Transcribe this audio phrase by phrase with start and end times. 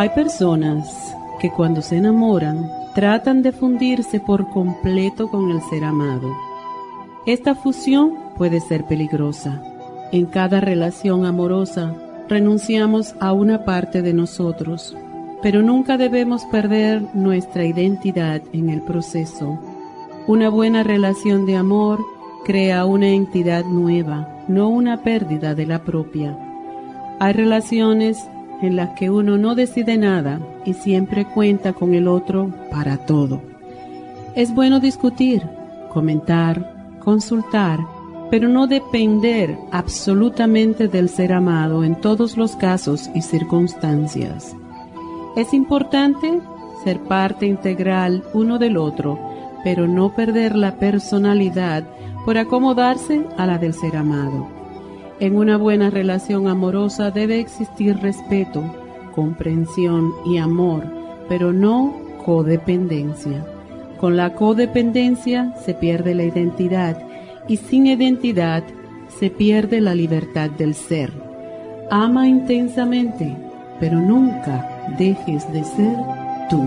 [0.00, 6.34] Hay personas que cuando se enamoran tratan de fundirse por completo con el ser amado.
[7.26, 9.62] Esta fusión puede ser peligrosa.
[10.10, 11.94] En cada relación amorosa
[12.30, 14.96] renunciamos a una parte de nosotros,
[15.42, 19.58] pero nunca debemos perder nuestra identidad en el proceso.
[20.26, 22.00] Una buena relación de amor
[22.46, 26.38] crea una entidad nueva, no una pérdida de la propia.
[27.18, 28.30] Hay relaciones
[28.62, 33.40] en las que uno no decide nada y siempre cuenta con el otro para todo.
[34.34, 35.42] Es bueno discutir,
[35.92, 37.80] comentar, consultar,
[38.30, 44.54] pero no depender absolutamente del ser amado en todos los casos y circunstancias.
[45.36, 46.40] Es importante
[46.84, 49.18] ser parte integral uno del otro,
[49.64, 51.84] pero no perder la personalidad
[52.24, 54.59] por acomodarse a la del ser amado.
[55.20, 58.62] En una buena relación amorosa debe existir respeto,
[59.14, 60.84] comprensión y amor,
[61.28, 63.44] pero no codependencia.
[63.98, 66.96] Con la codependencia se pierde la identidad
[67.48, 68.64] y sin identidad
[69.18, 71.12] se pierde la libertad del ser.
[71.90, 73.36] Ama intensamente,
[73.78, 75.96] pero nunca dejes de ser
[76.48, 76.66] tú.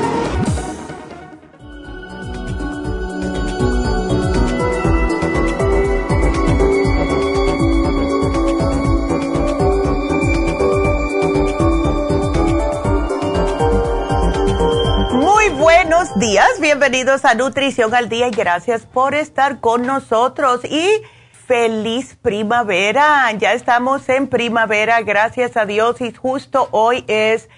[16.61, 20.63] Bienvenidos a Nutrición al Día y gracias por estar con nosotros.
[20.63, 20.87] Y
[21.47, 23.31] feliz primavera.
[23.31, 25.99] Ya estamos en primavera, gracias a Dios.
[26.01, 27.49] Y justo hoy es,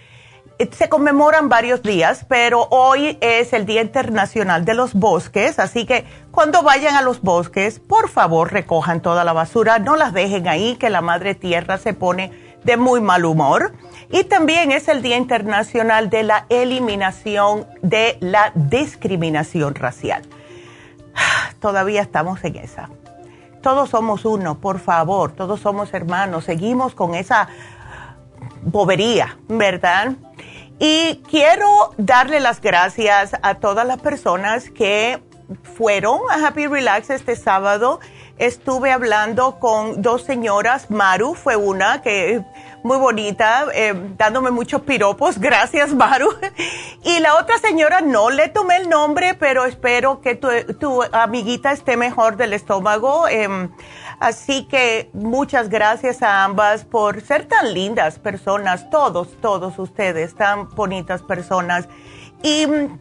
[0.71, 6.05] se conmemoran varios días, pero hoy es el Día Internacional de los Bosques, así que
[6.31, 10.77] cuando vayan a los bosques, por favor recojan toda la basura, no las dejen ahí,
[10.77, 12.31] que la madre tierra se pone
[12.63, 13.73] de muy mal humor.
[14.11, 20.23] Y también es el Día Internacional de la Eliminación de la Discriminación Racial.
[21.59, 22.89] Todavía estamos en esa.
[23.61, 27.47] Todos somos uno, por favor, todos somos hermanos, seguimos con esa
[28.61, 30.13] bobería, ¿verdad?
[30.79, 35.23] Y quiero darle las gracias a todas las personas que
[35.77, 37.99] fueron a Happy Relax este sábado.
[38.37, 42.43] Estuve hablando con dos señoras, Maru fue una que
[42.83, 45.37] muy bonita, eh, dándome muchos piropos.
[45.39, 46.29] Gracias, Maru.
[47.03, 51.95] Y la otra señora no le tomé el nombre, pero espero que tu, amiguita esté
[51.95, 53.27] mejor del estómago.
[53.27, 53.71] Em,
[54.19, 60.69] así que muchas gracias a ambas por ser tan lindas personas, todos, todos ustedes, tan
[60.69, 61.87] bonitas personas.
[62.41, 62.99] Y mm,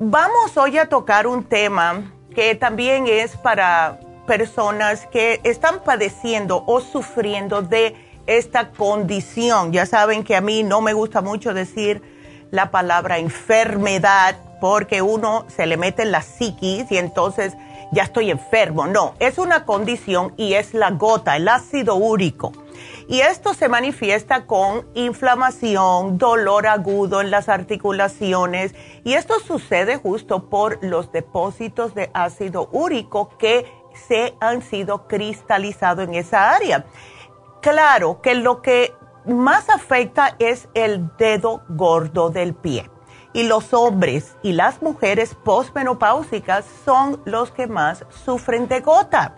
[0.00, 4.00] vamos hoy a tocar un tema que también es para
[4.30, 7.96] personas que están padeciendo o sufriendo de
[8.28, 9.72] esta condición.
[9.72, 12.00] Ya saben que a mí no me gusta mucho decir
[12.52, 17.54] la palabra enfermedad porque uno se le mete en la psiquis y entonces
[17.90, 18.86] ya estoy enfermo.
[18.86, 22.52] No, es una condición y es la gota, el ácido úrico.
[23.08, 30.48] Y esto se manifiesta con inflamación, dolor agudo en las articulaciones y esto sucede justo
[30.48, 36.86] por los depósitos de ácido úrico que se han sido cristalizados en esa área.
[37.60, 38.94] Claro que lo que
[39.26, 42.90] más afecta es el dedo gordo del pie.
[43.32, 49.36] Y los hombres y las mujeres postmenopáusicas son los que más sufren de gota.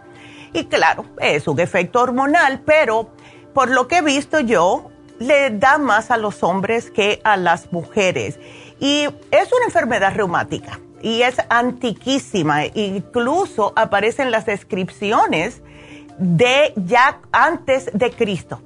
[0.54, 3.10] Y claro, es un efecto hormonal, pero
[3.52, 7.72] por lo que he visto yo, le da más a los hombres que a las
[7.72, 8.38] mujeres.
[8.80, 12.66] Y es una enfermedad reumática y es antiquísima.
[12.66, 15.62] Incluso aparecen las descripciones
[16.18, 18.60] de ya antes de Cristo.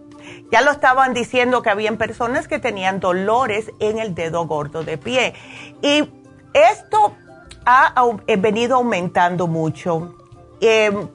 [0.53, 4.99] Ya lo estaban diciendo que habían personas que tenían dolores en el dedo gordo de
[4.99, 5.35] pie.
[5.83, 6.09] Y
[6.53, 7.15] esto
[7.65, 7.95] ha
[8.39, 10.15] venido aumentando mucho.
[10.61, 11.09] Em,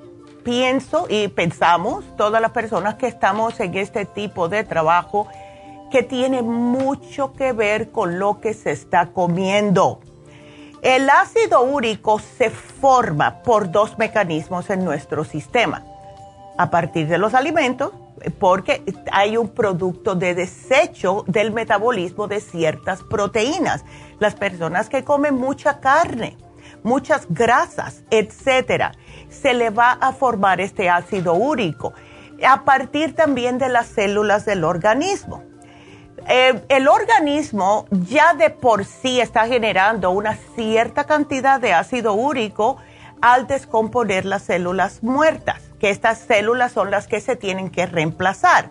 [0.43, 5.27] pienso y pensamos, todas las personas que estamos en este tipo de trabajo,
[5.91, 9.99] que tiene mucho que ver con lo que se está comiendo.
[10.81, 15.83] El ácido úrico se forma por dos mecanismos en nuestro sistema.
[16.57, 17.91] A partir de los alimentos,
[18.39, 23.85] porque hay un producto de desecho del metabolismo de ciertas proteínas.
[24.19, 26.35] Las personas que comen mucha carne,
[26.81, 28.93] muchas grasas, etcétera,
[29.29, 31.93] se le va a formar este ácido úrico
[32.43, 35.50] a partir también de las células del organismo.
[36.27, 42.77] Eh, el organismo ya de por sí está generando una cierta cantidad de ácido úrico
[43.21, 48.69] al descomponer las células muertas que estas células son las que se tienen que reemplazar.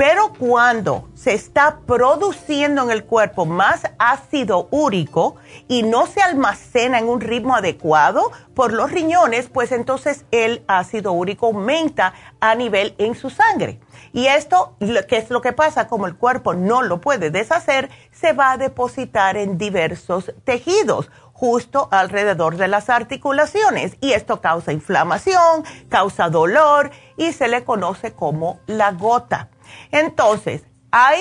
[0.00, 5.36] Pero cuando se está produciendo en el cuerpo más ácido úrico
[5.68, 11.12] y no se almacena en un ritmo adecuado por los riñones, pues entonces el ácido
[11.12, 13.78] úrico aumenta a nivel en su sangre.
[14.14, 14.74] Y esto,
[15.06, 15.86] ¿qué es lo que pasa?
[15.86, 21.88] Como el cuerpo no lo puede deshacer, se va a depositar en diversos tejidos justo
[21.90, 28.60] alrededor de las articulaciones y esto causa inflamación, causa dolor y se le conoce como
[28.66, 29.50] la gota.
[29.90, 31.20] Entonces, hay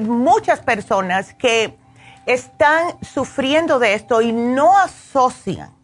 [0.00, 1.76] muchas personas que
[2.26, 5.74] están sufriendo de esto y no asocian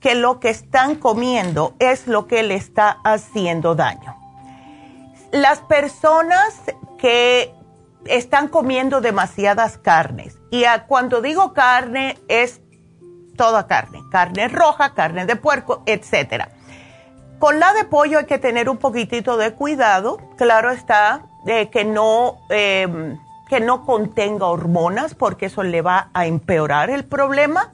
[0.00, 4.16] que lo que están comiendo es lo que le está haciendo daño.
[5.32, 6.54] Las personas
[6.98, 7.52] que
[8.06, 12.60] están comiendo demasiadas carnes, y cuando digo carne es
[13.36, 16.50] toda carne, carne roja, carne de puerco, etcétera.
[17.38, 21.84] Con la de pollo hay que tener un poquitito de cuidado, claro está, de que
[21.84, 23.16] no, em,
[23.48, 27.72] que no contenga hormonas porque eso le va a empeorar el problema,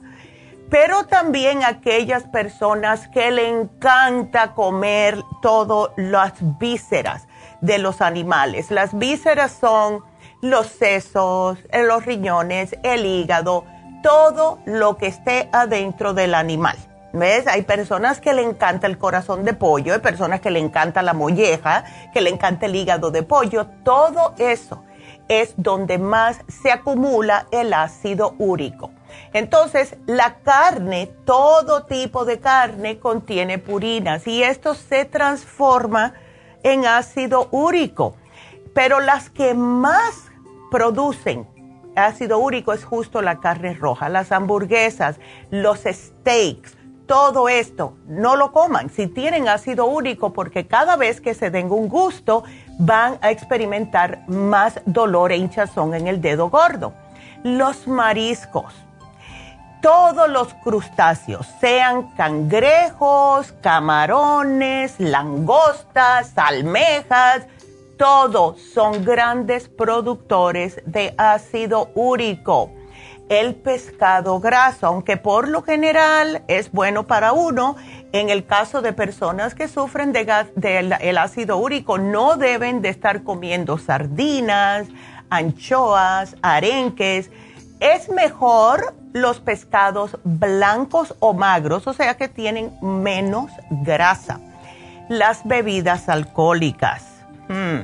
[0.69, 7.27] pero también aquellas personas que le encanta comer todas las vísceras
[7.61, 8.69] de los animales.
[8.69, 10.03] Las vísceras son
[10.41, 13.65] los sesos, los riñones, el hígado,
[14.03, 16.77] todo lo que esté adentro del animal.
[17.15, 17.47] ¿Ves?
[17.47, 21.13] Hay personas que le encanta el corazón de pollo, hay personas que le encanta la
[21.13, 23.67] molleja, que le encanta el hígado de pollo.
[23.85, 24.83] Todo eso
[25.29, 28.91] es donde más se acumula el ácido úrico.
[29.31, 36.15] Entonces, la carne, todo tipo de carne contiene purinas y esto se transforma
[36.63, 38.17] en ácido úrico.
[38.73, 40.25] Pero las que más
[40.69, 41.47] producen
[41.95, 45.17] ácido úrico es justo la carne roja, las hamburguesas,
[45.49, 46.74] los steaks,
[47.05, 51.71] todo esto, no lo coman si tienen ácido úrico porque cada vez que se den
[51.71, 52.43] un gusto
[52.79, 56.93] van a experimentar más dolor e hinchazón en el dedo gordo.
[57.43, 58.73] Los mariscos,
[59.81, 67.43] todos los crustáceos, sean cangrejos, camarones, langostas, almejas,
[67.97, 72.71] todos son grandes productores de ácido úrico.
[73.29, 77.75] El pescado graso, aunque por lo general es bueno para uno,
[78.11, 83.23] en el caso de personas que sufren de, el ácido úrico, no deben de estar
[83.23, 84.87] comiendo sardinas,
[85.29, 87.31] anchoas, arenques.
[87.79, 94.39] Es mejor los pescados blancos o magros, o sea que tienen menos grasa.
[95.09, 97.15] Las bebidas alcohólicas
[97.47, 97.81] Mm.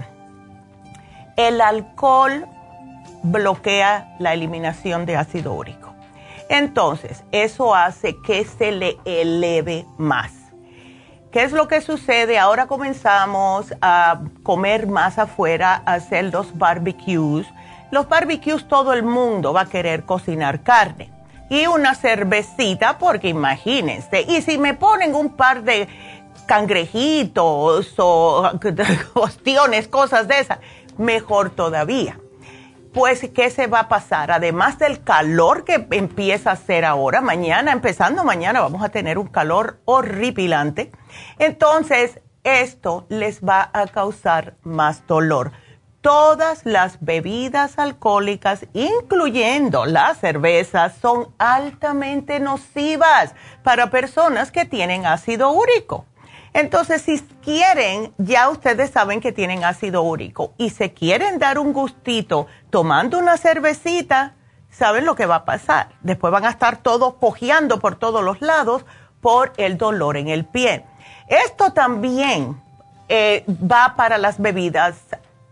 [1.38, 2.48] El alcohol
[3.24, 5.94] bloquea la eliminación de ácido úrico.
[6.50, 10.34] Entonces, eso hace que se le eleve más.
[11.32, 12.38] ¿Qué es lo que sucede?
[12.38, 17.48] Ahora comenzamos a comer más afuera, a hacer los barbecues.
[17.90, 21.10] los barbecues todo el mundo va a querer cocinar carne.
[21.50, 25.88] Y una cervecita, porque imagínense, y si me ponen un par de
[26.48, 28.52] cangrejitos o
[29.14, 30.60] cuestiones, cosas de esas,
[30.98, 32.18] mejor todavía.
[32.94, 34.32] Pues, ¿qué se va a pasar?
[34.32, 39.28] Además del calor que empieza a hacer ahora, mañana, empezando mañana, vamos a tener un
[39.28, 40.92] calor horripilante.
[41.40, 45.54] Entonces, esto les va a causar más dolor.
[46.02, 55.52] Todas las bebidas alcohólicas, incluyendo las cervezas, son altamente nocivas para personas que tienen ácido
[55.52, 56.08] úrico.
[56.54, 61.72] Entonces, si quieren, ya ustedes saben que tienen ácido úrico y se quieren dar un
[61.72, 64.36] gustito tomando una cervecita,
[64.70, 65.90] saben lo que va a pasar.
[66.02, 68.86] Después van a estar todos cojeando por todos los lados
[69.22, 70.86] por el dolor en el pie.
[71.28, 72.62] Esto también
[73.08, 74.96] eh, va para las bebidas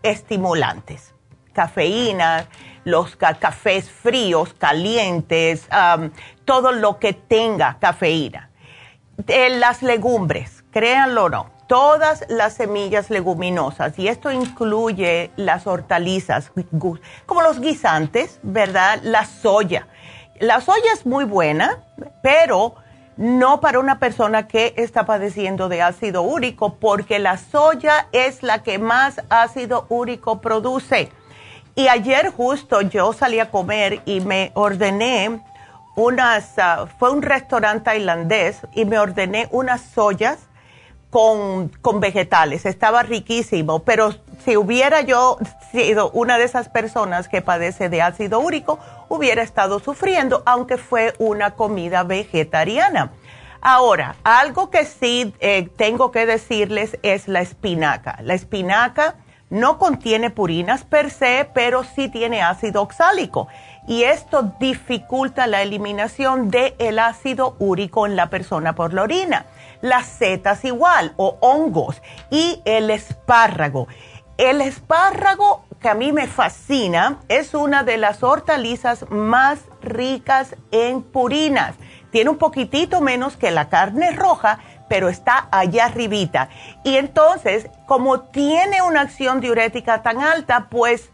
[0.02, 1.14] estimulantes,
[1.54, 2.46] cafeína,
[2.84, 5.66] los cafés fríos, calientes,
[6.44, 8.50] todo lo que tenga cafeína.
[9.26, 16.52] Eh, las legumbres créanlo o no, todas las semillas leguminosas, y esto incluye las hortalizas,
[17.26, 19.00] como los guisantes, ¿verdad?
[19.02, 19.86] La soya.
[20.40, 21.78] La soya es muy buena,
[22.22, 22.74] pero
[23.16, 28.62] no para una persona que está padeciendo de ácido úrico, porque la soya es la
[28.62, 31.12] que más ácido úrico produce.
[31.74, 35.40] Y ayer justo yo salí a comer y me ordené
[35.94, 40.38] unas, ah, fue un restaurante tailandés y me ordené unas soyas
[41.10, 42.64] con, vegetales.
[42.64, 44.14] Estaba riquísimo, pero
[44.44, 45.38] si hubiera yo
[45.72, 51.14] sido una de esas personas que padece de ácido úrico, hubiera estado sufriendo, aunque fue
[51.18, 53.10] una comida vegetariana.
[53.60, 58.18] Ahora, algo que sí eh, tengo que decirles es la espinaca.
[58.22, 59.16] La espinaca
[59.50, 63.48] no contiene purinas per se, pero sí tiene ácido oxálico.
[63.86, 69.46] Y esto dificulta la eliminación del el ácido úrico en la persona por la orina
[69.80, 73.88] las setas igual o hongos y el espárrago.
[74.36, 81.02] El espárrago que a mí me fascina es una de las hortalizas más ricas en
[81.02, 81.74] purinas.
[82.10, 84.58] Tiene un poquitito menos que la carne roja,
[84.88, 86.50] pero está allá arribita.
[86.84, 91.10] Y entonces, como tiene una acción diurética tan alta, pues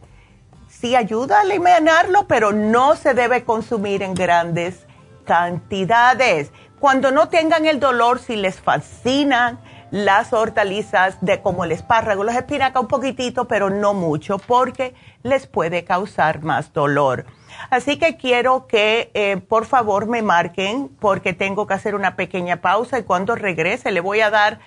[0.68, 4.86] sí ayuda a eliminarlo, pero no se debe consumir en grandes
[5.24, 6.50] cantidades.
[6.86, 9.58] Cuando no tengan el dolor, si les fascinan
[9.90, 15.48] las hortalizas de como el espárrago, los espinacas un poquitito, pero no mucho, porque les
[15.48, 17.26] puede causar más dolor.
[17.70, 22.60] Así que quiero que eh, por favor me marquen porque tengo que hacer una pequeña
[22.60, 24.60] pausa y cuando regrese le voy a dar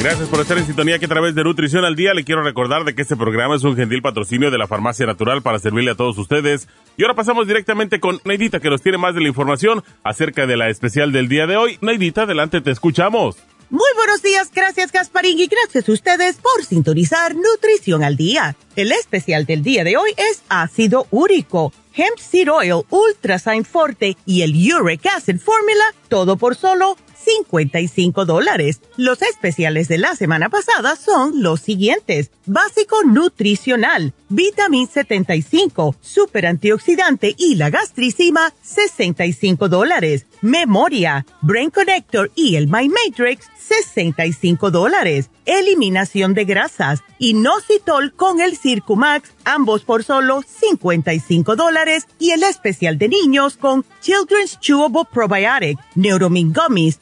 [0.00, 2.84] Gracias por estar en sintonía que a través de Nutrición al Día le quiero recordar
[2.84, 5.94] de que este programa es un gentil patrocinio de la Farmacia Natural para servirle a
[5.94, 6.68] todos ustedes.
[6.96, 10.56] Y ahora pasamos directamente con Neidita que nos tiene más de la información acerca de
[10.56, 11.76] la especial del día de hoy.
[11.82, 13.36] Neidita, adelante, te escuchamos.
[13.68, 18.56] Muy buenos días, gracias Gasparín y gracias a ustedes por sintonizar Nutrición al Día.
[18.76, 24.40] El especial del día de hoy es ácido úrico, hemp seed oil, ultrasign forte y
[24.42, 28.80] el uric acid formula, todo por solo 55 dólares.
[28.96, 32.30] Los especiales de la semana pasada son los siguientes.
[32.46, 40.26] Básico nutricional, vitamin 75, super antioxidante y la gastricima, 65 dólares.
[40.42, 45.30] Memoria, Brain Connector y el My Matrix, 65 dólares.
[45.46, 52.06] Eliminación de grasas, inositol con el Circumax, ambos por solo 55 dólares.
[52.18, 57.00] Y el especial de niños con Children's Chewable Probiotic, Neuromin Gummies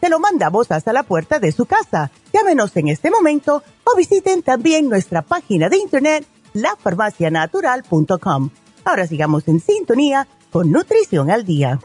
[0.00, 2.10] Te lo mandamos hasta la puerta de su casa.
[2.32, 8.50] Llámenos en este momento o visiten también nuestra página de internet lafarmacianatural.com.
[8.84, 11.78] Ahora sigamos en sintonía con Nutrición al Día.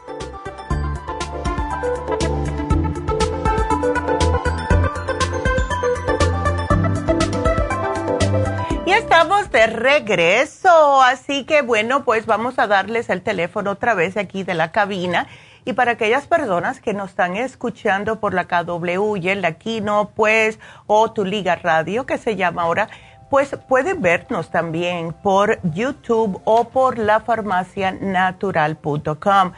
[8.86, 14.16] Y estamos de regreso, así que bueno, pues vamos a darles el teléfono otra vez
[14.16, 15.26] aquí de la cabina.
[15.64, 20.58] Y para aquellas personas que nos están escuchando por la KW y el Laquino, pues,
[20.86, 22.88] o tu Liga Radio, que se llama ahora,
[23.30, 29.52] pues pueden vernos también por YouTube o por lafarmacianatural.com.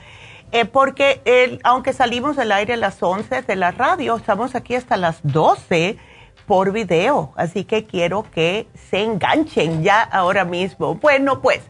[0.52, 4.96] Eh, porque aunque salimos del aire a las 11 de la radio, estamos aquí hasta
[4.96, 5.98] las 12
[6.46, 7.32] por video.
[7.36, 10.94] Así que quiero que se enganchen ya ahora mismo.
[10.94, 11.62] Bueno, pues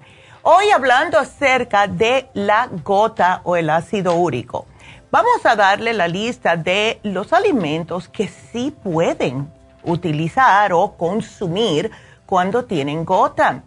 [0.48, 4.66] hoy hablando acerca de la gota o el ácido úrico.
[5.10, 11.90] Vamos a darle la lista de los alimentos que sí pueden utilizar o consumir
[12.26, 13.64] cuando tienen gota.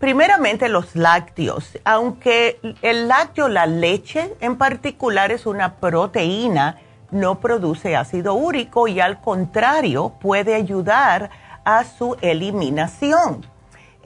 [0.00, 6.78] Primeramente los lácteos, aunque el lácteo, la leche en particular es una proteína,
[7.12, 11.30] no produce ácido úrico y al contrario puede ayudar
[11.64, 13.46] a su eliminación.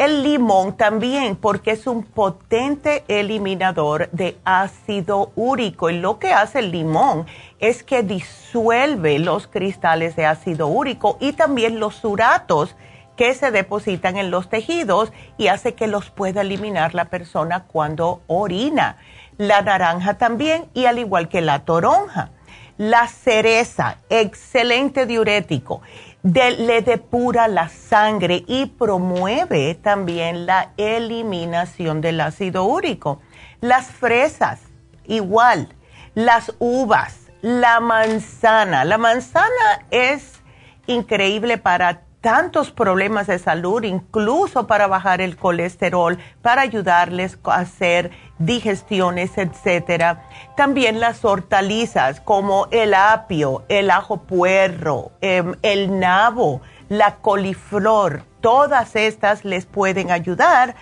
[0.01, 5.91] El limón también, porque es un potente eliminador de ácido úrico.
[5.91, 7.27] Y lo que hace el limón
[7.59, 12.77] es que disuelve los cristales de ácido úrico y también los uratos
[13.15, 18.23] que se depositan en los tejidos y hace que los pueda eliminar la persona cuando
[18.27, 18.97] orina.
[19.37, 22.31] La naranja también y al igual que la toronja.
[22.79, 25.83] La cereza, excelente diurético,
[26.23, 33.21] le depura la sangre y promueve también la eliminación del ácido úrico.
[33.61, 34.61] Las fresas,
[35.07, 35.69] igual.
[36.15, 38.85] Las uvas, la manzana.
[38.85, 40.41] La manzana es
[40.87, 48.11] increíble para tantos problemas de salud, incluso para bajar el colesterol, para ayudarles a hacer
[48.39, 50.25] digestiones, etcétera.
[50.57, 58.97] También las hortalizas como el apio, el ajo puerro, em, el nabo, la coliflor, todas
[58.97, 60.75] estas les pueden ayudar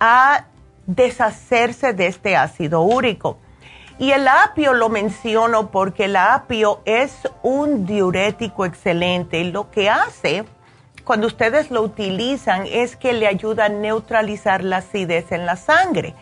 [0.00, 0.46] a
[0.86, 3.38] deshacerse de este ácido úrico.
[3.98, 9.42] Y el apio lo menciono porque el apio es un diurético excelente.
[9.44, 10.44] Lo que hace
[11.06, 16.16] cuando ustedes lo utilizan es que le ayuda a neutralizar la acidez en la sangre.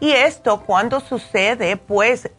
[0.00, 2.30] Y esto cuando sucede, pues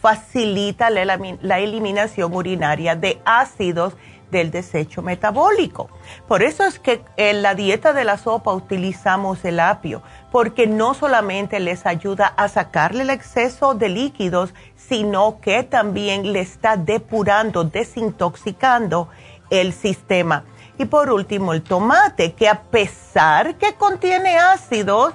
[0.00, 3.94] facilita la, eliminación urinaria de ácidos
[4.30, 5.90] del desecho metabólico.
[6.28, 10.00] Por eso es que en la dieta de la sopa utilizamos el apio,
[10.30, 16.38] porque no solamente les ayuda a sacarle el exceso de líquidos, sino que también le
[16.38, 19.08] está depurando, desintoxicando
[19.50, 20.44] el sistema.
[20.82, 25.14] Y por último, el tomate, que a pesar que contiene ácidos,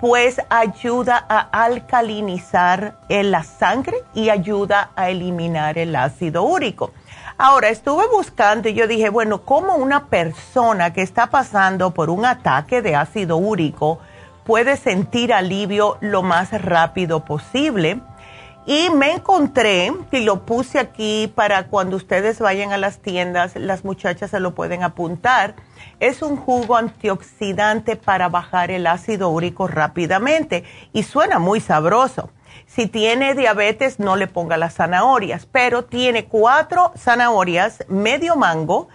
[0.00, 6.92] pues ayuda a alcalinizar la sangre y ayuda a eliminar el ácido úrico.
[7.36, 12.24] Ahora, estuve buscando y yo dije, bueno, ¿cómo una persona que está pasando por un
[12.24, 13.98] ataque de ácido úrico
[14.44, 18.00] puede sentir alivio lo más rápido posible?
[18.66, 23.84] Y me encontré, y lo puse aquí para cuando ustedes vayan a las tiendas, las
[23.84, 25.54] muchachas se lo pueden apuntar.
[26.00, 32.30] Es un jugo antioxidante para bajar el ácido úrico rápidamente y suena muy sabroso.
[32.66, 38.88] Si tiene diabetes, no le ponga las zanahorias, pero tiene cuatro zanahorias, medio mango,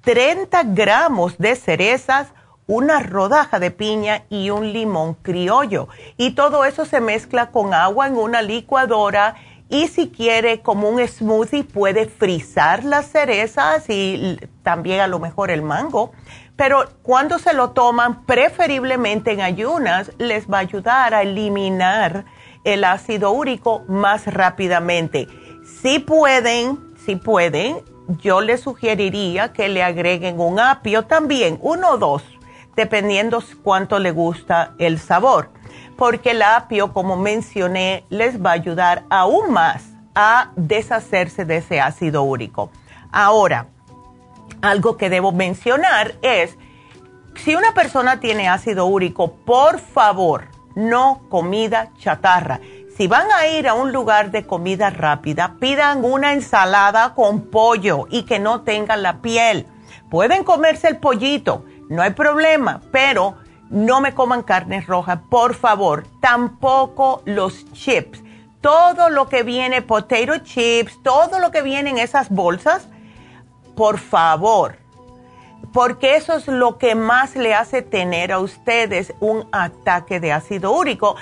[0.00, 2.32] 30 gramos de cerezas,
[2.72, 5.88] una rodaja de piña y un limón criollo.
[6.16, 9.34] Y todo eso se mezcla con agua en una licuadora
[9.68, 15.50] Y si quiere como un smoothie, puede frizar las cerezas y también a lo mejor
[15.50, 16.12] el mango.
[16.56, 22.26] Pero cuando se lo toman, preferiblemente en ayunas, les va a ayudar a eliminar
[22.64, 25.26] el ácido úrico más rápidamente.
[25.80, 27.78] Si pueden, si pueden,
[28.20, 32.22] yo les sugeriría que le agreguen un apio también, uno o dos,
[32.76, 35.50] dependiendo cuánto le gusta el sabor,
[35.96, 41.80] porque el apio, como mencioné, les va a ayudar aún más a deshacerse de ese
[41.80, 42.70] ácido úrico.
[43.10, 43.68] Ahora,
[44.60, 46.56] algo que debo mencionar es,
[47.34, 52.60] si una persona tiene ácido úrico, por favor, no comida chatarra.
[52.96, 58.06] Si van a ir a un lugar de comida rápida, pidan una ensalada con pollo
[58.10, 59.66] y que no tengan la piel.
[60.10, 63.36] Pueden comerse el pollito, no hay problema, pero
[63.68, 66.04] no me coman carne roja, por favor.
[66.20, 68.22] Tampoco los chips.
[68.60, 72.88] Todo lo que viene, potato chips, todo lo que viene en esas bolsas,
[73.76, 74.76] por favor.
[75.72, 80.72] Porque eso es lo que más le hace tener a ustedes un ataque de ácido
[80.72, 81.16] úrico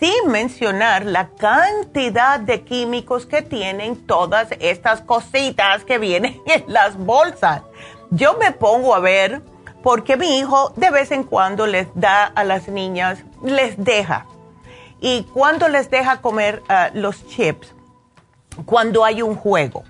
[0.00, 6.96] sin mencionar la cantidad de químicos que tienen todas estas cositas que vienen en las
[6.96, 7.62] bolsas.
[8.10, 9.42] Yo me pongo a ver
[9.82, 14.26] porque mi hijo de vez en cuando les da a las niñas, les deja.
[15.00, 17.74] Y cuando les deja comer ah, los chips,
[18.66, 19.84] cuando hay un juego.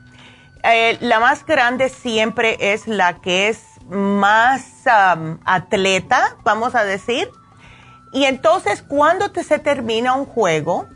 [0.62, 4.84] Eh, la más grande siempre es la que es más
[5.44, 7.30] atleta, vamos a decir,
[8.12, 10.86] y entonces cuando te, se termina un juego,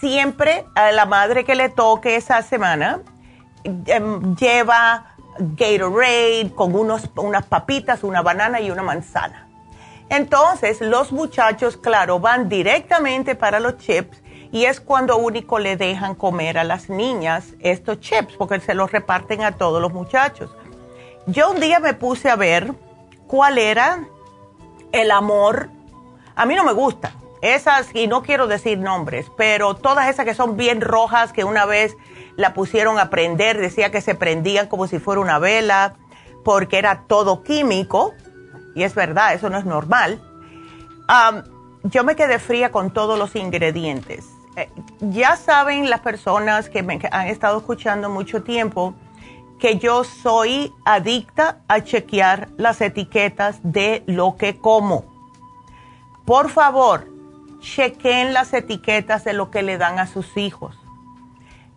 [0.00, 3.00] siempre a la madre que le toque esa semana
[3.64, 9.48] em, lleva Gatorade con unos, unas papitas, una banana y una manzana.
[10.08, 14.22] Entonces los muchachos, claro, van directamente para los chips
[14.52, 18.92] y es cuando único le dejan comer a las niñas estos chips porque se los
[18.92, 20.50] reparten a todos los muchachos.
[21.26, 22.72] Yo un día me puse a ver
[23.26, 24.06] cuál era
[24.92, 25.70] el amor
[26.36, 27.12] a mí no me gustan.
[27.40, 31.64] Esas, y no quiero decir nombres, pero todas esas que son bien rojas, que una
[31.64, 31.96] vez
[32.36, 35.94] la pusieron a prender, decía que se prendían como si fuera una vela,
[36.44, 38.14] porque era todo químico,
[38.74, 40.20] y es verdad, eso no es normal.
[41.84, 44.26] yo me quedé fría con todos los ingredientes.
[44.56, 44.70] Eh,
[45.00, 48.94] ya saben las personas que me han estado escuchando mucho tiempo
[49.58, 55.16] que yo soy adicta a chequear las etiquetas de lo que como
[56.26, 57.06] por favor,
[57.60, 60.76] chequen las etiquetas de lo que le dan a sus hijos.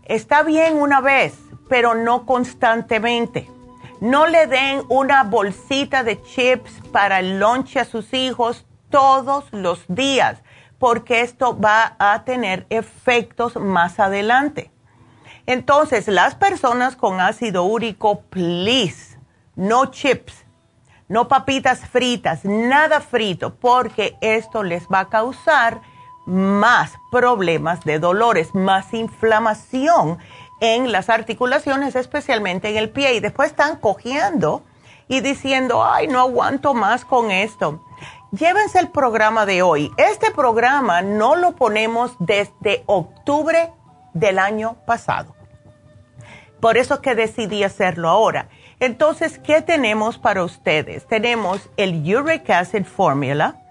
[0.10, 3.50] Está bien una vez, pero no constantemente.
[4.02, 9.86] No le den una bolsita de chips para el lunch a sus hijos todos los
[9.88, 10.42] días,
[10.80, 14.72] porque esto va a tener efectos más adelante.
[15.46, 19.18] Entonces, las personas con ácido úrico, please,
[19.56, 20.44] no chips
[21.10, 25.82] no papitas fritas, nada frito, porque esto les va a causar
[26.30, 30.20] más problemas de dolores, más inflamación
[30.62, 33.16] en las articulaciones, especialmente en el pie.
[33.16, 34.64] Y después están cogiendo
[35.08, 37.84] y diciendo, ay, no aguanto más con esto.
[38.32, 39.92] Llévense el programa de hoy.
[39.98, 43.72] Este programa no lo ponemos desde octubre
[44.14, 45.36] del año pasado.
[46.60, 48.50] Por eso es que decidí hacerlo ahora.
[48.80, 51.08] Entonces, ¿qué tenemos para ustedes?
[51.08, 53.62] Tenemos el Uric Acid Formula,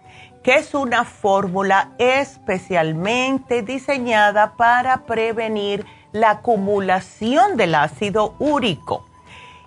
[0.43, 9.07] que es una fórmula especialmente diseñada para prevenir la acumulación del ácido úrico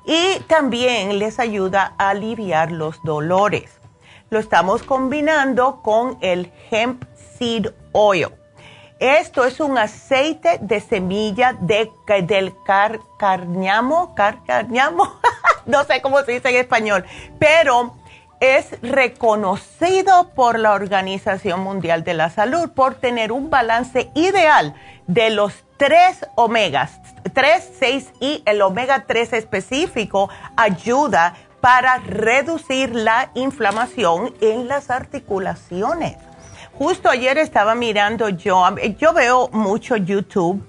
[0.06, 3.80] y también les ayuda a aliviar los dolores.
[4.30, 7.04] Lo estamos combinando con el Hemp
[7.38, 8.30] Seed Oil.
[9.00, 11.92] Esto es un aceite de semilla de,
[12.24, 14.14] del car, carñamo,
[15.66, 17.06] no sé cómo se dice en español,
[17.40, 17.96] pero
[18.42, 24.74] es reconocido por la Organización Mundial de la Salud por tener un balance ideal
[25.06, 27.00] de los tres omegas,
[27.34, 36.18] 3, 6 y el omega 3 específico ayuda para reducir la inflamación en las articulaciones.
[36.74, 38.66] Justo ayer estaba mirando yo,
[38.98, 40.68] yo veo mucho YouTube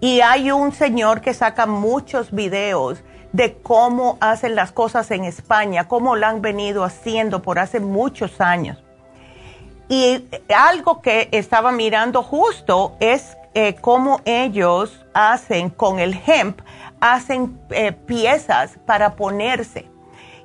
[0.00, 5.88] y hay un señor que saca muchos videos de cómo hacen las cosas en España,
[5.88, 8.82] cómo lo han venido haciendo por hace muchos años.
[9.88, 16.60] Y algo que estaba mirando justo es eh, cómo ellos hacen con el hemp,
[17.00, 19.90] hacen eh, piezas para ponerse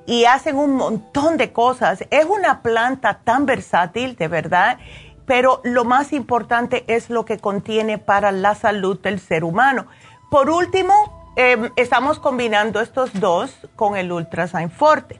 [0.06, 2.06] y hacen un montón de cosas.
[2.10, 4.78] Es una planta tan versátil, de verdad,
[5.26, 9.88] pero lo más importante es lo que contiene para la salud del ser humano.
[10.30, 15.20] Por último, em, estamos combinando estos dos con el Ultrasign Forte.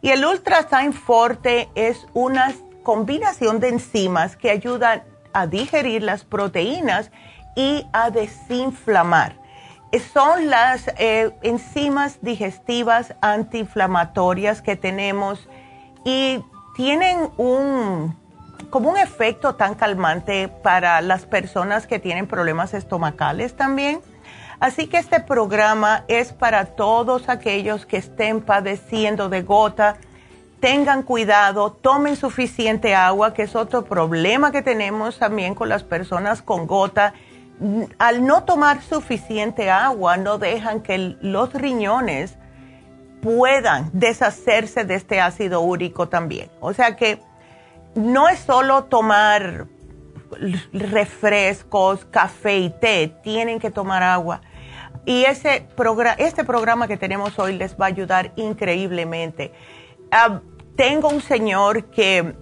[0.00, 2.52] Y el Ultrasign Forte es una
[2.82, 7.10] combinación de enzimas que ayudan a digerir las proteínas
[7.54, 9.36] y a desinflamar.
[10.12, 15.48] Son las eh, enzimas digestivas antiinflamatorias que tenemos
[16.04, 16.42] y
[16.74, 18.16] tienen un
[18.70, 24.00] como un efecto tan calmante para las personas que tienen problemas estomacales también.
[24.62, 29.96] Así que este programa es para todos aquellos que estén padeciendo de gota.
[30.60, 36.42] Tengan cuidado, tomen suficiente agua, que es otro problema que tenemos también con las personas
[36.42, 37.12] con gota.
[37.98, 42.38] Al no tomar suficiente agua, no dejan que los riñones
[43.20, 46.52] puedan deshacerse de este ácido úrico también.
[46.60, 47.20] O sea que
[47.96, 49.66] no es solo tomar
[50.72, 54.40] refrescos, café y té, tienen que tomar agua.
[55.04, 55.66] Y ese
[56.18, 59.52] este programa que tenemos hoy les va a ayudar increíblemente.
[60.10, 60.40] Ah,
[60.76, 62.34] tengo un señor que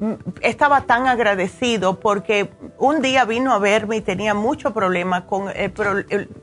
[0.00, 5.52] mm, estaba tan agradecido porque un día vino a verme y tenía mucho problema con,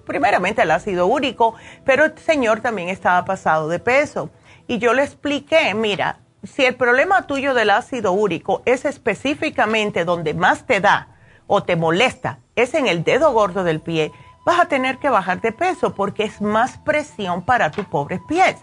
[0.06, 4.30] primeramente el ácido úrico, pero el señor también estaba pasado de peso.
[4.67, 10.34] Y yo le expliqué, mira, si el problema tuyo del ácido úrico es específicamente donde
[10.34, 11.17] más te da
[11.48, 14.12] o te molesta, es en el dedo gordo del pie,
[14.45, 18.58] vas a tener que bajar de peso porque es más presión para tus pobres pies.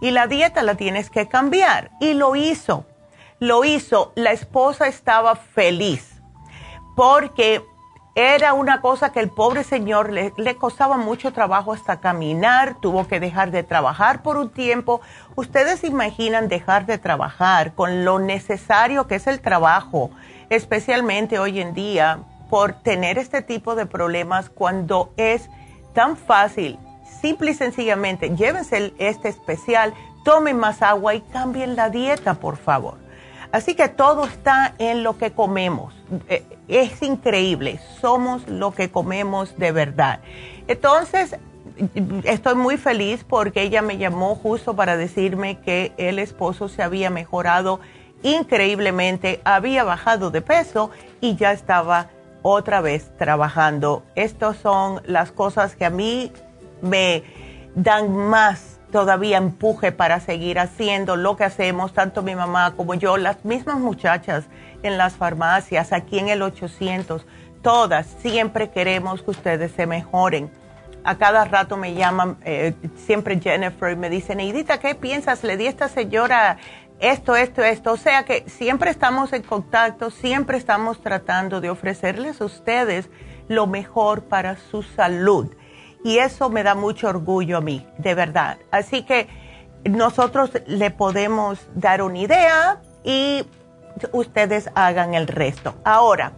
[0.00, 1.90] Y la dieta la tienes que cambiar.
[2.00, 2.86] Y lo hizo.
[3.40, 4.12] Lo hizo.
[4.14, 6.18] La esposa estaba feliz
[6.98, 7.64] porque
[8.16, 13.20] era una cosa que el pobre señor le, costaba mucho trabajo hasta caminar, tuvo que
[13.20, 15.00] dejar de trabajar por un tiempo.
[15.36, 20.10] Ustedes imaginan dejar de trabajar con lo necesario que es el trabajo,
[20.50, 25.48] especialmente hoy en día, por tener este tipo de problemas cuando es
[25.94, 26.78] tan fácil.
[27.20, 29.92] Simple y sencillamente, llévense este especial,
[30.24, 32.96] tomen más agua y cambien la dieta, por favor.
[33.50, 35.94] Así que todo está en lo que comemos.
[36.28, 40.20] Eh, es increíble, somos lo que comemos de verdad.
[40.66, 41.36] Entonces,
[42.24, 47.08] estoy muy feliz porque ella me llamó justo para decirme que el esposo se había
[47.08, 47.80] mejorado
[48.22, 52.08] increíblemente, había bajado de peso y ya estaba
[52.48, 54.04] otra vez trabajando.
[54.14, 56.32] Estas son las cosas que a mí
[56.80, 57.22] me
[57.74, 63.18] dan más todavía empuje para seguir haciendo lo que hacemos, tanto mi mamá como yo,
[63.18, 64.46] las mismas muchachas
[64.82, 67.26] en las farmacias, aquí en el 800,
[67.62, 70.50] todas siempre queremos que ustedes se mejoren.
[71.04, 75.44] A cada rato me llaman, eh, siempre Jennifer, y me dice, Neidita, ¿qué piensas?
[75.44, 76.56] Le di a esta señora
[77.00, 77.92] esto, esto, esto.
[77.92, 83.08] O sea que siempre estamos en contacto, siempre estamos tratando de ofrecerles a ustedes
[83.48, 85.48] lo mejor para su salud
[86.04, 88.58] y eso me da mucho orgullo a mí, de verdad.
[88.70, 89.28] Así que
[89.84, 93.44] nosotros le podemos dar una idea y
[94.12, 95.74] ustedes hagan el resto.
[95.84, 96.32] Ahora,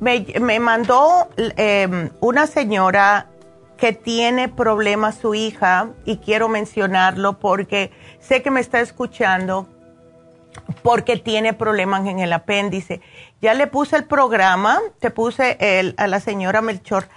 [0.00, 3.28] me, mandó em, una señora
[3.76, 9.68] que tiene problemas su hija y quiero mencionarlo porque sé que me está escuchando
[10.82, 13.00] porque tiene problemas en el apéndice.
[13.40, 17.08] Ya le puse el programa, te puse el, a la señora Melchor.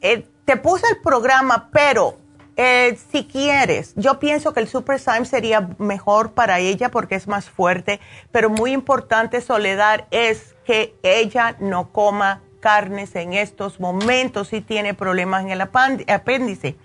[0.00, 2.18] Eh, te puse el programa, pero
[2.56, 7.28] eh, si quieres, yo pienso que el Super Syme sería mejor para ella porque es
[7.28, 8.00] más fuerte,
[8.32, 14.94] pero muy importante, Soledad, es que ella no coma carnes en estos momentos si tiene
[14.94, 16.76] problemas en el apéndice.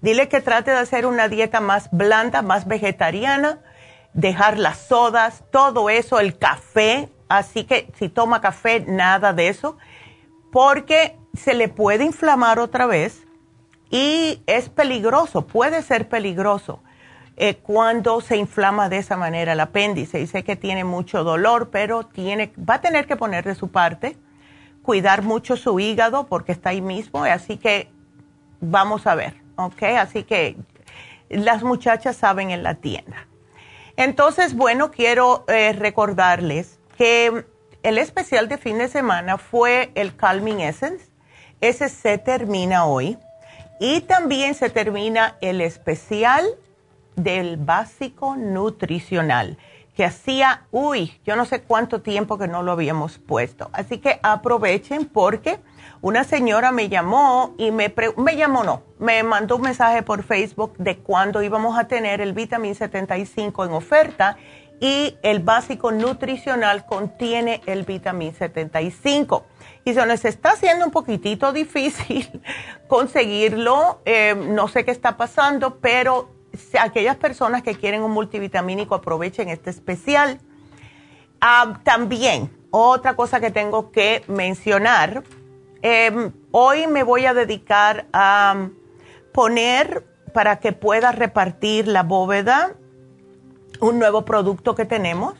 [0.00, 3.58] Dile que trate de hacer una dieta más blanda, más vegetariana,
[4.16, 9.76] dejar las sodas, todo eso, el café, así que si toma café, nada de eso,
[10.50, 13.26] porque se le puede inflamar otra vez
[13.90, 16.80] y es peligroso, puede ser peligroso
[17.36, 20.20] eh, cuando se inflama de esa manera el apéndice.
[20.20, 23.68] Y sé que tiene mucho dolor, pero tiene, va a tener que poner de su
[23.68, 24.16] parte,
[24.82, 27.90] cuidar mucho su hígado porque está ahí mismo, así que
[28.60, 29.82] vamos a ver, ¿ok?
[29.98, 30.56] Así que
[31.28, 33.26] las muchachas saben en la tienda.
[33.96, 37.44] Entonces, bueno, quiero eh, recordarles que
[37.82, 41.16] el especial de fin de semana fue el Calming Essence
[41.60, 43.18] ese se termina hoy.
[43.78, 46.46] Y también se termina el especial
[47.14, 49.58] del básico nutricional,
[49.94, 53.68] que hacía, uy, yo no sé cuánto tiempo que no lo habíamos puesto.
[53.72, 55.58] Así que aprovechen porque
[56.00, 60.76] una señora me llamó y me, me llamó, no, me mandó un mensaje por Facebook
[60.78, 64.36] de cuándo íbamos a tener el vitamin 75 en oferta
[64.80, 69.46] y el básico nutricional contiene el vitamín 75.
[69.84, 72.42] Y se nos está haciendo un poquitito difícil
[72.88, 76.30] conseguirlo, eh, no sé qué está pasando, pero
[76.80, 80.40] aquellas personas que quieren un multivitamínico aprovechen este especial.
[81.40, 85.22] Ah, también, otra cosa que tengo que mencionar,
[85.82, 88.68] em, hoy me voy a dedicar a
[89.32, 92.74] poner para que pueda repartir la bóveda
[93.80, 95.34] un nuevo producto que tenemos.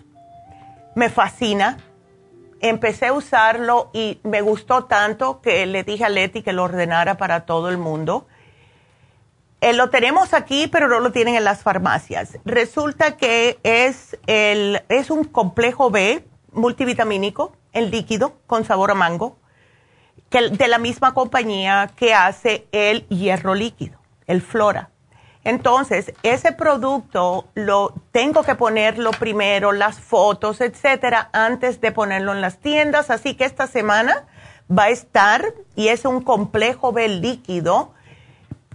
[0.95, 1.79] Me fascina.
[2.61, 7.17] Empecé a usarlo y me gustó tanto que le dije a Leti que lo ordenara
[7.17, 8.27] para todo el mundo.
[9.61, 12.39] Eh, lo tenemos aquí, pero no lo tienen en las farmacias.
[12.45, 19.39] Resulta que es, el, es un complejo B multivitamínico en líquido con sabor a mango,
[20.31, 24.91] de la misma compañía que hace el hierro líquido, el Flora.
[25.45, 32.41] Entonces, ese producto lo tengo que ponerlo primero, las fotos, etcétera, antes de ponerlo en
[32.41, 33.11] las tiendas.
[33.11, 34.27] Así que esta semana
[34.69, 37.95] va a estar y es un complejo B líquido.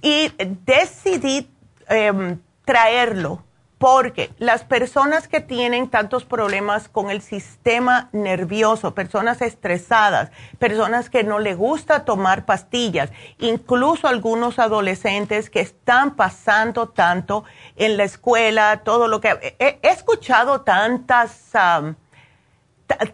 [0.01, 0.31] Y
[0.65, 1.51] decidí
[1.89, 3.43] em, traerlo
[3.81, 11.23] porque las personas que tienen tantos problemas con el sistema nervioso, personas estresadas, personas que
[11.23, 17.43] no les gusta tomar pastillas, incluso algunos adolescentes que están pasando tanto
[17.75, 19.55] en la escuela, todo lo que...
[19.57, 21.49] He, escuchado tantas,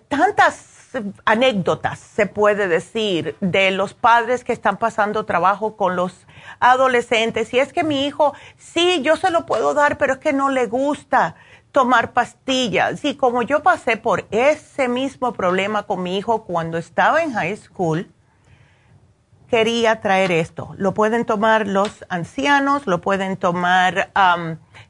[0.10, 0.76] tantas
[1.25, 6.25] anécdotas, se puede decir, de los padres que están pasando trabajo con los
[6.60, 7.53] adolescentes.
[7.53, 10.49] Y es que mi hijo, sí, yo se lo puedo dar, pero es que no
[10.49, 11.36] le gusta
[11.71, 13.03] tomar pastillas.
[13.05, 17.57] Y como yo pasé por ese mismo problema con mi hijo cuando estaba en high
[17.57, 18.12] school,
[19.49, 20.73] quería traer esto.
[20.77, 24.12] Lo pueden tomar los ancianos, lo pueden tomar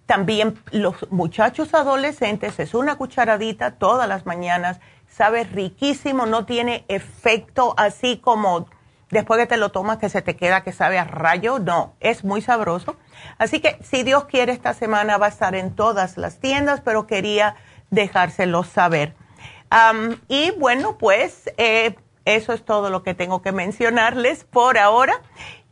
[0.06, 2.60] también los muchachos adolescentes.
[2.60, 4.80] Es una cucharadita todas las mañanas.
[5.08, 8.68] Sabe riquísimo, no tiene efecto así como
[9.10, 12.24] después que te lo tomas que se te queda que sabe a rayo, no, es
[12.24, 12.96] muy sabroso.
[13.38, 17.08] Así que si Dios quiere esta semana va a estar en todas las tiendas, pero
[17.08, 17.56] quería
[17.90, 19.16] dejárselo saber.
[20.28, 25.22] y bueno, pues eh, eso es todo lo que tengo que mencionarles por ahora.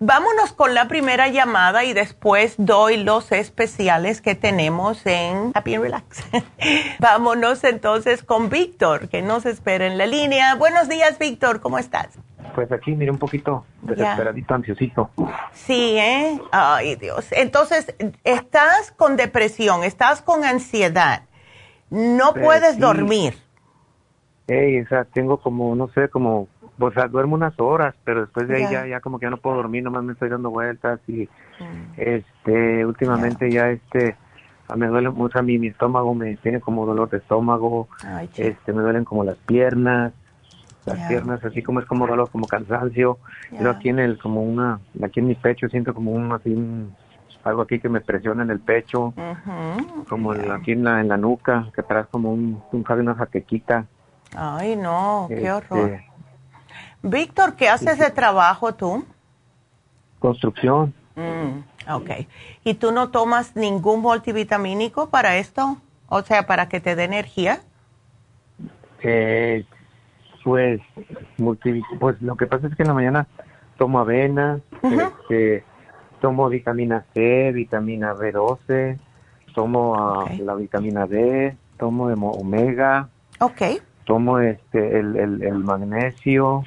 [0.08, 5.84] Vámonos con la primera llamada y después doy los especiales que tenemos en Happy and
[5.84, 6.24] Relax.
[7.00, 10.54] Vámonos entonces con Víctor, que nos espera en la línea.
[10.54, 12.20] Buenos días, Víctor, ¿cómo estás?
[12.54, 15.10] Pues aquí, mire, un poquito desesperadito, ansiosito.
[15.54, 16.40] Sí, ¿eh?
[16.52, 17.26] Ay, Dios.
[17.32, 21.24] Entonces, estás con depresión, estás con ansiedad,
[21.90, 23.40] no puedes dormir.
[24.46, 26.48] Ey, o sea, tengo como, no sé, como,
[26.94, 29.58] sea, duermo unas horas, pero después de ahí ya, ya como que ya no puedo
[29.58, 31.94] dormir, nomás me estoy dando vueltas y, mm.
[31.98, 34.16] este, últimamente ya, este,
[34.76, 37.88] me duele mucho a mí, mi estómago me tiene como dolor de estómago,
[38.36, 40.14] este, me duelen como las piernas,
[40.86, 43.18] las piernas, así como es como dolor, como cansancio.
[43.52, 43.72] Yeah.
[43.72, 46.56] aquí en el, como una, aquí en mi pecho siento como un, así,
[47.44, 49.14] algo aquí que me presiona en el pecho,
[50.10, 53.86] como aquí en la, en la nuca, que traes como un, un una jaquequita.
[54.36, 56.00] Ay, no, qué este, horror.
[57.06, 59.06] Víctor, ¿qué haces de trabajo tú?
[60.18, 60.92] Construcción.
[61.16, 62.10] Mm, ok.
[62.64, 65.78] ¿Y tú no tomas ningún multivitamínico para esto?
[66.10, 67.62] O sea, para que te dé energía.
[69.04, 69.66] Eh,
[70.44, 70.82] pues,
[72.00, 73.28] pues lo que pasa es que en la mañana
[73.78, 75.64] tomo avena, este,
[76.22, 78.98] tomo vitamina C, vitamina B12,
[79.54, 83.80] tomo ah, la vitamina D, tomo omega, okay.
[84.06, 86.64] tomo este el, el, magnesio,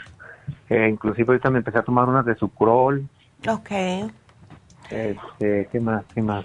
[0.70, 3.08] eh, inclusive ahorita me empecé a tomar unas de sucrol.
[3.46, 4.10] Okay.
[4.90, 6.04] Este, ¿qué más?
[6.14, 6.44] ¿Qué más?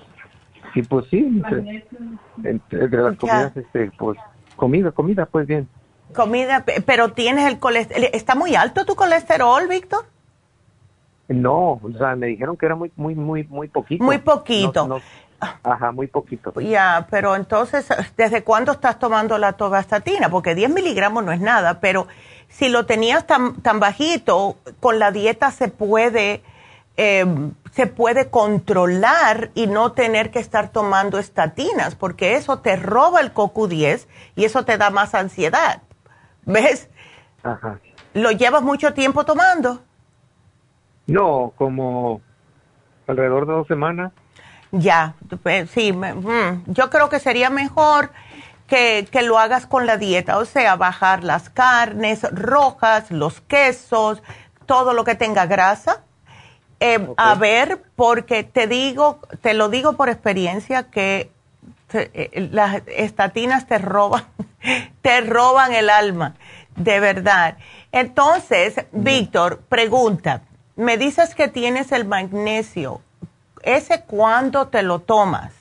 [0.76, 1.42] Y pues sí,
[2.44, 4.18] entre, las comidas, este, pues
[4.56, 5.68] comida, comida, pues bien.
[6.16, 8.10] Comida, pero tienes el colesterol.
[8.14, 10.06] ¿Está muy alto tu colesterol, Víctor?
[11.28, 14.04] No, o sea, me dijeron que era muy, muy, muy, muy poquito.
[14.04, 15.00] Muy poquito.
[15.64, 16.54] ajá, muy poquito.
[16.60, 20.30] Ya, pero entonces, ¿desde cuándo estás tomando la togastatina?
[20.30, 22.08] Porque 10 miligramos no es nada, pero
[22.54, 26.44] si lo tenías tan, tan bajito, con la dieta se puede,
[26.98, 33.22] em, se puede controlar y no tener que estar tomando estatinas, porque eso te roba
[33.22, 35.82] el CoQ10 y eso te da más ansiedad.
[36.46, 36.90] ¿Ves?
[37.42, 37.80] Ajá.
[38.14, 39.82] ¿Lo llevas mucho tiempo tomando?
[41.08, 42.22] No, como
[43.08, 44.12] alrededor de dos semanas.
[44.72, 48.12] Ya, pues, sí, mm, yo creo que sería mejor
[48.68, 54.22] que, que, lo hagas con la dieta, o sea, bajar las carnes rojas, los quesos,
[54.66, 56.02] todo lo que tenga grasa.
[56.80, 61.32] Eh, a ver, porque te digo, te lo digo por experiencia que
[61.94, 64.26] eh, las estatinas te roban,
[65.02, 66.36] te roban el alma,
[66.76, 67.58] de verdad.
[67.92, 70.42] Entonces, Víctor, pregunta,
[70.76, 73.02] me dices que tienes el magnesio,
[73.62, 75.54] ¿ese cuándo te lo tomas?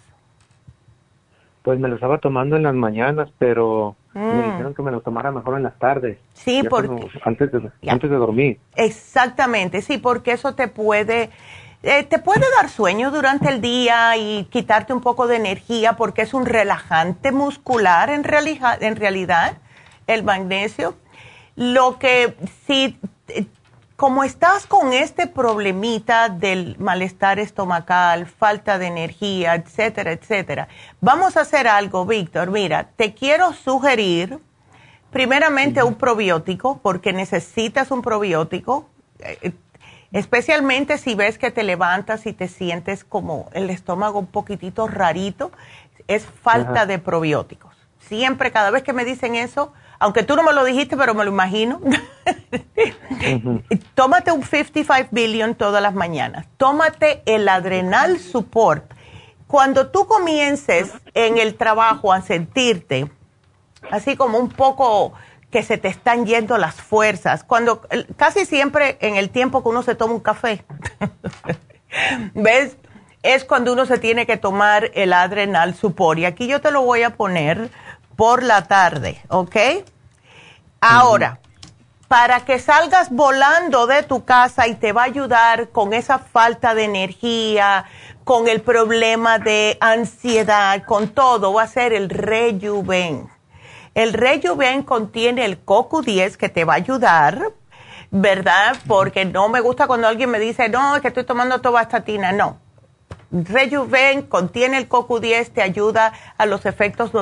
[1.62, 4.50] Pues me lo estaba tomando en las mañanas, pero me mm.
[4.50, 6.18] dijeron que me lo tomara mejor en las tardes.
[6.34, 7.08] Sí, porque...
[7.24, 8.58] antes, de, antes de dormir.
[8.76, 11.30] Exactamente, sí, porque eso te puede...
[11.84, 16.22] Eh, te puede dar sueño durante el día y quitarte un poco de energía porque
[16.22, 19.58] es un relajante muscular en, en realidad,
[20.06, 20.94] el magnesio.
[21.56, 22.36] Lo que
[22.66, 22.96] si
[24.02, 30.66] como estás con este problemita del malestar estomacal, falta de energía, etcétera, etcétera,
[31.00, 32.50] vamos a hacer algo, Víctor.
[32.50, 34.40] Mira, te quiero sugerir
[35.12, 38.88] primeramente un probiótico, porque necesitas un probiótico,
[39.20, 39.52] eh,
[40.10, 45.52] especialmente si ves que te levantas y te sientes como el estómago un poquitito rarito,
[46.08, 47.76] es falta de probióticos.
[48.00, 49.72] Siempre, cada vez que me dicen eso,
[50.02, 51.80] aunque tú no me lo dijiste, pero me lo imagino.
[53.94, 56.46] Tómate un 55 billion todas las mañanas.
[56.56, 58.92] Tómate el adrenal support.
[59.46, 63.12] Cuando tú comiences en el trabajo a sentirte
[63.92, 65.12] así como un poco
[65.52, 67.82] que se te están yendo las fuerzas, cuando
[68.16, 70.64] casi siempre en el tiempo que uno se toma un café,
[72.34, 72.76] ¿ves?
[73.22, 76.18] Es cuando uno se tiene que tomar el adrenal support.
[76.18, 77.70] Y aquí yo te lo voy a poner
[78.16, 79.56] por la tarde, ¿ok?
[80.80, 81.38] Ahora,
[82.08, 86.74] para que salgas volando de tu casa y te va a ayudar con esa falta
[86.74, 87.86] de energía,
[88.24, 93.30] con el problema de ansiedad, con todo, va a ser el Rejuven.
[93.94, 97.52] El Rejuven contiene el CoQ10 que te va a ayudar,
[98.10, 98.76] ¿verdad?
[98.86, 102.32] Porque no me gusta cuando alguien me dice, no, es que estoy tomando tobastatina.
[102.32, 102.58] No,
[103.32, 107.12] Rejuven contiene el CoQ10, te ayuda a los efectos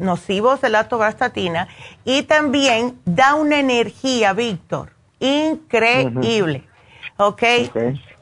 [0.00, 1.68] nocivos de la tobastatina
[2.04, 6.66] y también da una energía, Víctor, increíble.
[7.18, 7.42] ¿Ok?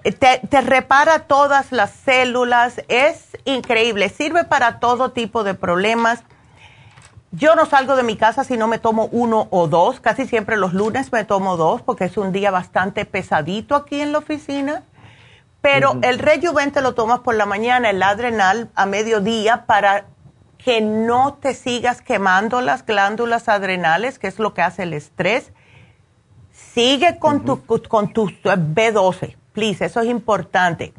[0.03, 6.24] Te, te, repara todas las células, es increíble, sirve para todo tipo de problemas.
[7.30, 10.57] Yo no salgo de mi casa si no me tomo uno o dos, casi siempre
[10.57, 14.82] los lunes me tomo dos porque es un día bastante pesadito aquí en la oficina.
[15.61, 20.06] Pero el rejuven te lo tomas por la mañana, el adrenal a mediodía para
[20.56, 25.52] que no te sigas quemando las glándulas adrenales, que es lo que hace el estrés.
[26.52, 30.92] Sigue con, tu, con tu B12, please, eso es importante.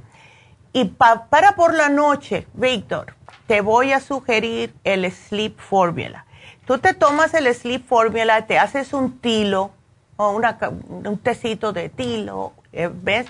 [0.73, 3.15] Y para por la noche, Víctor,
[3.47, 6.25] te voy a sugerir el Sleep Formula.
[6.65, 9.71] Tú te tomas el Sleep Formula, te haces un tilo
[10.17, 13.25] o un tecito de tilo, eh, ¿ves?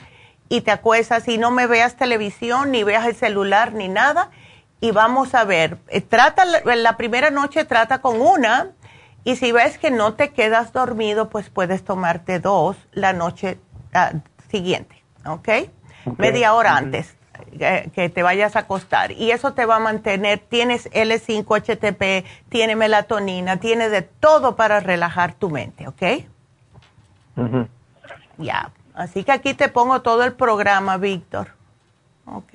[0.49, 4.31] Y te acuestas y no me veas televisión, ni veas el celular, ni nada.
[4.81, 8.71] Y vamos a ver, eh, trata la primera noche, trata con una.
[9.23, 13.59] Y si ves que no te quedas dormido, pues puedes tomarte dos la noche
[13.93, 14.13] ah,
[14.49, 15.49] siguiente, ¿ok?
[16.17, 17.15] Media hora antes
[17.59, 19.11] eh, que te vayas a acostar.
[19.11, 25.33] Y eso te va a mantener, tienes L5-HTP, tiene melatonina, tiene de todo para relajar
[25.33, 26.03] tu mente, ¿ok?
[28.37, 28.71] Ya.
[28.99, 31.47] Así que aquí te pongo todo el programa, Víctor.
[32.25, 32.53] ¿Ok?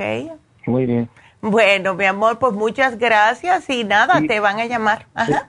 [0.66, 1.08] Muy bien.
[1.40, 5.06] Bueno, mi amor, pues muchas gracias y nada, te van a llamar.
[5.14, 5.48] Ajá.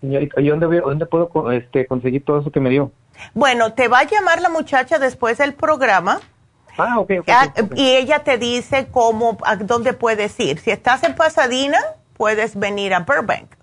[0.00, 2.90] ¿y dónde, dónde puedo este, conseguir todo eso que me dio?
[3.34, 6.20] Bueno, te va a llamar la muchacha después del programa.
[6.78, 10.58] Ah, ok, ah, Y ella te dice cómo, a dónde puedes ir.
[10.58, 11.80] Si estás en Pasadena,
[12.16, 13.56] puedes venir a Burbank.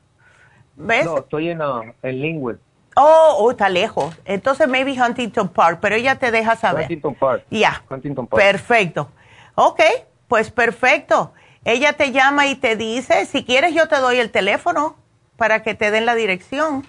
[0.75, 1.05] ¿Ves?
[1.05, 2.57] No, estoy en, uh, en Linwood.
[2.95, 4.15] Oh, oh, está lejos.
[4.25, 6.83] Entonces, maybe Huntington Park, pero ella te deja saber.
[6.83, 7.43] Huntington Park.
[7.51, 7.83] Ya.
[7.89, 8.41] Huntington Park.
[8.41, 9.09] Perfecto.
[9.55, 9.81] Ok,
[10.27, 11.33] pues perfecto.
[11.65, 14.95] Ella te llama y te dice, si quieres yo te doy el teléfono
[15.35, 16.85] para que te den la dirección.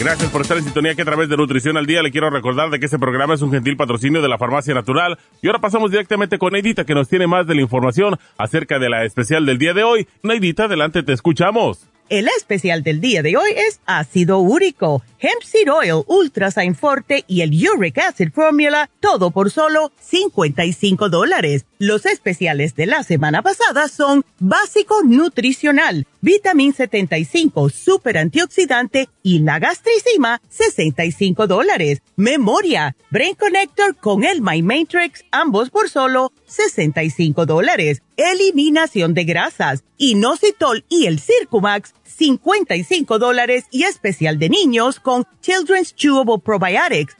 [0.00, 2.70] Gracias por estar en sintonía que a través de Nutrición al Día le quiero recordar
[2.70, 5.18] de que este programa es un gentil patrocinio de la Farmacia Natural.
[5.42, 8.88] Y ahora pasamos directamente con Neidita que nos tiene más de la información acerca de
[8.88, 10.08] la especial del día de hoy.
[10.22, 11.86] Neidita, adelante, te escuchamos.
[12.08, 17.42] El especial del día de hoy es ácido úrico, hemp seed oil, ultrasign forte y
[17.42, 21.66] el uric acid formula, todo por solo 55 dólares.
[21.82, 29.58] Los especiales de la semana pasada son básico nutricional, vitamin 75, super antioxidante y la
[29.58, 32.02] gastricima, 65 dólares.
[32.16, 38.02] Memoria, Brain Connector con el My Matrix, ambos por solo 65 dólares.
[38.18, 45.96] Eliminación de grasas, inositol y el Circumax, 55 dólares y especial de niños con Children's
[45.96, 47.16] Chewable Probiotics,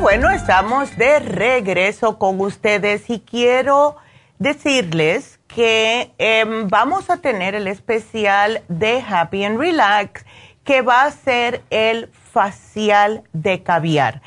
[0.00, 3.96] Bueno, estamos de regreso con ustedes y quiero
[4.38, 10.24] decirles que em, vamos a tener el especial de Happy and Relax
[10.64, 14.22] que va a ser el facial de caviar.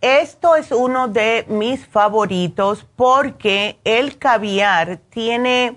[0.00, 5.76] Esto es uno de mis favoritos porque el caviar tiene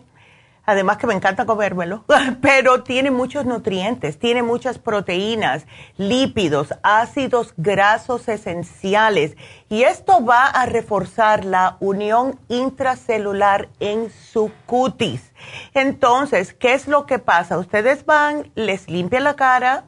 [0.65, 2.03] además que me encanta comérmelo,
[2.41, 5.65] pero tiene muchos nutrientes, tiene muchas proteínas,
[5.97, 9.35] lípidos, ácidos grasos esenciales
[9.69, 15.33] y esto va a reforzar la unión intracelular en su cutis.
[15.73, 17.57] Entonces, ¿qué es lo que pasa?
[17.57, 19.85] Ustedes van, les limpian la cara,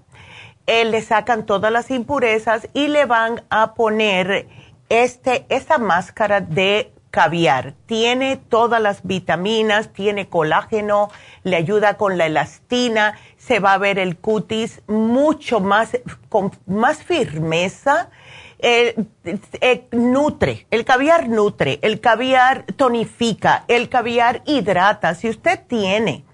[0.66, 4.48] eh, le sacan todas las impurezas y le van a poner
[4.90, 7.74] este, esta máscara de caviar.
[7.86, 11.10] Tiene todas las vitaminas, tiene colágeno,
[11.44, 15.98] le ayuda con la elastina, se va a ver el cutis mucho más,
[16.30, 18.10] con más firmeza.
[18.60, 18.96] Eh,
[19.92, 25.14] nutre, el caviar nutre, el caviar tonifica, el caviar hidrata.
[25.14, 26.27] Si usted tiene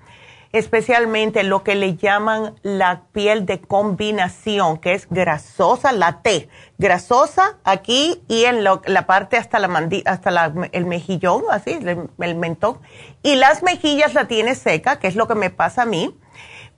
[0.54, 6.48] especialmente lo que le llaman la piel de combinación, que es grasosa, la T,
[6.78, 12.80] grasosa aquí y en la parte hasta, la hasta el mejillón, así, el, el, mentón,
[13.24, 16.16] y las mejillas la tiene seca, que es lo que me pasa a mí.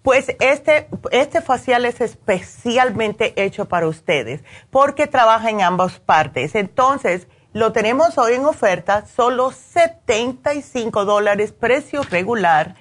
[0.01, 6.55] Pues este, este facial es especialmente hecho para ustedes, porque trabaja en ambas partes.
[6.55, 12.76] Entonces, lo tenemos hoy en oferta, solo 75 dólares, precio regular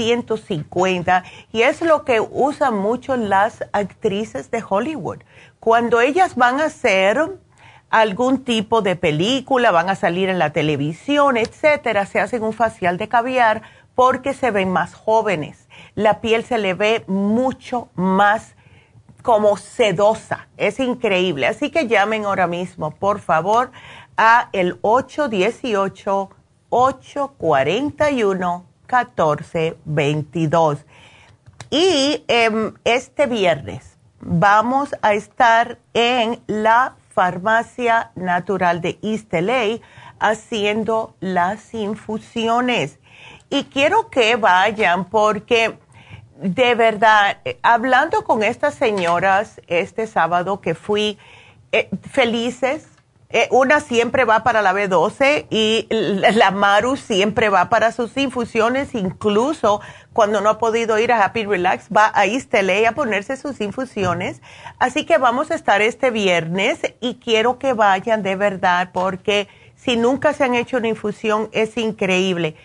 [0.00, 5.18] 150 y es lo que usan mucho las actrices de Hollywood.
[5.60, 7.38] Cuando ellas van a hacer
[7.90, 12.96] algún tipo de película, van a salir en la televisión, etcétera, se hacen un facial
[12.96, 13.60] de caviar
[13.94, 15.68] porque se ven más jóvenes.
[15.94, 18.54] La piel se le ve mucho más
[19.22, 20.48] como sedosa.
[20.56, 21.46] Es increíble.
[21.46, 23.70] Así que llamen ahora mismo, por favor,
[24.16, 26.30] a el 818
[26.70, 30.84] 841 1422.
[31.70, 39.32] Y em, este viernes vamos a estar en la Farmacia Natural de East
[40.18, 42.98] haciendo las infusiones.
[43.48, 45.78] Y quiero que vayan porque
[46.40, 51.18] de verdad, hablando con estas señoras este sábado que fui
[51.70, 52.86] eh, felices
[53.32, 58.92] Eh, una siempre va para la B12 y la Maru siempre va para sus infusiones,
[58.96, 59.80] incluso
[60.12, 64.42] cuando no ha podido ir a Happy Relax, va a Istele a ponerse sus infusiones.
[64.80, 69.96] Así que vamos a estar este viernes y quiero que vayan de verdad porque si
[69.96, 72.56] nunca se han hecho una infusión es increíble.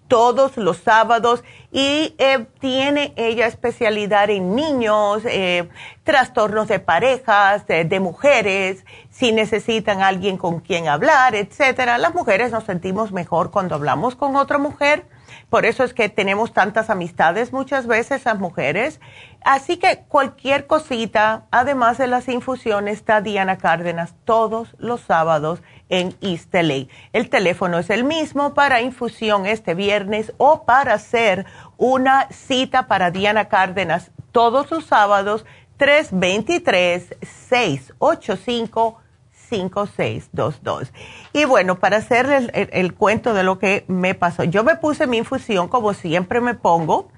[0.08, 5.68] todos los sábados y eh, tiene ella especialidad en niños, eh,
[6.02, 11.96] trastornos de parejas, de, mujeres, si necesitan alguien con quien hablar, etcétera.
[11.96, 15.06] Las mujeres nos sentimos mejor cuando hablamos con otra mujer
[15.50, 19.00] por eso es que tenemos tantas amistades muchas veces las mujeres.
[19.42, 26.14] Así que cualquier cosita, además de las infusiones, está Diana Cárdenas todos los sábados en
[26.20, 26.54] East
[27.12, 31.46] El teléfono es el mismo para infusión este viernes o para hacer
[31.78, 35.44] una cita para Diana Cárdenas todos los sábados
[35.78, 39.00] 323 685
[39.50, 40.92] 5622.
[41.32, 45.18] Y bueno, para hacer el, cuento de lo que me pasó, yo me puse mi
[45.18, 47.08] infusión como siempre me pongo,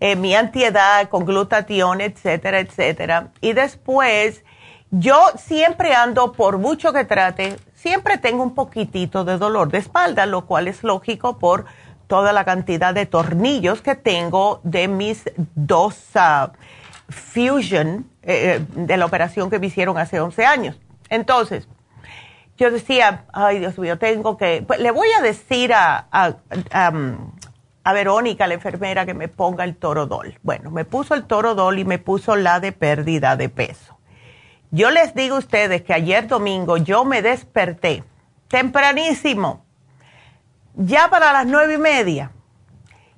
[0.00, 3.28] eh, mi antiedad con glutatión, etcétera, etcétera.
[3.40, 4.44] Y después,
[4.90, 10.26] yo siempre ando, por mucho que trate, siempre tengo un poquitito de dolor de espalda,
[10.26, 11.64] lo cual es lógico por
[12.06, 15.24] toda la cantidad de tornillos que tengo de mis
[15.54, 16.50] dos uh,
[17.08, 20.80] Fusion eh, eh, de la operación que me hicieron hace 11 años.
[21.08, 21.68] Entonces,
[22.56, 26.92] yo decía, ay Dios mío, tengo que, pues, le voy a decir a, a,
[27.92, 30.38] Verónica, la enfermera, que me ponga el torodol.
[30.42, 33.96] Bueno, me puso el torodol y me puso la de pérdida de peso.
[34.70, 38.04] Yo les digo a ustedes que ayer domingo yo me desperté
[38.48, 39.64] tempranísimo,
[40.74, 42.32] ya para las nueve y media,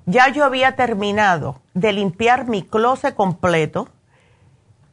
[0.07, 3.89] ya yo había terminado de limpiar mi closet completo.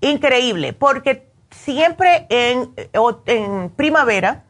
[0.01, 2.73] Increíble, porque siempre en,
[3.25, 4.43] en primavera,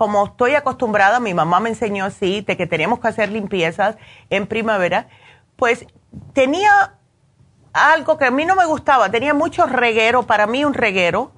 [0.00, 3.96] como estoy acostumbrada, mi mamá me enseñó así, de que teníamos que hacer limpiezas
[4.30, 5.08] en primavera,
[5.56, 5.84] pues
[6.32, 6.94] tenía
[7.74, 11.32] algo que a mí no me gustaba, tenía mucho reguero, para mí un reguero,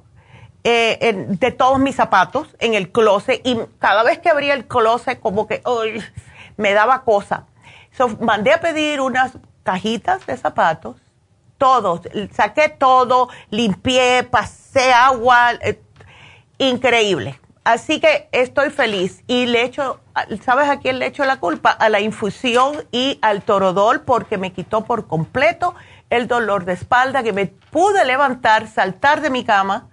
[0.62, 5.18] eh, de todos mis zapatos en el closet y cada vez que abría el closet
[5.18, 5.60] como que
[6.56, 7.48] me daba cosa.
[8.20, 10.98] mandé a pedir unas cajitas de zapatos,
[11.58, 12.02] todos,
[12.32, 15.82] saqué todo, limpié, pasé agua, eh,
[16.58, 17.41] increíble.
[17.64, 20.00] Así que estoy feliz y le echo,
[20.44, 21.70] ¿sabes a quién le echo la culpa?
[21.70, 25.74] A la infusión y al torodol porque me quitó por completo
[26.10, 29.88] el dolor de espalda, que me pude levantar, saltar de mi cama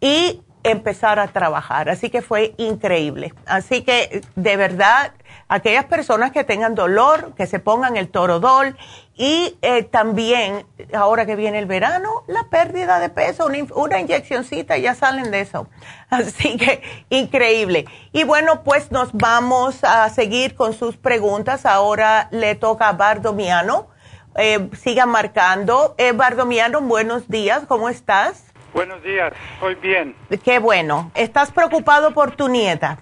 [0.00, 1.88] y empezar a trabajar.
[1.88, 3.32] Así que fue increíble.
[3.46, 5.12] Así que de verdad,
[5.48, 8.76] aquellas personas que tengan dolor, que se pongan el torodol
[9.22, 10.64] y eh, también,
[10.94, 15.40] ahora que viene el verano, la pérdida de peso, una, una inyeccioncita, ya salen de
[15.42, 15.68] eso.
[16.08, 17.84] Así que increíble.
[18.12, 21.66] Y bueno, pues nos vamos a seguir con sus preguntas.
[21.66, 23.90] Ahora le toca a Bardomiano.
[24.36, 25.94] Eh, sigan marcando.
[25.98, 28.50] Eh, Bardomiano, buenos días, ¿cómo estás?
[28.72, 30.16] Buenos días, estoy bien.
[30.42, 31.10] Qué bueno.
[31.14, 32.96] ¿Estás preocupado por tu nieta?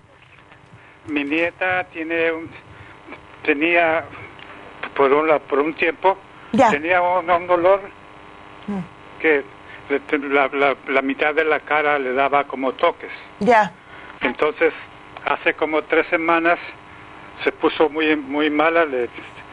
[1.07, 2.51] Mi nieta tiene un,
[3.45, 4.05] tenía
[4.99, 6.19] por un, por un tiempo
[6.71, 7.81] tenía un, dolor
[8.67, 9.21] mm.
[9.21, 9.45] que
[10.29, 10.51] la,
[10.89, 13.11] la, mitad de la cara le daba como toques.
[13.39, 13.73] Ya.
[14.21, 14.75] Entonces,
[15.25, 16.59] hace como tres semanas
[17.45, 18.85] se puso muy muy mala.
[18.85, 19.09] Le,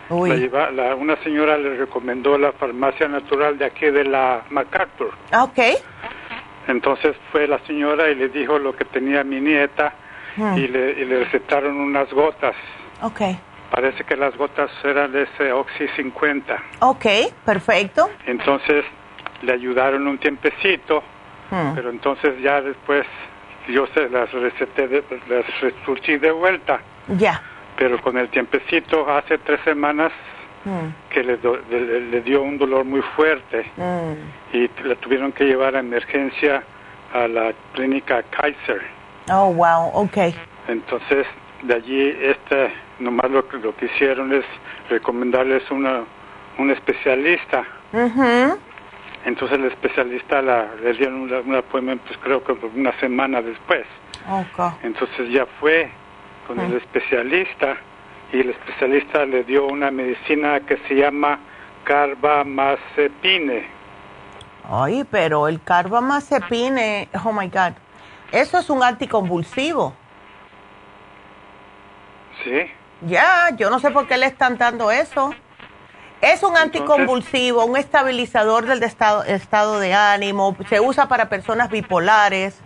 [0.09, 5.11] la una señora le recomendó la farmacia natural de aquí de la MacArthur.
[5.31, 5.59] Ah, ok.
[6.67, 9.93] Entonces fue la señora y le dijo lo que tenía mi nieta
[10.37, 10.57] mm.
[10.57, 12.55] y, le, y le recetaron unas gotas.
[13.03, 13.21] Ok.
[13.75, 16.63] Parece que las gotas eran de ese Oxy 50.
[16.79, 17.05] Ok,
[17.43, 18.09] perfecto.
[18.25, 18.85] Entonces
[19.41, 21.03] le ayudaron un tiempecito,
[21.51, 21.75] hmm.
[21.75, 23.05] pero entonces ya después
[23.67, 26.79] yo se las receté, de, las resurgí de vuelta.
[27.17, 27.41] Ya.
[27.75, 30.13] Pero con el tiempecito, hace tres semanas,
[30.63, 31.09] hmm.
[31.09, 31.37] que le,
[31.99, 34.55] le, dio un dolor muy fuerte hmm.
[34.55, 36.63] y la tuvieron que llevar a emergencia
[37.13, 38.83] a la clínica Kaiser.
[39.29, 40.33] Oh, wow, ok.
[40.69, 41.27] Entonces,
[41.67, 44.45] de allí, este, nomás lo, lo que hicieron es
[44.89, 46.03] recomendarles una,
[46.57, 47.63] un especialista.
[49.25, 53.85] Entonces el especialista la, le dieron una, una pues creo que una semana después.
[54.83, 55.89] Entonces ya fue
[56.47, 57.77] con el especialista
[58.31, 61.39] y el especialista le dio una medicina que se llama
[61.83, 63.67] carbamazepine.
[64.69, 67.73] Ay, pero el carbamazepine, oh my God,
[68.31, 69.93] eso es un anticonvulsivo.
[72.45, 72.71] Sí.
[73.01, 75.33] Ya, yo no sé por qué le están dando eso.
[76.21, 82.61] Es un anticonvulsivo, un estabilizador del estado, estado de ánimo, se usa para personas bipolares.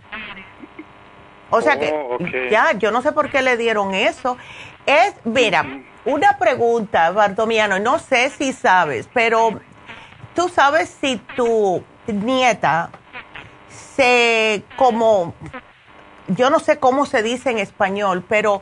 [1.50, 2.20] O sea que oh,
[2.52, 4.38] ya, yo no sé por qué le dieron eso.
[4.86, 5.66] Es, mira,
[6.06, 9.60] una pregunta, Bardomiano, no sé si sabes, pero
[10.36, 12.92] tú sabes si tu nieta
[13.70, 15.34] se como,
[16.28, 18.62] yo no sé cómo se dice en español, pero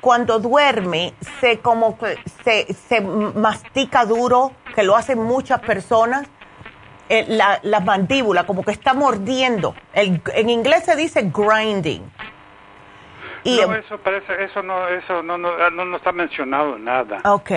[0.00, 1.98] cuando duerme se como
[2.44, 6.28] se, se mastica duro, que lo hacen muchas personas,
[7.08, 9.74] eh, la, la, mandíbula, como que está mordiendo.
[9.94, 12.02] El, en inglés se dice grinding.
[13.44, 17.20] Y, no, eso parece, eso no, eso no, no, no, está mencionado nada.
[17.24, 17.50] Ok,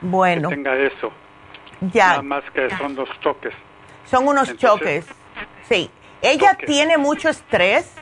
[0.00, 0.48] bueno.
[0.48, 1.12] Que tenga eso.
[1.92, 2.08] Ya.
[2.08, 3.52] Nada más que son dos toques.
[4.06, 5.06] Son unos choques,
[5.64, 5.90] sí.
[6.22, 7.94] ¿Ella tiene mucho estrés?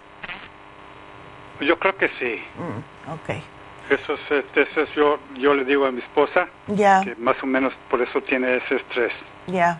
[1.60, 2.42] Yo creo que sí.
[2.56, 3.53] Mm, ok.
[3.90, 7.72] Eso es, eso es yo, yo le digo a mi esposa que más o menos
[7.90, 9.12] por eso tiene ese estrés.
[9.46, 9.78] Ya.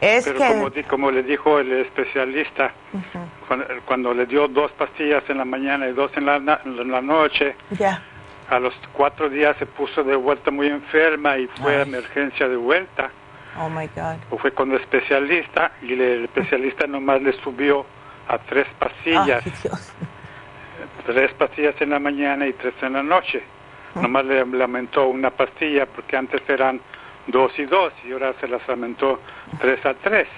[0.00, 2.72] Es Pero como, como le dijo el especialista,
[3.86, 7.54] cuando, le dio dos pastillas en la mañana y dos en la, en la noche,
[7.78, 8.02] ya.
[8.48, 12.56] a los cuatro días se puso de vuelta muy enferma y fue a emergencia de
[12.56, 13.10] vuelta.
[13.58, 14.16] Oh my God.
[14.30, 17.84] O fue con el especialista y el especialista nomás le subió
[18.28, 19.44] a tres pastillas.
[21.02, 23.42] Tres pastillas en la mañana y tres en la noche.
[23.94, 26.80] Nomás le lamentó una pastilla porque antes eran
[27.26, 29.20] dos y dos y ahora se las aumentó
[29.60, 30.28] tres a tres.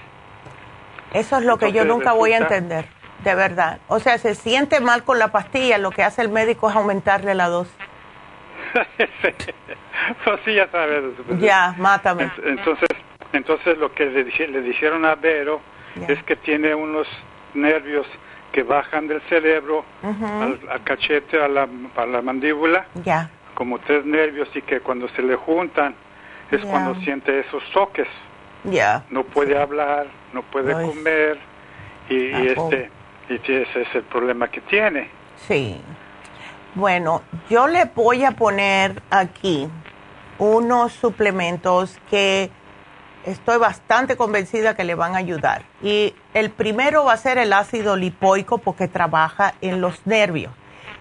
[1.12, 2.86] Eso es lo que yo nunca voy a entender,
[3.22, 3.80] de verdad.
[3.88, 7.34] O sea, se siente mal con la pastilla, lo que hace el médico es aumentarle
[7.34, 7.76] la dosis.
[10.24, 11.04] pues sí, ya sabes.
[11.38, 12.30] Ya, mátame.
[12.44, 12.88] Entonces,
[13.34, 15.60] entonces lo que le, le dijeron a Vero
[16.08, 17.06] es que tiene unos
[17.52, 18.06] nervios
[18.52, 22.86] que bajan del cerebro al, cachete, a la, a la mandíbula,
[23.54, 25.94] como tres nervios y que cuando se le juntan
[26.50, 28.08] es cuando siente esos toques.
[28.64, 29.04] Ya.
[29.10, 31.38] No puede hablar, no puede comer
[32.08, 32.90] y, este
[33.28, 35.08] y ese es el problema que tiene.
[35.36, 35.80] Sí.
[36.74, 39.68] Bueno, yo le voy a poner aquí
[40.38, 42.50] unos suplementos que
[43.26, 45.64] estoy bastante convencida que le van a ayudar.
[45.82, 50.52] Y el primero va a ser el ácido lipoico porque trabaja en los nervios.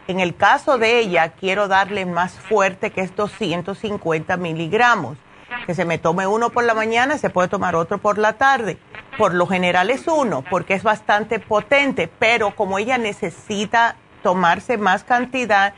[0.08, 5.18] En el caso de ella, quiero darle más fuerte que es 250 miligramos.
[5.66, 8.78] Que se me tome uno por la mañana, se puede tomar otro por la tarde.
[9.18, 15.04] Por lo general es uno, porque es bastante potente, pero como ella necesita tomarse más
[15.04, 15.74] cantidad,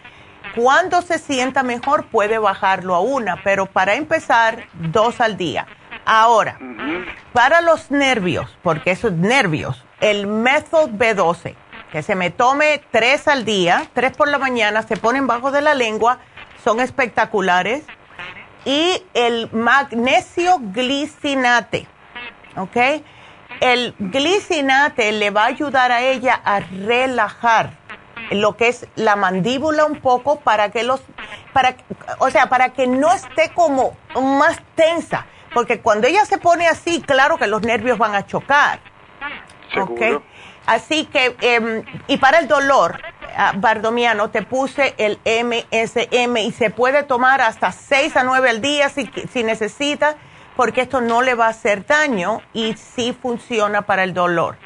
[0.56, 5.66] cuando se sienta mejor puede bajarlo a una, pero para empezar, dos al día
[6.06, 6.58] Ahora,
[7.32, 11.56] para los nervios, porque esos nervios, el método B12,
[11.92, 15.62] que se me tome tres al día, tres por la mañana, se ponen bajo de
[15.62, 16.20] la lengua,
[16.64, 17.84] son espectaculares.
[18.66, 21.86] Y el magnesio glicinate,
[22.56, 23.04] ¿ok?
[23.60, 27.72] El glicinate le va a ayudar a ella a relajar
[28.32, 31.02] lo que es la mandíbula un poco para que los,
[31.52, 31.76] para,
[32.20, 37.02] o sea, para que no esté como más tensa porque cuando ella se pone así,
[37.02, 38.80] claro que los nervios van a chocar.
[39.74, 40.24] ¿Seguro?
[40.66, 43.02] Así que, em, y para el dolor,
[43.36, 48.62] ah, Bardomiano, te puse el MSM y se puede tomar hasta 6 a 9 al
[48.62, 50.16] día si, si necesita,
[50.56, 54.58] porque esto no le va a hacer daño y sí funciona para el dolor.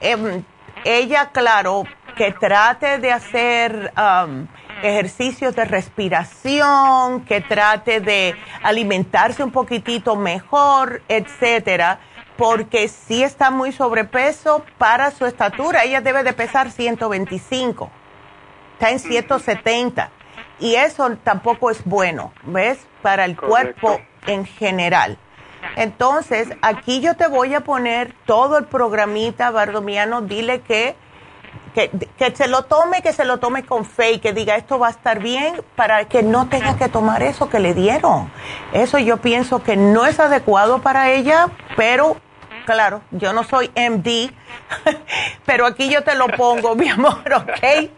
[0.00, 0.42] Em,
[0.84, 1.84] ella, claro,
[2.16, 3.92] que trate de hacer
[4.82, 12.00] ejercicios de respiración, que trate de alimentarse un poquitito mejor, etcétera,
[12.36, 15.84] porque si está muy sobrepeso para su estatura.
[15.84, 17.90] Ella debe de pesar 125,
[18.74, 20.10] está en 170
[20.58, 22.78] y eso tampoco es bueno, ¿ves?
[23.02, 25.18] Para el cuerpo en general.
[25.76, 30.94] Entonces, aquí yo te voy a poner todo el programita, Bardomiano, dile que
[31.76, 34.88] que, se lo tome, que se lo tome con fe y que diga esto va
[34.88, 38.32] a estar bien para que no tenga que tomar eso que le dieron.
[38.72, 42.16] Eso yo pienso que no es adecuado para ella, pero
[42.64, 44.32] claro, yo no soy MD,
[45.44, 47.90] pero aquí yo te lo pongo, mi amor, ¿ok?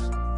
[0.00, 0.29] podcast.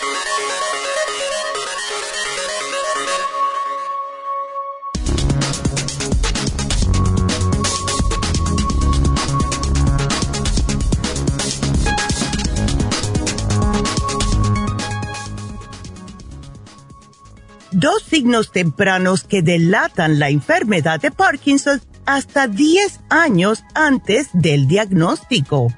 [17.71, 25.73] Dos signos tempranos que delatan la enfermedad de Parkinson hasta 10 años antes del diagnóstico.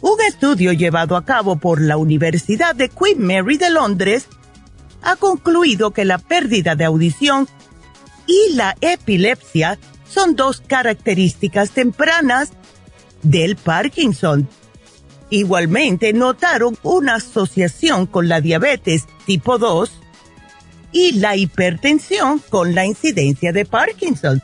[0.00, 4.28] Un estudio llevado a cabo por la Universidad de Queen Mary de Londres
[5.02, 7.48] ha concluido que la pérdida de audición
[8.26, 12.50] y la epilepsia son dos características tempranas
[13.22, 14.48] del Parkinson.
[15.30, 19.90] Igualmente notaron una asociación con la diabetes tipo 2
[20.92, 24.42] y la hipertensión con la incidencia de Parkinson.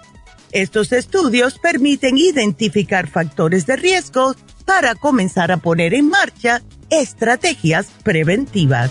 [0.53, 4.35] Estos estudios permiten identificar factores de riesgo
[4.65, 8.91] para comenzar a poner en marcha estrategias preventivas.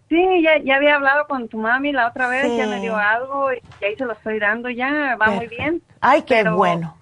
[0.08, 3.52] Sí, ya, ya había hablado con tu mami la otra vez, ya me dio algo
[3.52, 5.82] y ahí se lo estoy dando ya, va muy bien.
[6.00, 6.96] Ay, qué bueno.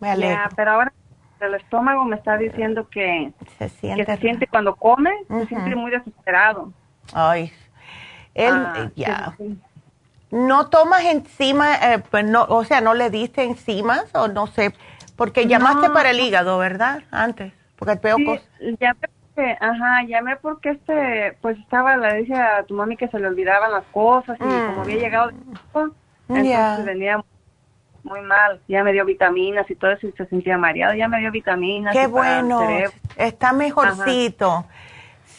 [0.00, 0.42] Me alegro.
[0.54, 0.92] pero ahora
[1.40, 5.74] el estómago me está diciendo que se siente, que se siente cuando come, se siente
[5.74, 6.72] muy desesperado.
[7.12, 7.52] Ay,
[8.34, 9.36] él ah, ya.
[10.30, 14.74] ¿No tomas encima, eh, pues no, o sea, no le diste enzimas o no sé?
[15.16, 17.02] Porque llamaste para el hígado, ¿verdad?
[17.10, 22.34] Antes, porque el peor sí, Llamé porque, ajá, llamé porque este, pues estaba, le dije
[22.34, 26.36] a tu mami que se le olvidaban las cosas y como había llegado, mm.
[26.36, 27.24] entonces venía
[28.02, 28.60] muy mal.
[28.68, 30.94] Ya me dio vitaminas y todo eso y se sentía mareado.
[30.94, 31.94] Ya me dio vitaminas.
[31.94, 32.60] Qué bueno,
[33.16, 34.64] está mejorcito.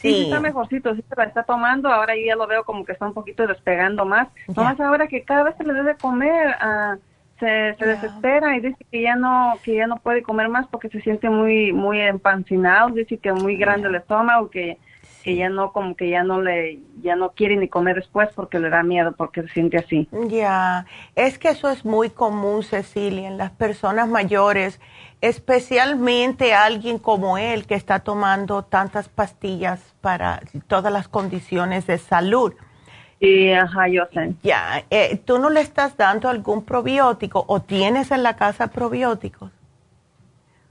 [0.01, 0.23] Sí.
[0.23, 3.05] está mejorcito, sí se la está tomando, ahora yo ya lo veo como que está
[3.05, 4.29] un poquito despegando más.
[4.47, 6.97] Nomás ahora que cada vez se le debe comer, uh,
[7.39, 10.89] se, se desespera y dice que ya no que ya no puede comer más porque
[10.89, 14.77] se siente muy muy empancinado, dice que muy grande el estómago, que
[15.23, 18.59] que ya no como que ya no le ya no quiere ni comer después porque
[18.59, 20.07] le da miedo porque se siente así.
[20.27, 20.85] Ya,
[21.15, 24.79] es que eso es muy común, Cecilia, en las personas mayores
[25.21, 32.53] especialmente alguien como él que está tomando tantas pastillas para todas las condiciones de salud.
[33.19, 34.33] Sí, ajá, yo sé.
[34.43, 39.51] Ya, eh, ¿tú no le estás dando algún probiótico o tienes en la casa probióticos?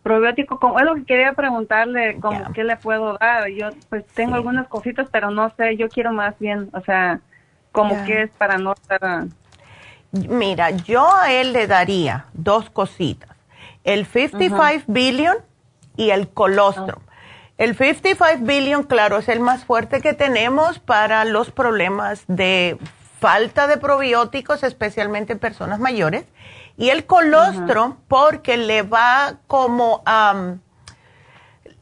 [0.02, 3.48] Probiótico, como es lo que quería preguntarle, como qué le puedo dar.
[3.48, 7.20] Yo pues tengo algunas cositas, pero no sé, yo quiero más bien, o sea,
[7.72, 9.26] como que es para no estar...
[10.10, 13.37] Mira, yo a él le daría dos cositas
[13.84, 15.36] el 55 billion
[15.96, 17.02] y el colostrum.
[17.58, 22.78] El 55 billion, claro, es el más fuerte que tenemos para los problemas de
[23.18, 26.24] falta de probióticos, especialmente en personas mayores.
[26.76, 30.04] Y el colostrum, porque le va como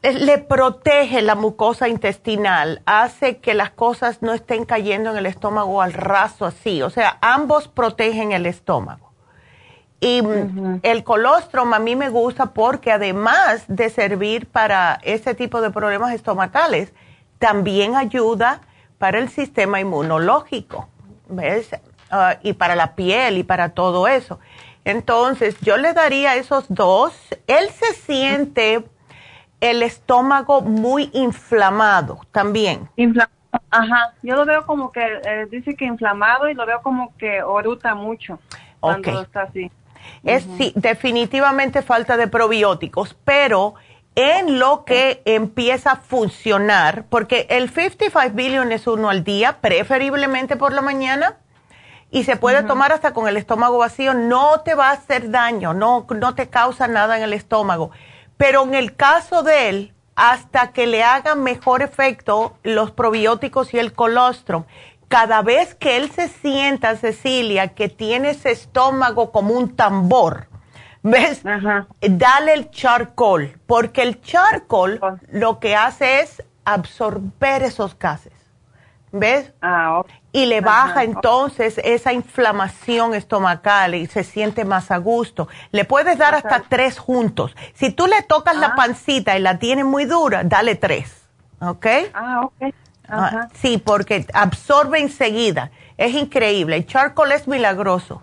[0.01, 5.81] le protege la mucosa intestinal, hace que las cosas no estén cayendo en el estómago
[5.81, 6.81] al raso así.
[6.81, 9.06] O sea, ambos protegen el estómago.
[9.99, 10.21] Y
[10.83, 16.13] el colostrum a mí me gusta porque además de servir para ese tipo de problemas
[16.13, 16.93] estomacales,
[17.39, 18.61] también ayuda
[18.99, 20.87] para el sistema inmunológico,
[21.29, 21.71] ¿ves?
[22.11, 24.39] Ah, y para la piel y para todo eso.
[24.85, 27.13] Entonces, yo le daría esos dos.
[27.47, 28.85] Él se siente
[29.59, 32.87] el estómago muy inflamado también.
[32.95, 33.31] Inflamado.
[33.71, 37.41] Ajá, yo lo veo como que eh, dice que inflamado y lo veo como que
[37.41, 38.39] oruta mucho
[38.79, 39.71] cuando está así.
[40.23, 43.75] Es sí, definitivamente falta de probióticos, pero
[44.15, 50.55] en lo que empieza a funcionar, porque el 55 billion es uno al día, preferiblemente
[50.55, 51.37] por la mañana,
[52.09, 55.73] y se puede tomar hasta con el estómago vacío, no te va a hacer daño,
[55.73, 57.91] no, no te causa nada en el estómago.
[58.37, 63.79] Pero en el caso de él, hasta que le haga mejor efecto los probióticos y
[63.79, 64.63] el colostrum,
[65.07, 70.47] cada vez que él se sienta, Cecilia, que tiene ese estómago como un tambor,
[71.03, 71.41] ¿ves?
[72.01, 74.99] Dale el charcoal, porque el charcoal
[75.31, 78.33] lo que hace es absorber esos gases.
[79.13, 79.53] ¿Ves?
[79.61, 80.03] Ah,
[80.33, 85.47] y le baja entonces esa inflamación estomacal y se siente más a gusto.
[85.71, 87.55] Le puedes dar hasta tres juntos.
[87.73, 88.75] Si tú le tocas la ah.
[88.75, 91.25] pancita y la tiene muy dura, dale tres.
[91.59, 91.87] ¿Ok?
[92.13, 92.73] Ah, ok.
[93.09, 95.71] Ah, sí, porque absorbe enseguida.
[95.97, 96.75] Es increíble.
[96.75, 98.21] El charcoal es milagroso.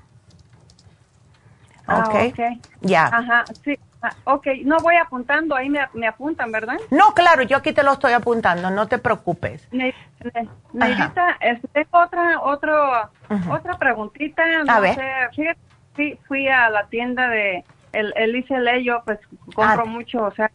[1.87, 2.39] Ah, ok.
[2.81, 3.07] Ya.
[3.07, 3.79] Ajá, sí.
[4.03, 6.77] Ah, ok, no voy apuntando, ahí me, me, apuntan, ¿verdad?
[6.91, 9.67] No, claro, yo aquí te lo estoy apuntando, no te preocupes.
[9.73, 13.11] Neidita, este, tengo otra, otro,
[13.51, 14.43] otra preguntita.
[14.69, 14.99] a ver.
[15.95, 17.65] fui, fui a la tienda de
[17.95, 19.19] el, el ICL, yo pues
[19.55, 20.51] compro mucho, o sea,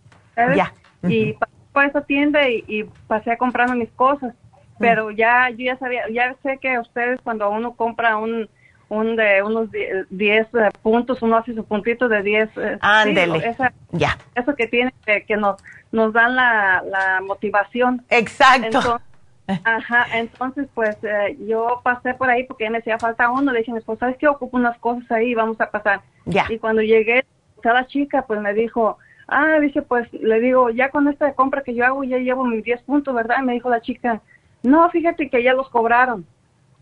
[0.56, 0.72] Ya.
[1.02, 4.34] Y pasé por esa tienda y, pasé a comprarme mis cosas,
[4.80, 8.50] pero ya, yo ya sabía, ya sé que ustedes cuando uno compra un
[8.90, 9.70] un de unos
[10.10, 12.50] 10 eh, puntos, uno hace su puntito de 10.
[12.58, 13.56] Eh, Ándele.
[13.92, 14.18] ya.
[14.36, 14.92] Eso que tiene
[15.28, 15.62] que, nos,
[15.92, 18.04] nos dan la, la motivación.
[18.10, 19.00] Exacto.
[19.64, 23.74] ajá, entonces pues eh, yo pasé por ahí porque me hacía falta uno, le dije
[23.84, 24.28] pues ¿sabes qué?
[24.28, 26.02] Ocupo unas cosas ahí, vamos a pasar.
[26.26, 26.46] Ya.
[26.50, 27.26] Y cuando llegué,
[27.62, 28.98] cada chica pues me dijo,
[29.32, 32.64] ah, dice pues, le digo, ya con esta compra que yo hago ya llevo mis
[32.64, 33.38] 10 puntos, ¿verdad?
[33.40, 34.22] Y me dijo la chica,
[34.64, 36.26] no, fíjate que ya los cobraron.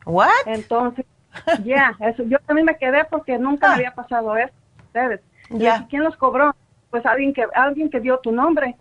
[0.05, 0.29] ¿What?
[0.45, 1.05] Entonces,
[1.63, 3.75] ya, eso, yo también me quedé porque nunca me ah.
[3.75, 4.53] había pasado eso.
[4.85, 5.21] Ustedes.
[5.49, 5.85] Ya.
[5.89, 6.55] ¿Quién los cobró?
[6.89, 8.75] Pues alguien que alguien que dio tu nombre.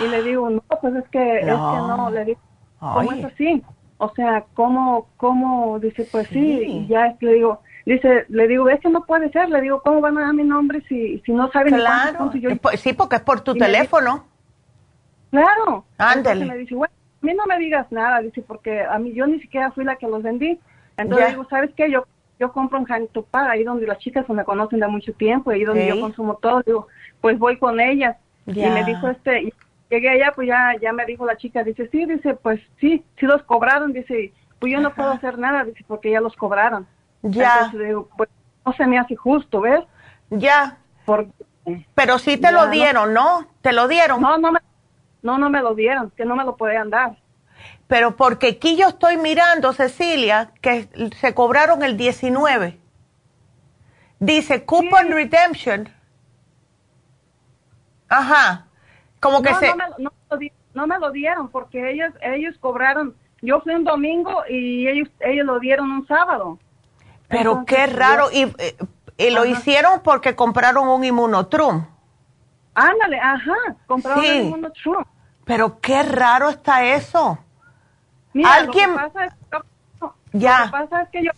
[0.00, 2.10] Y le digo, no, pues es que no, es que no.
[2.10, 2.40] le digo,
[2.78, 3.62] ¿cómo es así?
[3.98, 5.78] O sea, ¿cómo, cómo?
[5.78, 9.48] Dice, pues sí, y ya le digo, dice, le digo, es que no puede ser,
[9.48, 12.32] le digo, ¿cómo van a dar mi nombre si, si no saben claro.
[12.34, 14.26] Yo, sí, porque es por tu teléfono.
[15.30, 15.84] claro.
[15.98, 16.46] Ándale.
[16.46, 19.40] me dice, bueno, a mí no me digas nada, dice, porque a mí yo ni
[19.40, 20.58] siquiera fui la que los vendí.
[20.96, 21.90] Entonces digo, ¿sabes qué?
[21.90, 22.06] Yo
[22.42, 25.86] yo compro en Jantupar, ahí donde las chicas me conocen de mucho tiempo, ahí donde
[25.86, 26.88] yo consumo todo, digo,
[27.20, 28.16] pues voy con ellas.
[28.46, 29.52] Y me dijo este,
[29.88, 33.26] llegué allá, pues ya, ya me dijo la chica, dice, sí, dice, pues sí, sí
[33.26, 36.84] los cobraron, dice, pues yo no puedo hacer nada, dice, porque ya los cobraron.
[37.22, 37.54] Ya.
[37.54, 38.28] Entonces digo, pues
[38.64, 39.84] no se me hace justo, ¿ves?
[40.30, 40.78] Ya.
[41.04, 41.32] Porque,
[41.94, 43.46] Pero sí te lo dieron, ¿no?
[43.60, 44.20] ¿Te lo dieron?
[44.20, 44.60] No, no me,
[45.22, 47.16] no, no me lo dieron, que no me lo podían dar
[47.92, 50.88] pero porque aquí yo estoy mirando, Cecilia, que
[51.20, 52.78] se cobraron el 19.
[54.18, 55.90] Dice coupon redemption.
[58.08, 58.66] Ajá.
[59.20, 59.68] Como que no, se...
[59.68, 59.84] No me,
[60.72, 63.14] no, me, lo dieron porque ellos, ellos cobraron.
[63.42, 66.58] Yo fui un domingo y ellos, ellos lo dieron un sábado.
[67.32, 68.30] Pero qué raro.
[68.32, 68.42] y,
[69.18, 71.84] eh, lo hicieron porque compraron un inmunotrum.
[72.74, 73.56] Ándale, ajá.
[73.86, 75.04] Compraron un inmunotrum.
[75.44, 77.38] Pero qué raro está eso.
[78.32, 78.90] Mira, ¿Alguien?
[78.90, 79.32] Lo que pasa es,
[80.32, 80.58] ya.
[80.60, 81.30] Lo que pasa es que yo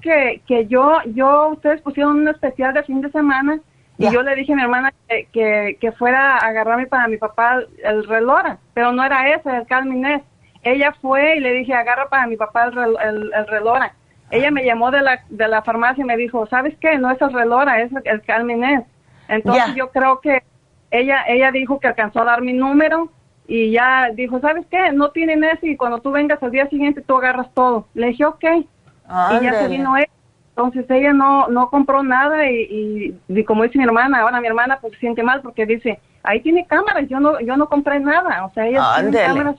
[0.00, 3.60] que, que yo, yo, ustedes pusieron un especial de fin de semana
[3.96, 7.60] y yo le dije a mi hermana que, que, fuera a agarrarme para mi papá
[7.82, 10.22] el relora, pero no era ese, el Calminés.
[10.62, 13.94] Ella fue y le dije, agarra para mi papá el, el, el relora.
[14.30, 16.98] Ella me llamó de la, de la farmacia y me dijo, ¿sabes qué?
[16.98, 18.84] No es el relora, es el Calminés.
[19.28, 20.42] Entonces yo creo que
[20.90, 23.10] ella, ella dijo que alcanzó a dar mi número
[23.46, 24.92] y ya dijo, ¿sabes qué?
[24.92, 27.86] No tienen eso y cuando tú vengas al día siguiente tú agarras todo.
[27.94, 28.44] Le dije, ok.
[28.44, 30.08] Y ya se vino ella.
[30.50, 34.78] Entonces ella no, no compró nada y, y, como dice mi hermana, ahora mi hermana
[34.80, 38.44] pues se siente mal porque dice, ahí tiene cámaras, yo no, yo no compré nada.
[38.44, 39.56] O sea, ella tiene cámaras.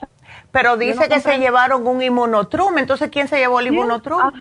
[0.52, 4.20] Pero dice que se llevaron un inmunotrum, entonces ¿quién se llevó el inmunotrum?
[4.20, 4.32] Ah,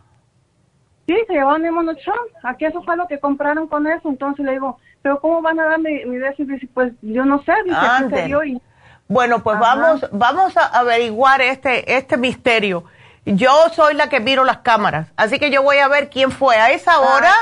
[1.09, 2.15] sí, se llevó un inmunotrum.
[2.43, 4.09] Aquí eso fue lo que compraron con eso.
[4.09, 7.53] Entonces le digo, pero ¿cómo van a darme mi, mi Dice, pues yo no sé,
[7.65, 8.61] dice, se dio y
[9.07, 12.83] bueno, pues vamos, vamos a averiguar este, este misterio.
[13.25, 16.57] Yo soy la que miro las cámaras, así que yo voy a ver quién fue
[16.57, 17.33] a esa ah, hora.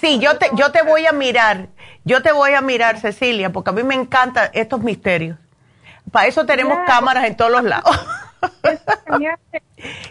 [0.00, 1.68] sí, yo te, yo te voy a mirar,
[2.04, 5.38] yo te voy a mirar, Cecilia, porque a mí me encantan estos misterios.
[6.10, 7.96] Para eso tenemos cámaras en todos los lados.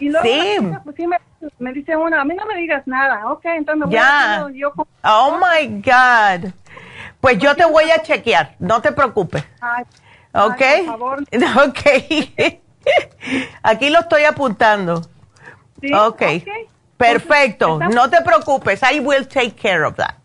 [0.00, 0.58] Y luego sí.
[0.84, 1.18] Pues, sí me,
[1.58, 4.44] me, dice una, a mí no me digas nada, ok, entonces me voy ya.
[4.44, 4.72] A, yo,
[5.04, 6.52] oh my God.
[7.20, 9.44] Pues yo te voy a chequear, no te preocupes.
[10.32, 10.56] ¿Ok?
[10.58, 11.24] por favor.
[11.66, 12.60] Ok.
[13.62, 15.02] Aquí lo estoy apuntando.
[15.80, 16.22] Sí, ok.
[16.96, 20.16] Perfecto, no te preocupes, I will take care of that.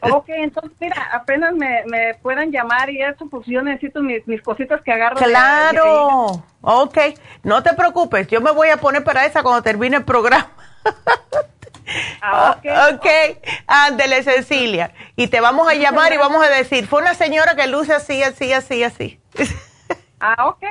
[0.00, 4.42] Ok, entonces mira, apenas me, me puedan llamar y eso, pues yo necesito mis, mis
[4.42, 5.16] cositas que agarro.
[5.16, 6.98] Claro, ok,
[7.42, 10.50] no te preocupes, yo me voy a poner para esa cuando termine el programa.
[12.20, 12.66] Ah, ok.
[12.96, 13.06] Ok,
[13.66, 14.92] ándele, Cecilia.
[15.14, 18.22] Y te vamos a llamar y vamos a decir, fue una señora que luce así,
[18.22, 19.20] así, así, así.
[20.18, 20.62] Ah, ok.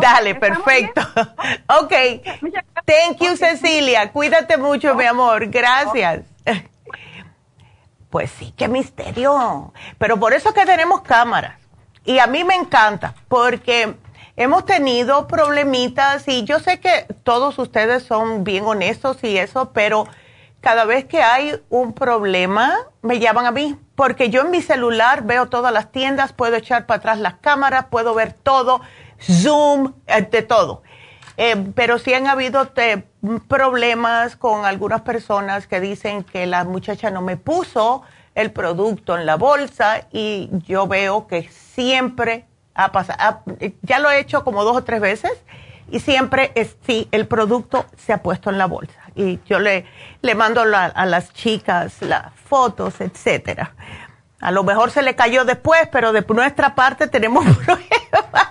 [0.00, 1.00] Dale, perfecto.
[1.80, 1.92] Ok.
[2.86, 4.10] Thank you, Cecilia.
[4.12, 5.46] Cuídate mucho, mi amor.
[5.46, 6.24] Gracias.
[8.14, 9.72] Pues sí, qué misterio.
[9.98, 11.58] Pero por eso es que tenemos cámaras.
[12.04, 13.96] Y a mí me encanta, porque
[14.36, 20.06] hemos tenido problemitas y yo sé que todos ustedes son bien honestos y eso, pero
[20.60, 22.72] cada vez que hay un problema,
[23.02, 26.86] me llaman a mí, porque yo en mi celular veo todas las tiendas, puedo echar
[26.86, 28.80] para atrás las cámaras, puedo ver todo,
[29.20, 30.83] Zoom, eh, de todo.
[31.36, 33.02] Eh, pero sí han habido eh,
[33.48, 38.02] problemas con algunas personas que dicen que la muchacha no me puso
[38.34, 42.44] el producto en la bolsa y yo veo que siempre
[42.74, 43.42] ha pasado,
[43.82, 45.32] ya lo he hecho como dos o tres veces
[45.90, 49.86] y siempre es, sí, el producto se ha puesto en la bolsa y yo le,
[50.22, 53.74] le mando a las chicas las fotos, etcétera.
[54.44, 58.50] A lo mejor se le cayó después, pero de nuestra parte tenemos problemas.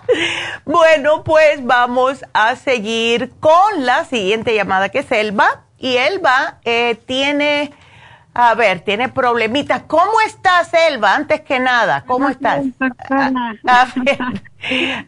[0.65, 5.65] Bueno, pues vamos a seguir con la siguiente llamada que es Elba.
[5.77, 7.73] Y Elba eh, tiene
[8.33, 9.83] a ver, tiene problemitas.
[9.85, 11.13] ¿Cómo estás, Elba?
[11.13, 12.65] Antes que nada, ¿cómo estás?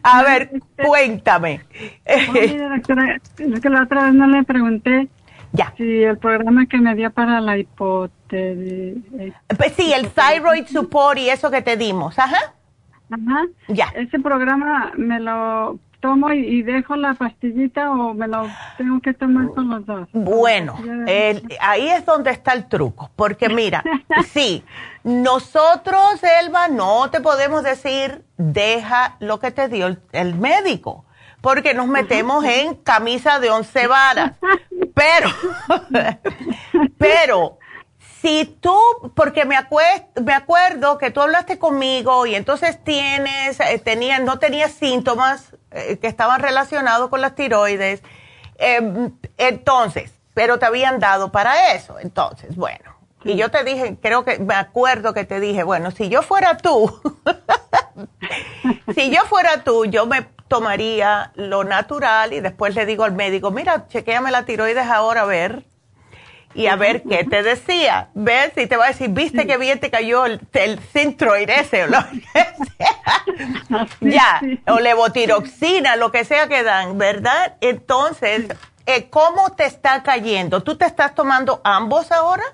[0.04, 0.50] A, ver,
[0.84, 1.62] cuéntame.
[2.06, 5.08] doctora, es que la otra vez no le pregunté
[5.56, 5.74] ya.
[5.76, 9.02] si el programa que me dio para la hipótesis.
[9.56, 12.54] Pues sí, el thyroid support y eso que te dimos, ajá.
[13.10, 13.44] Ajá.
[13.68, 13.86] Ya.
[13.94, 19.48] Ese programa me lo tomo y, dejo la pastillita o me lo tengo que tomar
[19.54, 20.08] con los dos?
[20.12, 20.76] Bueno,
[21.60, 23.82] ahí es donde está el truco, porque mira,
[24.26, 24.64] sí,
[25.04, 31.04] nosotros, Elba, no te podemos decir, deja lo que te dio el, médico,
[31.40, 34.32] porque nos metemos en camisa de once varas.
[34.94, 35.28] Pero,
[36.98, 37.58] pero
[38.20, 38.76] si tú,
[39.14, 39.56] porque me,
[40.24, 45.98] me acuerdo que tú hablaste conmigo y entonces tienes, eh, tenías, no tenías síntomas eh,
[45.98, 48.02] que estaban relacionados con las tiroides,
[48.58, 52.95] em, entonces, pero te habían dado para eso, entonces, bueno.
[53.26, 56.56] Y yo te dije, creo que me acuerdo que te dije, bueno, si yo fuera
[56.56, 57.00] tú,
[58.94, 63.50] si yo fuera tú, yo me tomaría lo natural y después le digo al médico,
[63.50, 65.64] mira, chequéame la tiroides ahora a ver
[66.54, 68.08] y a ver qué te decía.
[68.14, 68.52] ¿Ves?
[68.56, 71.98] Y te va a decir, viste qué bien te cayó el, el ese o lo
[72.10, 72.22] que
[72.78, 73.86] sea.
[74.00, 74.40] ya,
[74.72, 77.56] o levotiroxina, lo que sea que dan, ¿verdad?
[77.60, 78.46] Entonces,
[78.86, 80.62] eh, ¿cómo te está cayendo?
[80.62, 82.44] ¿Tú te estás tomando ambos ahora?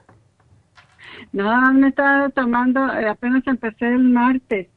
[1.33, 4.69] No, me estaba tomando, eh, apenas empecé el martes.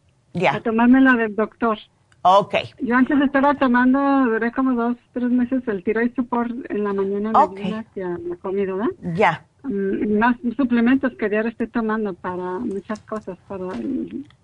[0.51, 1.77] A tomarme la del doctor.
[2.23, 2.55] Ok.
[2.81, 7.31] Yo antes estaba tomando, duré como dos, tres meses el tiroid support en la mañana
[7.35, 7.71] okay.
[7.71, 8.91] hacia la comida, ¿verdad?
[9.13, 9.45] Ya.
[9.63, 13.67] Mm, más suplementos que diario estoy tomando para muchas cosas, para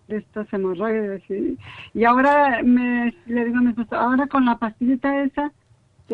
[0.08, 1.24] estos hemorroides.
[1.30, 1.58] Y,
[1.94, 5.52] y ahora me, le digo a mi esposo, ahora con la pastillita esa,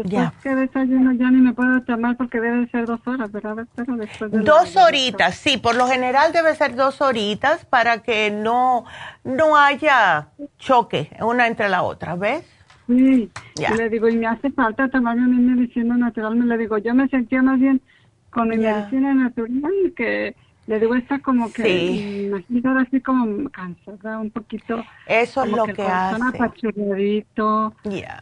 [0.04, 3.66] Después que desayuno ya ni me puedo tomar porque debe ser dos horas, ¿verdad?
[3.76, 8.86] después de dos horitas, sí, por lo general debe ser dos horitas para que no,
[9.24, 12.44] no haya choque una entre la otra, ¿ves?
[12.88, 16.78] Sí, y le digo, y me hace falta tomarme mi medicina natural, me le digo,
[16.78, 17.82] yo me sentía más bien
[18.30, 20.36] con mi medicina natural que
[20.68, 22.26] le digo, está como que, sí.
[22.26, 24.84] imagino así como cansada, un poquito.
[25.06, 26.22] Eso es lo que, que hace.
[26.22, 27.74] apachurradito,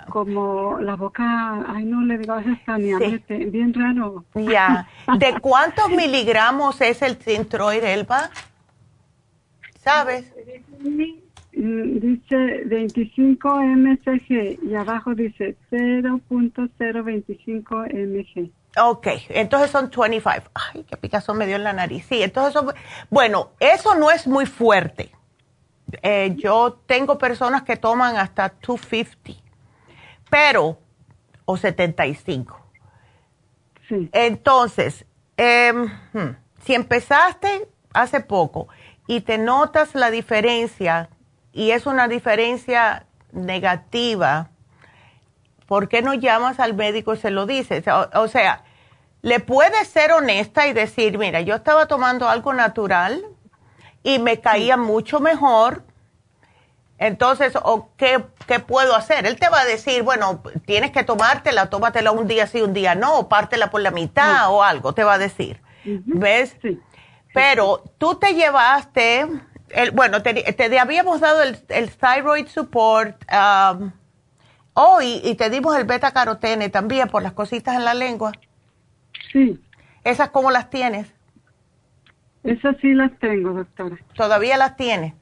[0.10, 4.24] como la boca, ay no, le digo, a veces está bien raro.
[4.36, 8.30] Ya, ¿de cuántos miligramos es el Centroid Elba?
[9.84, 10.32] ¿Sabes?
[11.56, 18.52] Mm, dice 25 mcg y abajo dice 0.025 mg.
[18.77, 20.52] Ok, entonces son 25.
[20.53, 22.06] Ay, qué picazón me dio en la nariz.
[22.10, 22.73] Sí, entonces son,
[23.10, 25.11] bueno, eso no es muy fuerte.
[26.02, 29.41] Eh, yo tengo personas que toman hasta 250,
[30.30, 30.77] pero,
[31.45, 32.60] o 75.
[33.88, 34.10] Sí.
[34.11, 35.06] Entonces,
[35.38, 38.68] em, hmm, si empezaste hace poco
[39.07, 41.07] y te notas la diferencia,
[41.56, 44.49] y es una diferencia negativa,
[45.68, 47.86] ¿por qué no llamas al médico y se lo dices?
[48.14, 48.65] O, sea,
[49.22, 53.23] le puedes ser honesta y decir, mira, yo estaba tomando algo natural
[54.03, 55.84] y me caía mucho mejor.
[56.98, 58.19] Entonces, ¿o qué,
[58.68, 59.26] puedo hacer?
[59.26, 62.95] Él te va a decir, bueno, tienes que tomártela, tómatela un día sí, un día
[62.95, 65.61] no, o pártela por la mitad o algo, te va a decir.
[65.86, 66.57] ¿Ves?
[66.61, 66.82] Sí.
[67.34, 69.27] Pero tú te llevaste,
[69.76, 73.23] el, bueno, te, habíamos dado el, thyroid support.
[73.31, 73.91] Um,
[74.77, 78.34] Oh, y, te dimos el beta carotene también por las cositas en la lengua.
[79.31, 79.64] Sí.
[80.03, 81.14] ¿Esas cómo las tienes?
[82.43, 83.97] Esas sí las tengo, doctora.
[84.15, 85.14] ¿Todavía las tienes?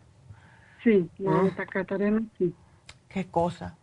[0.84, 2.31] Sí, la mm.
[2.39, 2.55] sí.
[3.09, 3.77] Qué cosa.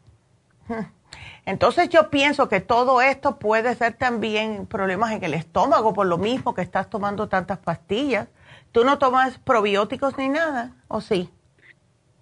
[1.46, 6.18] Entonces yo pienso que todo esto puede ser también problemas en el estómago por lo
[6.18, 8.26] mismo que estás tomando tantas pastillas.
[8.72, 10.76] ¿Tú no tomas probióticos ni nada?
[10.88, 11.28] ¿O sí?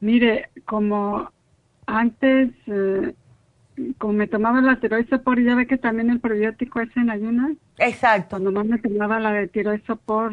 [0.00, 1.30] Mire, como
[1.86, 3.14] antes, eh,
[3.98, 7.56] como me tomaba la tiroisopor, ya ve que también el probiótico es en ayunas.
[7.78, 8.30] Exacto.
[8.30, 10.32] Cuando más me tomaba la de tiroisopor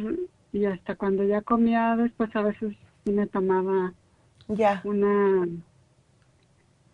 [0.53, 3.93] y hasta cuando ya comía después a veces sí me tomaba
[4.47, 4.81] ya.
[4.83, 5.47] una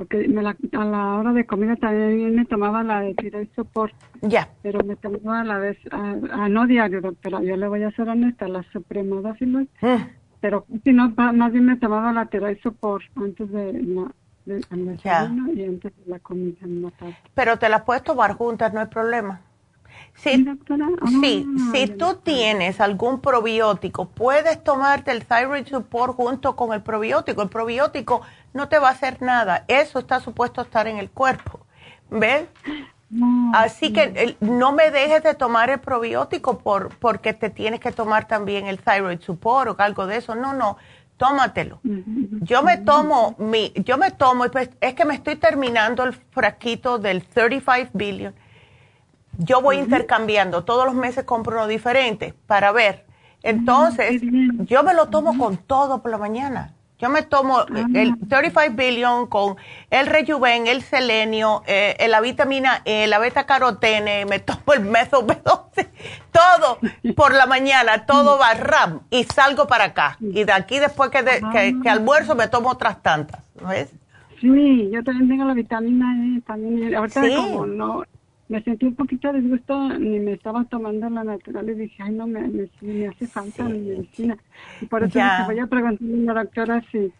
[0.01, 3.91] porque me la, a la hora de comida también me tomaba la de tiroisopor.
[4.23, 4.49] Ya.
[4.63, 8.09] Pero me tomaba a la vez, a, no diario, doctora, yo le voy a ser
[8.09, 9.95] honesta, la suprema mm.
[10.39, 14.11] Pero si no, más bien me tomaba la tiroisopor antes de la,
[14.45, 14.65] de,
[15.53, 17.17] y antes de la comida en la tarde.
[17.35, 19.41] Pero te las puedes tomar juntas, no hay problema.
[20.15, 20.45] Sí,
[21.21, 26.81] sí, ah, si tú tienes algún probiótico, puedes tomarte el thyroid support junto con el
[26.81, 27.41] probiótico.
[27.41, 28.21] El probiótico
[28.53, 29.65] no te va a hacer nada.
[29.67, 31.61] Eso está supuesto a estar en el cuerpo.
[32.09, 32.45] ¿Ves?
[33.53, 38.27] Así que no me dejes de tomar el probiótico por, porque te tienes que tomar
[38.27, 40.35] también el thyroid support o algo de eso.
[40.35, 40.77] No, no,
[41.17, 41.79] tómatelo.
[41.83, 46.99] Yo me tomo mi, yo me tomo, pues, es que me estoy terminando el frasquito
[46.99, 48.33] del 35 billion
[49.43, 53.05] yo voy intercambiando, todos los meses compro uno diferente para ver.
[53.43, 54.21] Entonces,
[54.65, 56.75] yo me lo tomo con todo por la mañana.
[56.99, 57.65] Yo me tomo
[57.95, 59.55] el 35 billion con
[59.89, 65.25] el rejuven, el selenio, eh, la vitamina E, la beta carotene, me tomo el meso
[65.27, 65.89] B12,
[66.31, 66.77] todo
[67.15, 70.17] por la mañana, todo va ram y salgo para acá.
[70.19, 71.23] Y de aquí después que,
[71.81, 73.91] que, almuerzo me tomo otras tantas, ¿ves?
[74.39, 78.03] Sí, yo también tengo la vitamina E, también, ahorita como no,
[78.51, 82.27] me sentí un poquito disgusto, ni me estaba tomando la natural y dije, ay, no,
[82.27, 82.41] me,
[82.81, 84.37] me, hace falta mi medicina.
[84.81, 87.13] Y por eso me voy a preguntar a la doctora si,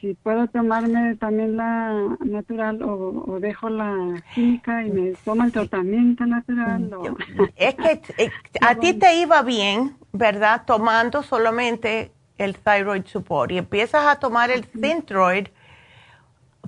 [0.00, 6.26] si puedo tomarme también la natural o, dejo la química y me tomo el tratamiento
[6.26, 6.90] natural.
[7.56, 8.30] Es que eh,
[8.62, 10.64] a ti te iba bien, ¿verdad?
[10.66, 15.46] Tomando solamente el thyroid support y empiezas a tomar el Synthroid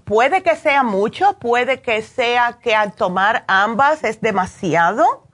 [0.05, 5.29] puede que sea mucho, puede que sea que al tomar ambas es demasiado.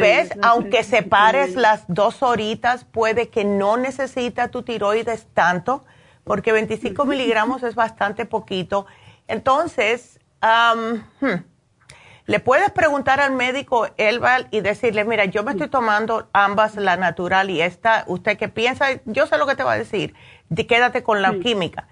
[0.00, 0.30] ¿Ves?
[0.42, 5.84] Aunque separes las dos horitas, puede que no necesita tu tiroides tanto,
[6.22, 8.86] porque 25 miligramos es bastante poquito.
[9.26, 11.28] Entonces, hmm,
[12.26, 16.96] le puedes preguntar al médico Elval y decirle, mira, yo me estoy tomando ambas, la
[16.96, 18.86] natural y esta, ¿usted qué piensa?
[19.04, 20.14] Yo sé lo que te va a decir,
[20.68, 21.88] quédate con la química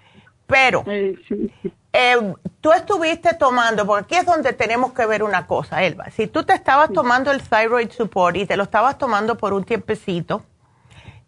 [0.47, 6.09] pero eh, tú estuviste tomando, porque aquí es donde tenemos que ver una cosa, Elba.
[6.11, 9.63] Si tú te estabas tomando el thyroid support y te lo estabas tomando por un
[9.63, 10.43] tiempecito,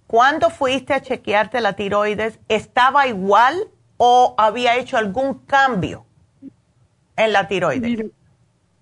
[0.07, 2.39] ¿cuándo fuiste a chequearte la tiroides?
[2.47, 6.05] ¿Estaba igual o había hecho algún cambio
[7.15, 8.05] en la tiroides?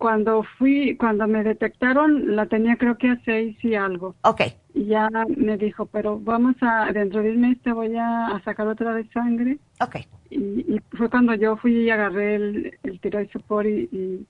[0.05, 4.13] Cuando fui, cuando me detectaron, la tenía creo que a seis y algo.
[4.21, 4.41] Ok.
[4.75, 8.67] Y ya me dijo, pero vamos a, dentro de un mes te voy a, sacar
[8.67, 9.57] otra de sangre.
[9.81, 9.95] Ok.
[10.29, 14.27] Y, fue cuando yo fui y agarré el, el tiroid support y, y,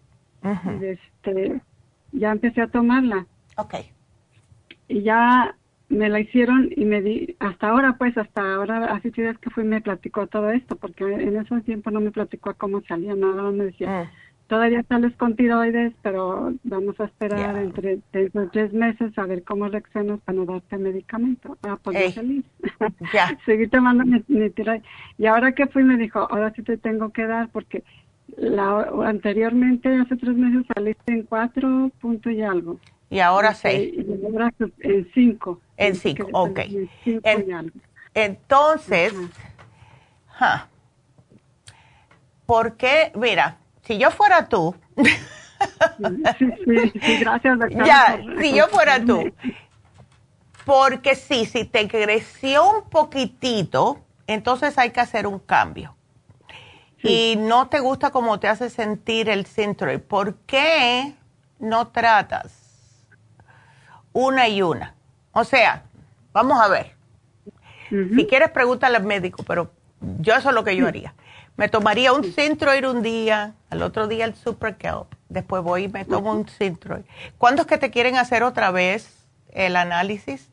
[0.81, 1.59] este,
[2.13, 3.27] ya empecé a tomarla.
[3.57, 3.73] Ok.
[4.87, 5.57] Y ya
[5.89, 9.65] me la hicieron y me di, hasta ahora pues, hasta ahora, hace días que fui
[9.65, 13.65] me platicó todo esto, porque en esos tiempos no me platicó cómo salía nada, me
[13.65, 19.43] decía, mm todavía sales con tiroides, pero vamos a esperar entre, tres meses a ver
[19.43, 21.57] cómo reaccionas para no darte medicamento.
[21.63, 22.45] Ah, pues feliz.
[23.13, 23.37] Ya.
[23.45, 24.83] Seguí tomando mi, tiroides.
[25.17, 27.83] Y ahora que fui me dijo, ahora sí te tengo que dar porque
[28.37, 32.79] la, anteriormente, hace tres meses, saliste en cuatro puntos y algo.
[33.09, 33.93] Y ahora seis.
[33.93, 35.61] Y ahora en cinco.
[35.77, 36.59] En cinco, ok.
[38.13, 39.13] Entonces,
[42.45, 43.11] ¿por qué?
[43.15, 44.75] Mira, si yo fuera tú,
[47.19, 49.31] gracias, Ya, si yo fuera tú,
[50.65, 55.95] porque sí, si te creció un poquitito, entonces hay que hacer un cambio.
[57.03, 59.91] Y no te gusta cómo te hace sentir el centro.
[60.01, 61.13] ¿Por qué
[61.59, 63.05] no tratas
[64.11, 64.95] una y una?
[65.31, 65.83] O sea,
[66.33, 66.95] vamos a ver.
[67.89, 69.71] Si quieres, pregúntale al médico, pero
[70.19, 71.13] yo eso es lo que yo haría.
[71.57, 75.87] Me tomaría un Synthroid un día, al otro día el Super Kelp, después voy y
[75.87, 77.03] me tomo un Synthroid.
[77.37, 80.51] ¿Cuándo es que te quieren hacer otra vez el análisis?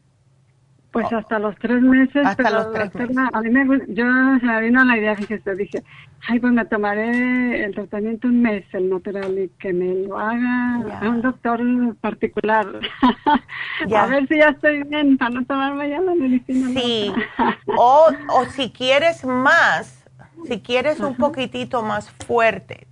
[0.92, 2.24] Pues hasta los tres meses.
[2.24, 3.16] Hasta los tres meses.
[3.32, 5.82] A mí me, yo me vino la idea, fíjese, dije,
[6.28, 11.00] ay, pues me tomaré el tratamiento un mes, el natural, y que me lo haga
[11.00, 11.60] a un doctor
[12.02, 12.66] particular.
[13.96, 16.68] a ver si ya estoy bien para no tomarme ya la medicina.
[16.78, 17.10] Sí,
[17.66, 20.01] o, o si quieres más,
[20.47, 22.86] si quieres un poquitito más fuerte,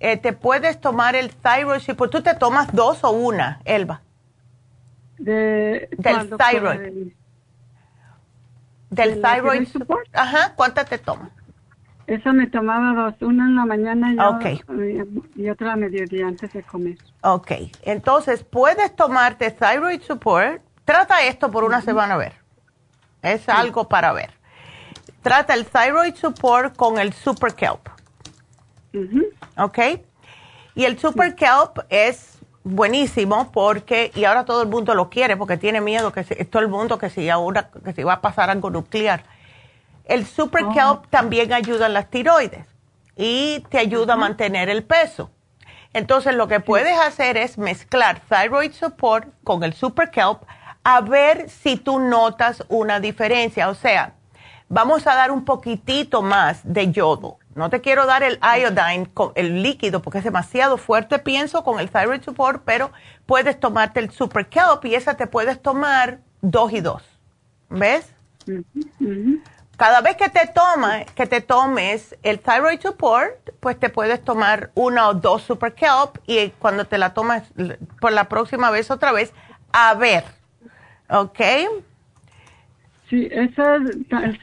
[0.00, 4.02] eh, te puedes tomar el thyroid, pues tú te tomas dos o una, Elba.
[5.18, 7.12] De, del thyroid
[8.92, 10.06] del thyroid support.
[10.12, 11.30] Ajá, ¿cuántas te tomas?
[12.06, 16.62] Esa me tomaba dos, una en la mañana y, y otra a mediodía antes de
[16.62, 16.98] comer.
[17.22, 17.52] Ok,
[17.82, 20.60] entonces puedes tomarte thyroid support.
[20.84, 22.34] Trata esto por una semana a ver.
[23.22, 24.30] Es algo para ver.
[25.22, 27.88] Trata el thyroid support con el super kelp.
[29.56, 29.78] Ok.
[30.74, 35.56] Y el super kelp es buenísimo porque, y ahora todo el mundo lo quiere porque
[35.56, 38.70] tiene miedo que todo el mundo que si, ahora, que si va a pasar algo
[38.70, 39.24] nuclear.
[40.04, 40.72] El Super oh.
[40.72, 42.66] Kelp también ayuda en las tiroides
[43.16, 45.30] y te ayuda a mantener el peso.
[45.92, 50.42] Entonces lo que puedes hacer es mezclar Thyroid Support con el Super Kelp
[50.84, 53.68] a ver si tú notas una diferencia.
[53.68, 54.14] O sea,
[54.72, 59.62] vamos a dar un poquitito más de yodo no te quiero dar el iodine, el
[59.62, 62.90] líquido, porque es demasiado fuerte, pienso, con el thyroid support, pero
[63.26, 67.02] puedes tomarte el super kelp y esa te puedes tomar dos y dos.
[67.68, 68.10] ¿Ves?
[69.76, 74.70] Cada vez que te toma, que te tomes el thyroid support, pues te puedes tomar
[74.74, 77.42] una o dos super kelp y cuando te la tomas
[78.00, 79.32] por la próxima vez otra vez,
[79.72, 80.24] a ver.
[81.10, 81.40] ¿Ok?
[83.12, 84.38] Sí, esa, el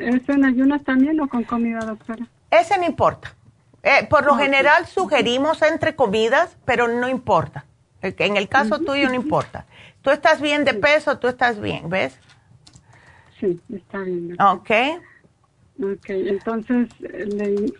[0.00, 2.26] ¿es en ayunas también o con comida, doctora?
[2.50, 3.32] Ese no importa.
[3.84, 7.64] Eh, por lo general sugerimos entre comidas, pero no importa.
[8.02, 9.66] En el caso tuyo no importa.
[10.02, 12.18] Tú estás bien de peso, tú estás bien, ¿ves?
[13.38, 14.42] Sí, está bien.
[14.42, 14.70] Ok.
[15.80, 16.88] Ok, entonces...
[16.98, 17.72] Le,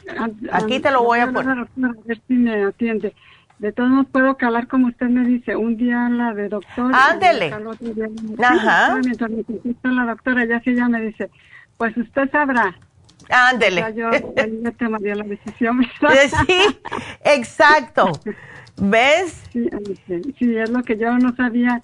[0.53, 1.59] Aquí te lo voy a poner.
[1.59, 1.66] A
[2.05, 3.12] ver si me atiende.
[3.59, 6.93] De todos modos puedo calar como usted me dice, un día la de doctor.
[6.93, 7.55] Ándele.
[8.43, 8.97] Ajá.
[9.02, 11.31] Mientras me contesta la doctora, ya que ella me dice,
[11.76, 12.76] pues usted sabrá.
[13.31, 13.81] Ándele.
[13.81, 14.10] Ya yo,
[14.62, 15.82] ya tomaría la decisión.
[16.47, 16.59] sí,
[17.24, 18.12] exacto.
[18.76, 19.44] ¿Ves?
[19.52, 19.68] Sí,
[20.39, 21.81] sí, es lo que yo no sabía.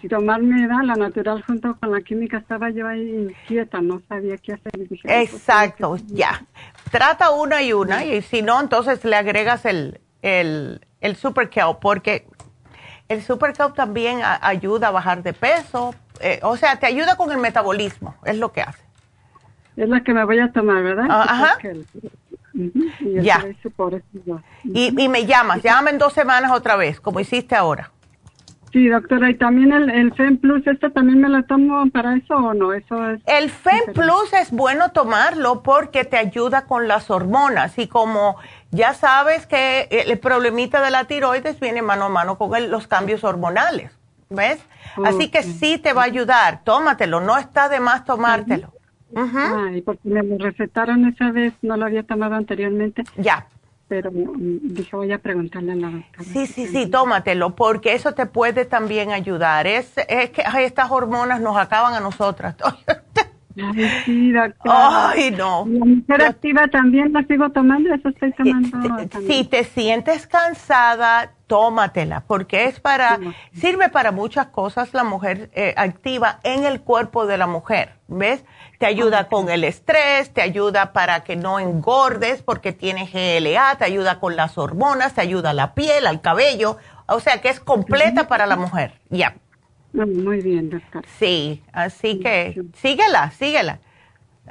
[0.00, 4.36] Si tomarme era la natural junto con la química, estaba yo ahí inquieta, no sabía
[4.36, 4.72] qué hacer.
[4.88, 6.44] Pues, exacto, ya.
[6.90, 11.78] Trata una y una, y si no, entonces le agregas el, el, el Super Kelp,
[11.80, 12.26] porque
[13.08, 17.30] el Super Kelp también ayuda a bajar de peso, eh, o sea, te ayuda con
[17.30, 18.82] el metabolismo, es lo que hace.
[19.76, 21.06] Es la que me voy a tomar, ¿verdad?
[21.10, 21.58] Ah, ajá.
[22.54, 23.44] y ya.
[24.62, 27.90] Y, y, me llamas, llámame en dos semanas otra vez, como hiciste ahora.
[28.74, 32.34] Sí, doctora, y también el, el FEM Plus, ¿esto también me lo tomo para eso
[32.34, 32.72] o no?
[32.72, 37.86] Eso es el FEM Plus es bueno tomarlo porque te ayuda con las hormonas y
[37.86, 38.36] como
[38.74, 43.24] ya sabes que el problemita de la tiroides viene mano a mano con los cambios
[43.24, 43.90] hormonales,
[44.28, 44.58] ¿ves?
[45.04, 48.72] Así que sí te va a ayudar, tómatelo, no está de más tomártelo.
[49.16, 53.04] Ay, porque me lo recetaron esa vez, no lo había tomado anteriormente.
[53.16, 53.46] Ya
[53.86, 56.24] pero dije voy a preguntarle a la doctora.
[56.24, 59.66] Sí, sí, sí, tómatelo, porque eso te puede también ayudar.
[59.66, 62.56] Es, es que estas hormonas nos acaban a nosotras.
[63.56, 65.10] Ay, sí, doctora.
[65.10, 65.66] Ay, no.
[65.68, 69.08] La mujer activa también la sigo tomando, eso estoy tomando.
[69.26, 73.18] Si te sientes cansada, tómatela, porque es para,
[73.52, 78.44] sirve para muchas cosas la mujer eh, activa en el cuerpo de la mujer, ¿ves?
[78.78, 83.84] Te ayuda con el estrés, te ayuda para que no engordes porque tiene GLA, te
[83.84, 87.60] ayuda con las hormonas, te ayuda a la piel, al cabello, o sea que es
[87.60, 89.36] completa para la mujer, ya.
[89.94, 91.04] Muy bien, doctor.
[91.18, 93.78] Sí, así que síguela, síguela.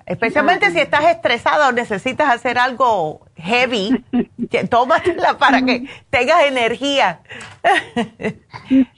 [0.06, 4.04] Especialmente si estás estresada o necesitas hacer algo heavy,
[4.70, 7.20] tómatela para que tengas energía.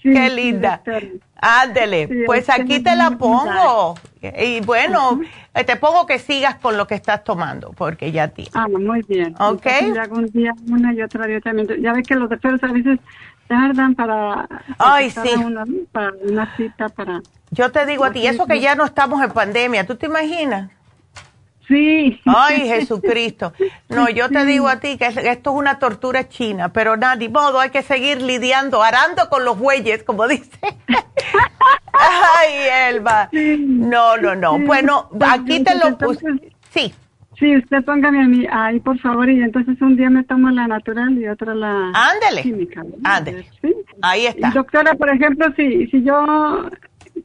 [0.01, 0.81] Qué linda.
[1.35, 3.95] Ándele, pues aquí te la pongo.
[4.21, 5.19] Y bueno,
[5.53, 8.55] te pongo que sigas con lo que estás tomando, porque ya tienes.
[8.55, 9.35] Ah, muy bien.
[9.39, 9.67] Ok.
[10.11, 11.67] un día una y otra día también.
[11.81, 12.99] Ya ves que los doctores a veces
[13.47, 14.47] tardan para,
[14.77, 15.33] Ay, sí.
[15.43, 17.21] una, para una cita para...
[17.51, 20.71] Yo te digo a ti, eso que ya no estamos en pandemia, ¿tú te imaginas?
[21.67, 22.19] Sí.
[22.25, 23.53] Ay, Jesucristo.
[23.89, 27.29] No, yo te digo a ti que esto es una tortura china, pero nada, ni
[27.29, 30.59] modo, hay que seguir lidiando, arando con los bueyes, como dice.
[31.91, 33.29] Ay, Elba.
[33.31, 34.59] No, no, no.
[34.59, 36.25] Bueno, aquí te lo puse.
[36.71, 36.93] Sí.
[37.39, 40.67] Sí, usted póngame a mí ahí, por favor, y entonces un día me tomo la
[40.67, 42.43] natural y otra la Ándele.
[42.43, 42.83] química.
[43.03, 43.45] Ándele.
[43.61, 43.73] ¿Sí?
[44.01, 44.51] Ahí está.
[44.51, 46.69] doctora, por ejemplo, si, si yo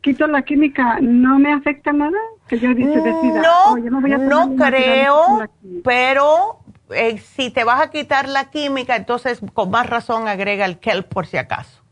[0.01, 2.19] quito la química, ¿no me afecta nada?
[2.49, 5.49] Que yo dice, decida, no, no creo,
[5.85, 6.59] pero
[6.91, 11.07] eh, si te vas a quitar la química, entonces con más razón agrega el kelp
[11.07, 11.83] por si acaso.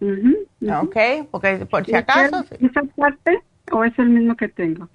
[0.00, 0.96] Ok,
[1.30, 2.44] porque por si acaso.
[2.60, 4.88] ¿Esa parte o es el mismo que tengo?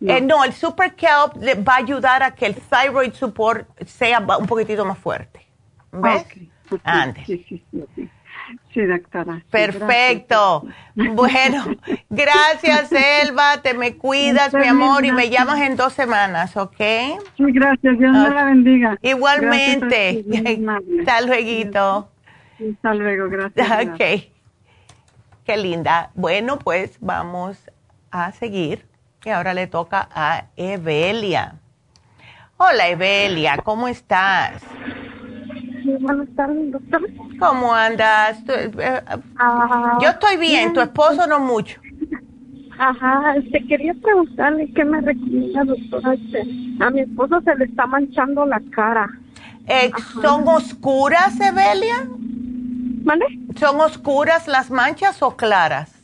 [0.00, 0.44] Eh, no.
[0.44, 4.98] el Super Kelp va a ayudar a que el thyroid support sea un poquitito más
[4.98, 5.46] fuerte.
[5.90, 6.26] ¿Ves?
[6.84, 7.26] Antes.
[7.26, 7.64] Sí, sí,
[7.96, 8.08] sí,
[8.72, 9.42] sí, doctora.
[9.50, 10.66] Perfecto.
[10.94, 11.64] Bueno,
[12.10, 13.62] gracias, Elba.
[13.62, 16.76] Te me cuidas, mi amor, y me llamas en dos semanas, ¿ok?
[17.36, 17.98] Sí, gracias.
[17.98, 18.98] Dios me la bendiga.
[19.02, 20.24] Igualmente.
[21.00, 22.10] Hasta luego.
[22.60, 23.88] Hasta luego, gracias.
[23.88, 24.30] Ok.
[25.44, 26.10] Qué linda.
[26.14, 27.70] Bueno, pues vamos
[28.10, 28.84] a seguir.
[29.24, 31.54] Y ahora le toca a Evelia.
[32.56, 34.62] Hola, Evelia, ¿cómo estás?
[35.82, 37.02] Sí, buenas tardes, doctor.
[37.38, 38.38] ¿Cómo andas?
[38.48, 39.02] Eh,
[39.38, 41.80] ah, yo estoy bien, tu esposo no mucho.
[42.78, 46.14] Ajá, este, quería preguntarle qué me recomienda, doctora.
[46.14, 46.44] Este,
[46.80, 49.08] a mi esposo se le está manchando la cara.
[49.66, 49.90] Eh,
[50.22, 52.08] ¿Son oscuras, Evelia?
[53.56, 55.97] ¿Son oscuras las manchas o claras?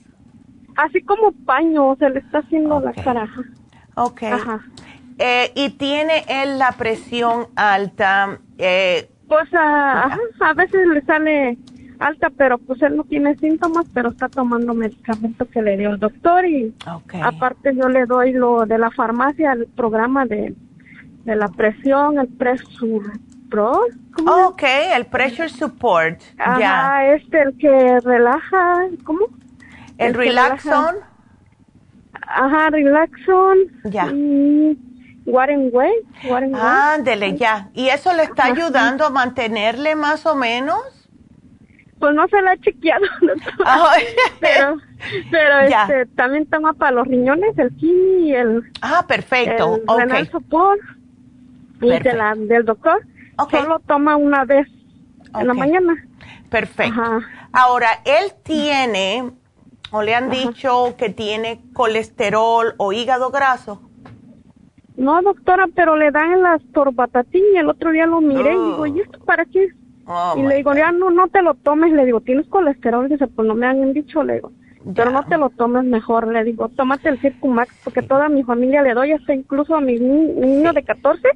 [0.77, 3.29] Así como paño, se le está haciendo la cara.
[3.97, 4.23] Ok.
[5.19, 8.39] Eh, ¿Y tiene él la presión alta?
[8.59, 11.57] Eh, pues a, a veces le sale
[12.01, 16.01] alta, pero pues él no tiene síntomas, pero está tomando medicamento que le dio el
[16.01, 16.75] doctor y
[17.23, 20.55] aparte yo le doy lo de la farmacia, el programa de,
[21.25, 23.13] de la presión, el presur,
[24.27, 24.63] Oh, ok,
[24.97, 26.21] el pressure support.
[26.39, 29.27] Ajá, este, el que relaja, ¿cómo?
[29.99, 30.97] El, relaxon.
[32.27, 33.59] Ajá, relaxon.
[33.85, 34.13] Ya.
[35.27, 35.93] Warren Way.
[36.55, 37.71] Ándele, ya.
[37.75, 40.81] ¿Y eso le está ayudando a mantenerle más o menos?
[41.99, 43.05] Pues no se la ha chequeado,
[44.41, 44.77] pero,
[45.31, 48.63] pero este, también toma para los riñones el kini y el...
[48.83, 49.81] Ah, perfecto.
[49.99, 50.81] El support.
[51.81, 53.07] Y de la, del doctor.
[53.51, 54.69] Solo toma una vez
[55.39, 55.95] en la mañana.
[56.51, 57.23] Perfecto.
[57.53, 59.33] Ahora, él tiene,
[59.95, 63.81] o le han dicho que tiene colesterol o hígado graso.
[64.97, 68.87] No, doctora, pero le dan las torbatatín y el otro día lo miré y digo,
[68.87, 69.69] ¿y esto para qué?
[70.07, 71.93] Oh, y le digo, ya no, no te lo tomes.
[71.93, 73.09] Le digo, ¿tienes colesterol?
[73.09, 74.51] dice, pues no me han dicho, le digo.
[74.97, 78.83] Pero no te lo tomes mejor, le digo, tómate el Circumax, porque toda mi familia
[78.83, 81.29] le doy, hasta incluso a mi, niño de 14,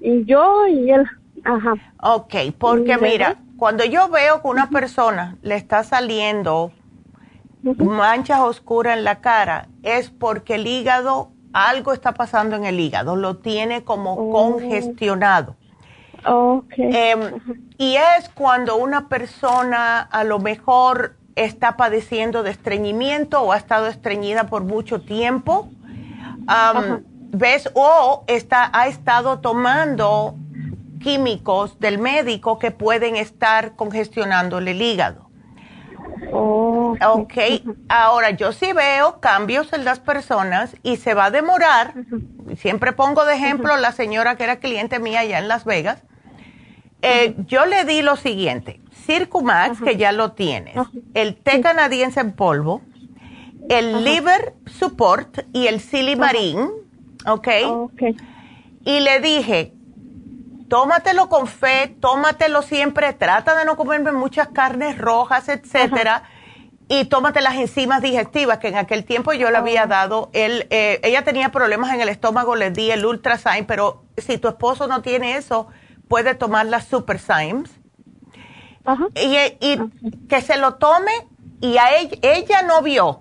[0.00, 1.04] y yo y él.
[1.44, 1.74] Ajá.
[2.02, 6.72] Ok, porque mira, cuando yo veo que una persona le está saliendo
[7.62, 13.16] manchas oscuras en la cara, es porque el hígado, algo está pasando en el hígado,
[13.16, 14.32] lo tiene como oh.
[14.32, 15.56] congestionado.
[16.24, 16.90] Okay.
[16.92, 17.20] Em,
[17.78, 23.86] y es cuando una persona a lo mejor está padeciendo de estreñimiento o ha estado
[23.86, 25.68] estreñida por mucho tiempo,
[27.30, 27.70] ¿ves?
[27.74, 30.34] O está, ha estado tomando
[30.98, 35.27] químicos del médico que pueden estar congestionando el hígado.
[36.32, 37.34] Oh, ok,
[37.88, 41.94] ahora yo sí veo cambios en las personas y se va a demorar.
[42.56, 46.02] Siempre pongo de ejemplo la señora que era cliente mía allá en Las Vegas.
[47.02, 50.74] Eh, yo le di lo siguiente, Circumax, que ya lo tienes,
[51.14, 52.82] el té canadiense en polvo,
[53.68, 56.68] el liver support y el silimarín,
[57.24, 57.48] ¿ok?
[58.84, 59.74] Y le dije,
[60.68, 66.24] tómatelo con fe, tómatelo siempre, trata de no comerme muchas carnes rojas, etcétera,
[66.88, 69.88] y tómate las enzimas digestivas, que en aquel tiempo yo le había oh.
[69.88, 74.38] dado, él, eh, ella tenía problemas en el estómago, le di el Ultrasign, pero si
[74.38, 75.68] tu esposo no tiene eso,
[76.08, 77.70] puede tomar las Super Symes.
[79.16, 79.78] Y, y
[80.30, 81.12] que se lo tome
[81.60, 83.20] y a ella, ella no vio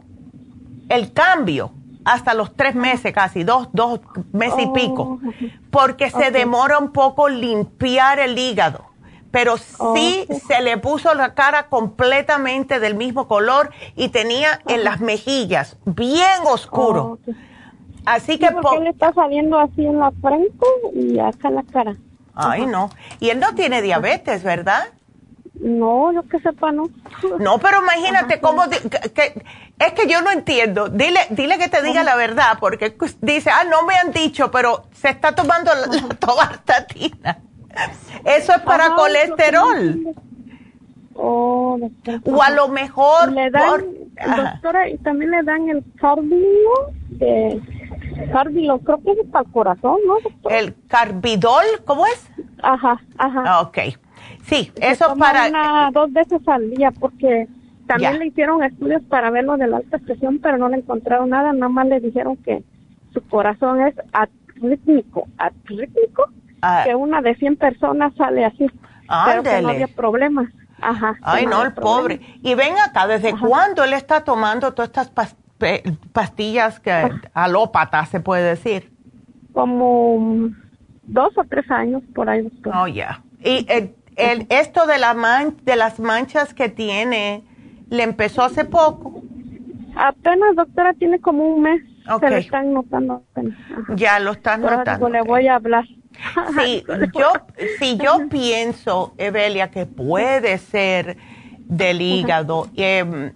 [0.88, 1.74] el cambio
[2.08, 4.00] hasta los tres meses casi, dos, dos
[4.32, 5.32] meses y pico, oh,
[5.70, 8.86] porque se demora un poco limpiar el hígado.
[9.30, 15.02] Pero sí se le puso la cara completamente del mismo color y tenía en las
[15.02, 17.20] mejillas bien oscuro.
[18.06, 18.50] Así que...
[18.52, 20.66] porque le está saliendo así en la frente
[20.96, 21.96] y acá en la cara.
[22.34, 22.90] Ay, no.
[23.20, 24.88] Y él no tiene diabetes, ¿verdad?
[25.60, 26.84] No, yo que sepa, no.
[27.40, 28.64] No, pero imagínate cómo...
[28.70, 29.44] que,
[29.80, 30.90] es que yo no entiendo.
[30.90, 34.86] Dile, dile que te diga la verdad, porque dice, ah, no me han dicho, pero
[34.94, 37.38] se está tomando la, la
[38.26, 40.16] Eso es para colesterol.
[41.14, 41.80] Oh,
[42.26, 43.32] o a lo mejor...
[43.32, 43.86] Le dan,
[44.36, 45.84] doctora, y también le dan el
[47.20, 47.62] de,
[48.32, 50.50] carbilo, creo que es para el corazón, ¿no?
[50.50, 52.30] El carbidol, ¿cómo es?
[52.62, 53.62] Ajá, ajá.
[53.62, 53.78] Ok.
[54.44, 55.92] Sí, eso para...
[55.92, 57.48] dos veces al día porque
[57.88, 61.30] también le hicieron estudios para ver lo de la alta presión, pero no le encontraron
[61.30, 62.64] nada, nada más le dijeron que
[63.14, 66.30] su corazón es arrítmico, arrítmico,
[66.62, 66.84] ah.
[66.86, 68.68] que una de 100 personas sale así,
[69.26, 70.50] pero que no había problemas.
[70.80, 71.16] Ajá.
[71.24, 72.20] Ay, no, el pobre.
[72.44, 75.36] Y ven acá, ¿desde cuándo él está tomando todas estas
[76.14, 78.92] pastillas que alópatas, se puede decir?
[79.54, 80.52] Como
[81.04, 82.48] dos o tres años por ahí.
[82.76, 83.24] Oh, ya.
[83.44, 87.44] Y el, el, esto de, la man, de las manchas que tiene,
[87.90, 89.22] ¿le empezó hace poco?
[89.96, 91.82] Apenas, doctora, tiene como un mes.
[92.20, 93.24] Se lo están notando
[93.96, 95.10] Ya lo están notando.
[95.10, 95.84] le voy a hablar.
[96.58, 96.84] Sí,
[97.18, 97.34] yo,
[97.80, 101.18] si yo pienso, Evelia, que puede ser
[101.60, 102.70] del hígado.
[102.76, 103.34] Eh,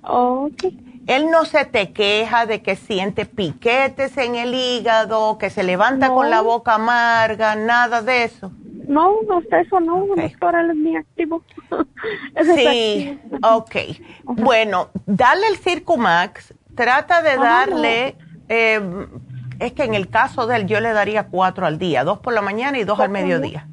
[1.07, 6.09] Él no se te queja de que siente piquetes en el hígado, que se levanta
[6.09, 8.51] con la boca amarga, nada de eso.
[8.91, 11.41] No, eso no, doctora, él es muy activo.
[12.55, 13.75] sí, ok.
[14.23, 18.15] Bueno, dale el Circumax, trata de darle...
[18.49, 18.81] Eh,
[19.59, 22.33] es que en el caso de él yo le daría cuatro al día, dos por
[22.33, 23.67] la mañana y dos al mediodía.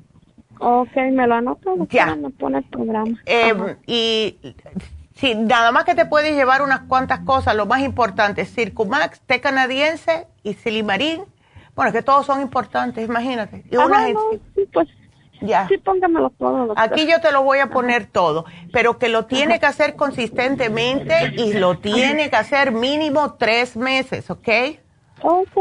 [0.61, 2.15] Ok, me lo anoto, ya.
[2.15, 3.19] me pone el programa.
[3.24, 4.39] Eh, y
[5.15, 9.40] si nada más que te puedes llevar unas cuantas cosas, lo más importante, Circumax, té
[9.40, 11.23] canadiense y Silimarín.
[11.74, 13.65] Bueno, que todos son importantes, imagínate.
[13.70, 13.77] Y
[14.55, 14.89] sí, pues
[15.40, 15.69] ya.
[15.69, 16.74] Sí, póngamelo todo.
[16.77, 21.32] Aquí yo te lo voy a poner todo, pero que lo tiene que hacer consistentemente
[21.36, 24.48] y lo tiene que hacer mínimo tres meses, ¿ok?
[25.23, 25.56] Ok.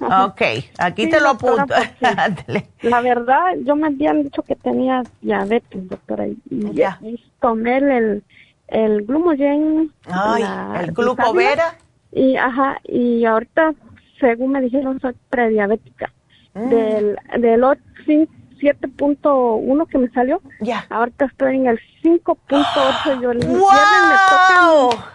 [0.00, 0.42] Ok,
[0.78, 1.74] aquí te lo apunto.
[2.82, 6.28] la verdad, yo me habían dicho que tenía diabetes, doctora.
[6.28, 6.38] Y
[6.72, 7.00] ya.
[7.40, 8.22] tomé el,
[8.68, 9.92] el Glumogen.
[10.06, 10.44] Ay,
[10.80, 11.76] el glucovera.
[12.12, 13.74] Y, ajá, y ahorita,
[14.20, 16.12] según me dijeron, soy prediabética.
[16.54, 16.68] Mm.
[16.68, 17.64] Del, del
[18.58, 20.40] 7.1 que me salió.
[20.60, 20.86] Ya.
[20.90, 23.20] Ahorita estoy en el 5.8.
[23.20, 25.14] Yo el viernes me toca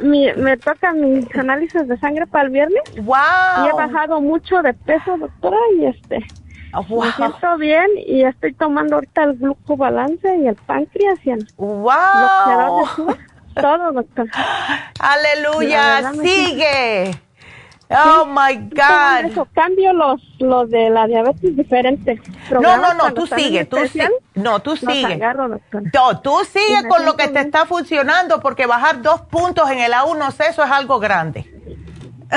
[0.00, 2.82] mi, me toca mis análisis de sangre para el viernes.
[3.02, 3.64] Wow.
[3.64, 6.24] Y he bajado mucho de peso, doctora, y este
[6.88, 7.04] wow.
[7.04, 11.96] me siento bien y estoy tomando ahorita el glucobalance y el páncreas y el wow.
[13.54, 14.30] todo, doctora.
[15.00, 17.27] Aleluya, sigue.
[17.90, 19.30] Oh my God.
[19.30, 22.20] Eso, cambio los, los de la diabetes diferentes.
[22.50, 24.10] No, no, no, tú sigue, tú sigue.
[24.34, 25.18] No, tú sigue.
[25.94, 29.92] no, tú sigue con lo que te está funcionando porque bajar dos puntos en el
[29.92, 31.50] A1C, eso es algo grande.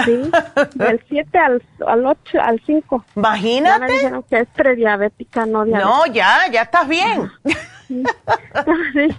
[0.06, 0.32] Sí,
[0.76, 3.06] del 7 al, al 8, al 5.
[3.18, 3.82] Imagínate.
[3.82, 5.90] Ya me dijeron que es prediabética, no diabética.
[5.90, 7.30] No, ya, ya estás bien.
[7.90, 9.18] Doctora,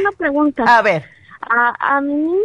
[0.00, 0.64] una pregunta.
[0.66, 1.04] A ver.
[1.42, 2.40] A, a mi niño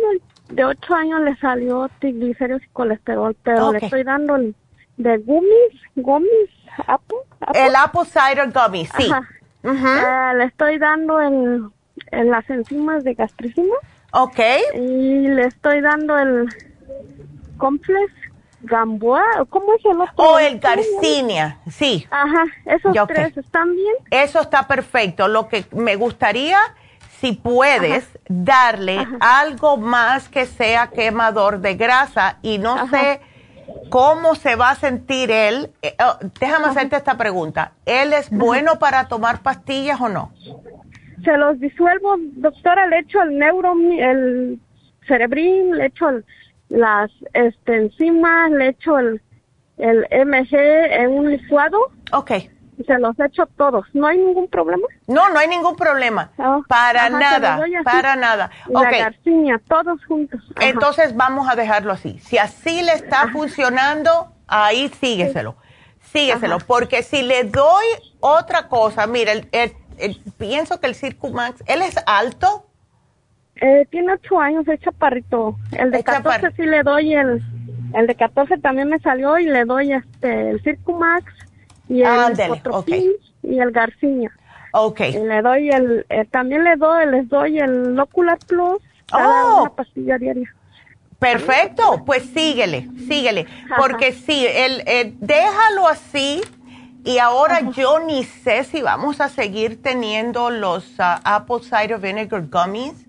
[0.51, 4.55] de 8 años le salió triglicéridos y colesterol, pero le estoy dando el
[4.97, 6.49] de gummies, gummies,
[6.87, 7.17] apple,
[7.53, 9.11] El apple cider gummy, sí.
[9.63, 11.71] Eh, le estoy dando en,
[12.11, 13.75] en las enzimas de gastricima.
[14.11, 14.39] Ok.
[14.75, 16.49] Y le estoy dando el
[17.57, 18.11] complex
[18.63, 20.13] Gamboa, ¿cómo es el otro?
[20.17, 22.07] O el Garcinia, sí.
[22.11, 23.95] Ajá, esos tres están bien.
[24.11, 25.27] Eso está perfecto.
[25.27, 26.59] Lo que me gustaría
[27.21, 33.21] si puedes darle algo más que sea quemador de grasa y no sé
[33.89, 35.69] cómo se va a sentir él.
[35.83, 37.73] Eh, oh, déjame hacerte esta pregunta.
[37.85, 40.31] ¿Él es bueno para tomar pastillas o no?
[41.23, 44.59] Se los disuelvo, doctora, le echo el neuro, el
[45.07, 46.07] cerebrín, le echo
[46.69, 49.21] las este, enzimas, le echo el,
[49.77, 51.77] el MG en un licuado.
[52.13, 52.31] Ok
[52.85, 53.85] se los he hecho todos.
[53.93, 54.83] ¿No hay ningún problema?
[55.07, 56.31] No, no hay ningún problema.
[56.37, 58.51] Oh, para nada, para nada.
[58.67, 58.99] okay.
[58.99, 60.41] La garcinia, todos juntos.
[60.59, 62.19] Entonces vamos a dejarlo así.
[62.19, 65.55] Si así le está funcionando, ahí sígueselo.
[66.01, 67.85] Sígueselo, porque si le doy
[68.19, 69.71] otra cosa, mira, el,
[70.37, 72.67] pienso que el Circumax, ¿él es alto?
[73.55, 75.55] Eh, tiene ocho años, es chaparrito.
[75.71, 77.41] El de 14 sí le doy el...
[77.93, 81.25] El de 14 también me salió y le doy este el Circumax
[81.91, 84.31] y el y el Garcinia.
[84.73, 85.15] Okay.
[85.15, 89.61] Y le doy el, eh, también le doy, les doy el Ocular Plus, cada oh.
[89.63, 90.53] una pastilla diaria.
[91.19, 93.45] Perfecto, pues síguele, síguele,
[93.77, 96.41] porque sí, el, eh, déjalo así
[97.03, 102.47] y ahora yo ni sé si vamos a seguir teniendo los uh, Apple Cider Vinegar
[102.47, 103.05] Gummies,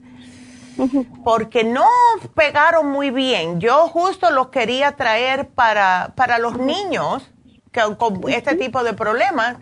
[1.24, 1.86] porque no
[2.34, 3.60] pegaron muy bien.
[3.60, 7.30] Yo justo los quería traer para, para los niños,
[7.98, 9.56] con este tipo de problemas,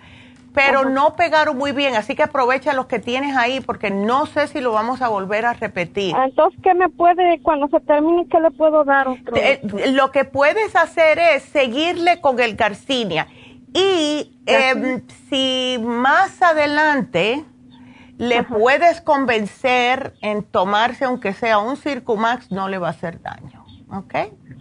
[0.52, 4.48] pero no pegaron muy bien, así que aprovecha los que tienes ahí porque no sé
[4.48, 6.16] si lo vamos a volver a repetir.
[6.16, 9.34] Entonces, ¿qué me puede, cuando se termine, qué le puedo dar otro?
[9.92, 13.28] lo que puedes hacer es seguirle con el Garcinia
[13.72, 17.44] y em, si más adelante
[18.18, 23.59] le puedes convencer en tomarse, aunque sea un Circumax, no le va a hacer daño.
[23.92, 24.14] ¿Ok?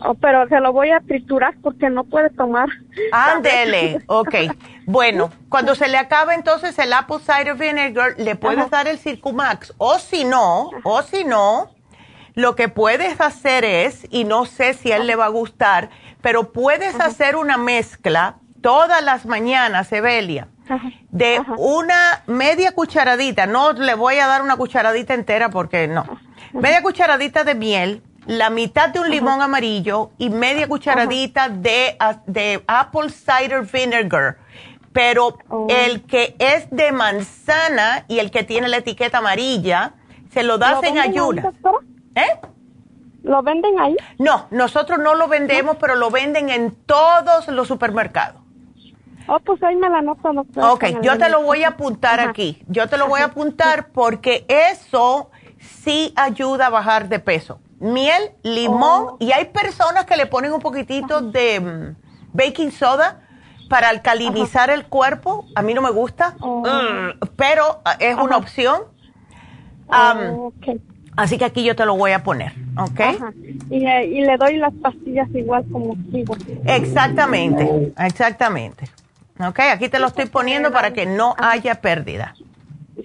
[0.06, 2.70] Oh, pero se lo voy a triturar porque no puede tomar.
[3.12, 4.36] Ándele, ok.
[4.86, 9.74] Bueno, cuando se le acabe entonces el apple cider vinegar, le puedes dar el Circumax.
[9.78, 11.76] O si no, o si no,
[12.34, 15.90] lo que puedes hacer es, y no sé si a él le va a gustar,
[16.22, 20.48] pero puedes hacer una mezcla todas las mañanas, Evelia
[21.12, 26.06] de una media cucharadita, no le voy a dar una cucharadita entera porque no,
[26.54, 32.64] media cucharadita de miel, la mitad de un limón amarillo y media cucharadita de, de,
[32.68, 34.38] apple cider vinegar.
[34.92, 35.68] Pero oh.
[35.70, 39.94] el que es de manzana y el que tiene la etiqueta amarilla,
[40.32, 41.52] se lo das en ayuda.
[42.16, 42.40] ¿Eh?
[43.24, 43.96] ¿Lo venden ahí?
[44.18, 48.42] No, nosotros no lo vendemos, pero lo venden en todos los supermercados.
[49.28, 50.74] Oh, pues ahí me la nota, doctora.
[50.74, 52.64] Ok, yo te lo voy a apuntar aquí.
[52.68, 55.30] Yo te lo voy a apuntar porque eso
[55.60, 57.60] sí ayuda a bajar de peso.
[57.80, 59.18] Miel, limón oh.
[59.20, 61.96] y hay personas que le ponen un poquitito de mm,
[62.34, 63.22] baking soda
[63.70, 65.46] para alcalinizar el cuerpo.
[65.56, 66.62] A mí no me gusta, oh.
[66.62, 68.82] mm, pero ah, es una opción.
[69.88, 70.54] Oh,
[71.16, 73.00] así que aquí yo te lo voy a poner, ¿ok?
[73.72, 76.36] Y, y, le doy las pastillas igual como sigo.
[76.66, 78.86] Exactamente, exactamente.
[79.40, 82.36] Ok, aquí te lo estoy poniendo para que no haya pérdida.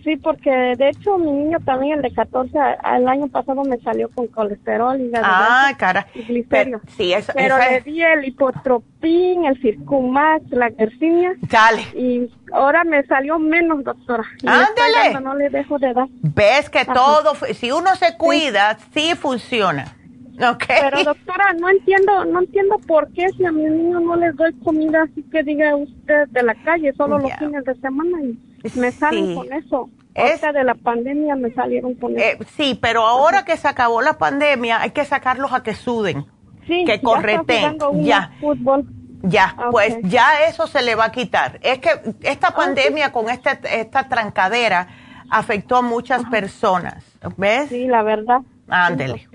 [0.03, 2.59] Sí, porque de hecho mi niño también, el de 14,
[2.97, 6.07] el año pasado me salió con colesterol y Ah, cara.
[6.15, 11.35] Y Pero, sí, eso, pero le di el hipotropín, el circumax, la gercinia.
[11.43, 11.83] Dale.
[11.95, 14.25] Y ahora me salió menos, doctora.
[14.47, 15.21] Ándale.
[15.23, 16.09] No le dejo de dar.
[16.23, 19.97] Ves que todo, si uno se cuida, sí funciona.
[20.37, 20.79] Okay.
[20.81, 24.53] Pero doctora, no entiendo, no entiendo por qué si a mi niño no les doy
[24.65, 28.37] comida así que diga usted de la calle, solo los fines de semana y
[28.75, 29.91] me salen con eso.
[30.15, 32.45] Esta de la pandemia me salieron con eh, eso.
[32.57, 36.27] Sí, pero ahora que se acabó la pandemia hay que sacarlos a que suden,
[36.67, 38.33] que correten, ya.
[38.41, 38.87] Fútbol.
[39.27, 41.59] Ya, pues ya eso se le va a quitar.
[41.63, 41.89] Es que
[42.23, 44.87] esta ah, pandemia con esta, esta trancadera
[45.31, 47.05] afectó a muchas personas,
[47.39, 47.71] ¿ves?
[47.71, 48.41] Sí, la verdad.
[48.69, 49.27] Ándele.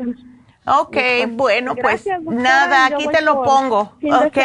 [0.66, 0.98] Ok,
[1.30, 3.94] bueno, pues nada, aquí te lo pongo.
[4.04, 4.38] Ok,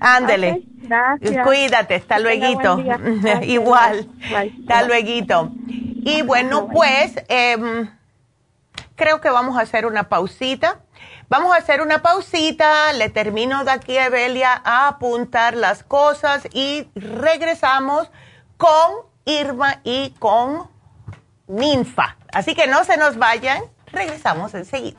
[0.00, 0.62] ándele.
[0.76, 1.46] Gracias.
[1.46, 2.82] Cuídate, hasta luego.
[3.42, 5.52] Igual, hasta luego.
[6.06, 7.88] Y bueno, pues em,
[8.96, 10.80] creo que vamos a hacer una pausita.
[11.28, 16.46] Vamos a hacer una pausita, le termino de aquí a Evelia a apuntar las cosas
[16.52, 18.10] y regresamos
[18.58, 18.92] con
[19.24, 20.68] Irma y con
[21.46, 22.16] Ninfa.
[22.32, 24.98] Así que no se nos vayan, regresamos enseguida.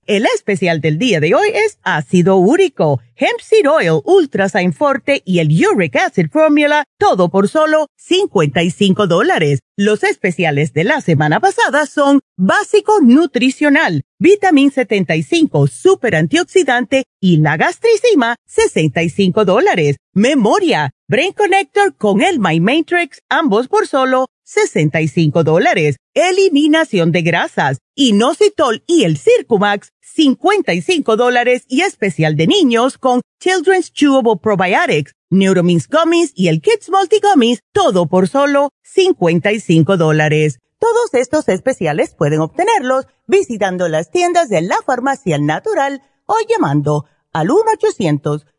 [0.11, 5.39] El especial del día de hoy es ácido úrico, hemp seed oil, ultra forte y
[5.39, 9.59] el uric acid formula, todo por solo 55 dólares.
[9.77, 17.55] Los especiales de la semana pasada son básico nutricional, vitamin 75, super antioxidante y la
[17.55, 19.95] gastricima, 65 dólares.
[20.13, 25.95] Memoria, Brain Connector con el My Matrix, ambos por solo 65 dólares.
[26.13, 33.93] Eliminación de grasas, inositol y el Circumax, 55 dólares y especial de niños con Children's
[33.93, 40.57] Chewable Probiotics, Neuromins Gummies y el Kids Multi Gummies, todo por solo 55 dólares.
[40.79, 47.47] Todos estos especiales pueden obtenerlos visitando las tiendas de la Farmacia Natural o llamando al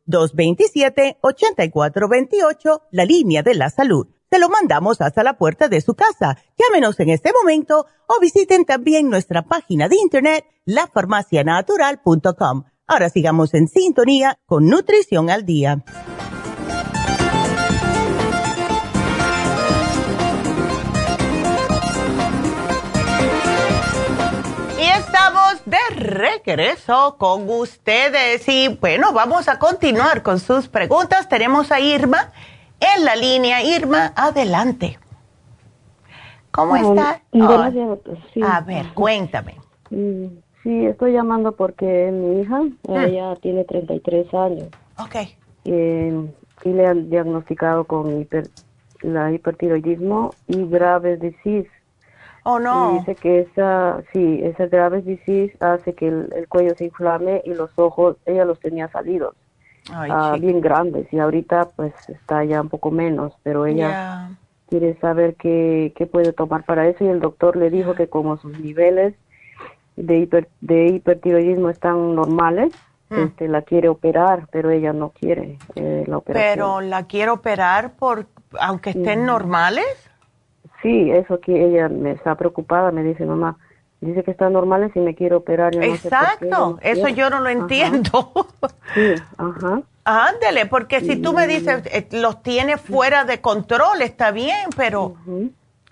[0.08, 6.38] 1-800-227-8428, la línea de la salud te lo mandamos hasta la puerta de su casa.
[6.56, 12.64] Llámenos en este momento o visiten también nuestra página de internet, lafarmacianatural.com.
[12.86, 15.84] Ahora sigamos en sintonía con Nutrición al Día.
[24.80, 31.28] Y estamos de regreso con ustedes y bueno, vamos a continuar con sus preguntas.
[31.28, 32.32] Tenemos a Irma
[32.96, 33.62] en la línea.
[33.62, 34.98] Irma, adelante.
[36.50, 37.22] ¿Cómo está?
[38.34, 38.40] Sí.
[38.44, 39.56] A ver, cuéntame.
[40.62, 43.04] Sí, estoy llamando porque mi hija, ah.
[43.04, 44.68] ella tiene 33 años.
[44.98, 45.16] Ok.
[45.64, 48.48] y le han diagnosticado con hiper,
[49.00, 51.70] la hipertiroidismo y Graves disease.
[52.44, 52.94] Oh, no.
[52.94, 57.54] Y dice que esa, sí, esa Graves disease hace que el cuello se inflame y
[57.54, 59.34] los ojos, ella los tenía salidos.
[59.90, 64.30] Ah, bien grandes y ahorita pues está ya un poco menos, pero ella
[64.68, 68.36] quiere saber qué, qué puede tomar para eso y el doctor le dijo que como
[68.36, 69.14] sus niveles
[69.96, 72.72] de, hiper, de hipertiroidismo están normales,
[73.10, 73.18] hmm.
[73.18, 76.54] este, la quiere operar, pero ella no quiere eh, la operación.
[76.54, 78.26] Pero la quiere operar por
[78.60, 79.84] aunque estén normales?
[80.82, 83.56] Sí, eso que ella me está preocupada, me dice mamá,
[84.02, 85.76] Dice que están normales y me quiere operar.
[85.76, 88.32] Exacto, eso yo no lo entiendo.
[88.94, 89.82] Sí, ajá.
[90.04, 95.14] Ándele, porque si tú me dices, eh, los tiene fuera de control, está bien, pero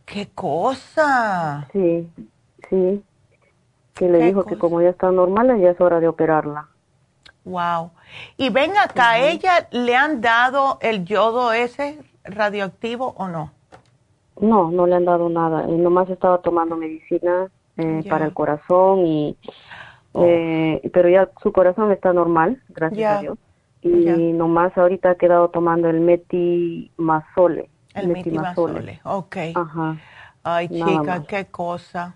[0.05, 1.69] qué cosa.
[1.73, 2.11] Sí,
[2.69, 3.03] sí.
[3.95, 6.67] Que le dijo que como ya están normales, ya es hora de operarla.
[7.45, 7.93] Wow.
[8.37, 13.53] Y ven acá, ¿ella le han dado el yodo ese radioactivo o no?
[14.41, 15.63] No, no le han dado nada.
[15.69, 17.49] nomás estaba tomando medicina
[17.81, 19.37] eh, para el corazón y
[20.13, 20.25] oh.
[20.25, 23.39] eh, pero ya su corazón está normal gracias a Dios.
[23.83, 23.89] Y
[24.35, 29.37] nomás ahorita ha quedado tomando el metimazole el metimazole, ok.
[29.55, 29.97] Ajá.
[30.43, 32.15] ay chica qué cosa.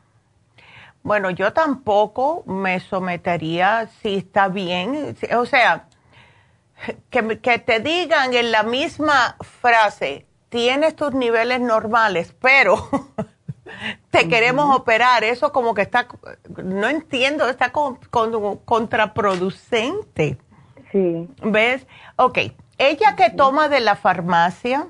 [1.02, 5.86] Bueno yo tampoco me sometería si está bien o sea
[7.10, 12.76] que, que te digan en la misma frase tienes tus niveles normales pero
[14.10, 15.24] te queremos operar.
[15.24, 16.06] Eso como que está,
[16.62, 17.98] no entiendo, está con,
[18.64, 20.38] contraproducente.
[20.92, 21.28] Sí.
[21.42, 21.86] ¿Ves?
[22.16, 22.38] Ok.
[22.78, 24.88] ¿Ella que toma de la farmacia?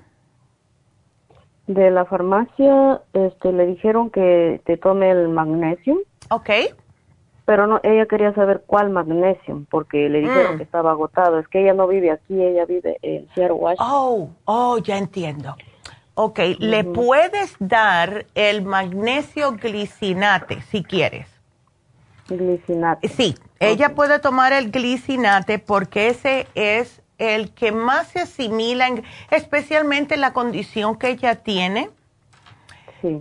[1.66, 5.98] De la farmacia, este, le dijeron que te tome el magnesio.
[6.30, 6.50] Ok.
[7.46, 10.56] Pero no, ella quería saber cuál magnesio, porque le dijeron mm.
[10.58, 11.38] que estaba agotado.
[11.38, 13.86] Es que ella no vive aquí, ella vive en Seattle, Washington.
[13.90, 15.54] Oh, oh, ya entiendo.
[16.16, 21.26] Ok, le puedes dar el magnesio glicinate si quieres.
[22.28, 23.08] Glicinate.
[23.08, 28.88] Sí, ella puede tomar el glicinate porque ese es el que más se asimila,
[29.30, 31.90] especialmente en la condición que ella tiene.
[33.02, 33.20] Sí.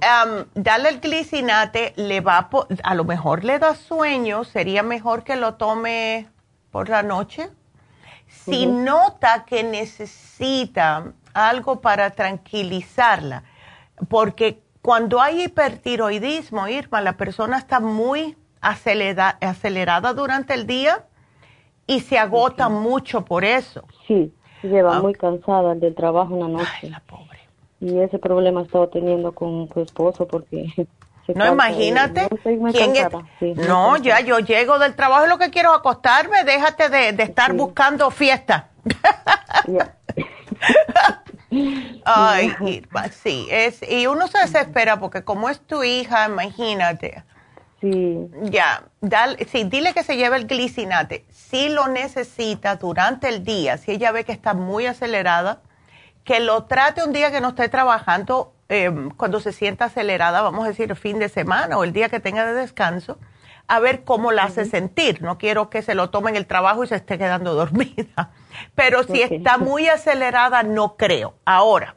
[0.54, 2.50] dale el glicinate, le va a,
[2.84, 6.28] a lo mejor le da sueño, sería mejor que lo tome
[6.72, 7.50] por la noche.
[8.28, 13.44] Si nota que necesita algo para tranquilizarla,
[14.10, 21.06] porque cuando hay hipertiroidismo, Irma, la persona está muy acelerada durante el día
[21.88, 23.84] y se agota mucho por eso.
[24.08, 25.02] Sí, lleva ah.
[25.02, 26.70] muy cansada del trabajo una noche.
[26.82, 27.40] Ay, la pobre.
[27.80, 30.68] Y ese problema ha estado teniendo con su esposo porque...
[31.36, 32.28] no, imagínate.
[33.68, 37.54] No, ya yo llego del trabajo y lo que quiero es acostarme, déjate de, estar
[37.54, 38.70] buscando fiesta.
[42.06, 42.56] Ay,
[43.12, 47.24] sí, es, y uno se desespera porque como es tu hija, imagínate.
[47.80, 48.30] Sí.
[48.44, 51.26] Ya, dale, sí, dile que se lleve el glicinate.
[51.30, 55.62] Si lo necesita durante el día, si ella ve que está muy acelerada,
[56.24, 60.64] que lo trate un día que no esté trabajando, em, cuando se sienta acelerada, vamos
[60.66, 63.18] a decir el fin de semana o el día que tenga de descanso,
[63.68, 65.22] a ver cómo la hace sentir.
[65.22, 68.32] No quiero que se lo tome en el trabajo y se esté quedando dormida.
[68.76, 71.36] Pero si está muy acelerada, no creo.
[71.46, 71.96] Ahora,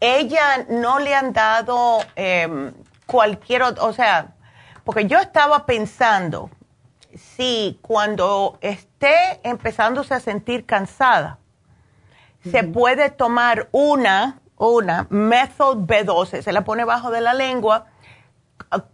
[0.00, 2.72] ella no le han dado eh,
[3.06, 4.34] cualquier, o sea,
[4.84, 6.50] porque yo estaba pensando,
[7.14, 11.38] si cuando esté empezándose a sentir cansada,
[12.42, 17.86] se puede tomar una una Method B12, se la pone bajo de la lengua,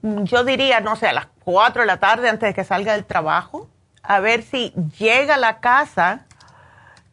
[0.02, 3.04] yo diría, no sé, a las 4 de la tarde antes de que salga del
[3.04, 3.68] trabajo,
[4.02, 6.26] a ver si llega a la casa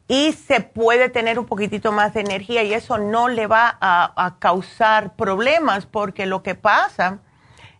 [0.07, 4.35] y se puede tener un poquitito más de energía y eso no le va a,
[4.39, 7.19] causar problemas porque lo que pasa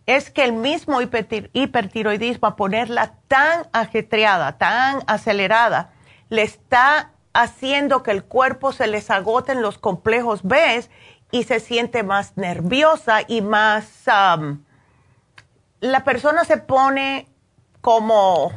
[0.06, 5.90] es que el mismo hipertiroidismo, a ponerla tan ajetreada, tan acelerada,
[6.28, 10.84] le está haciendo que el cuerpo se les agoten los complejos B
[11.32, 14.08] y se siente más nerviosa y más...
[15.80, 17.28] la persona se pone
[17.80, 18.52] como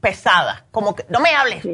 [0.00, 1.64] pesada, como que no me hables,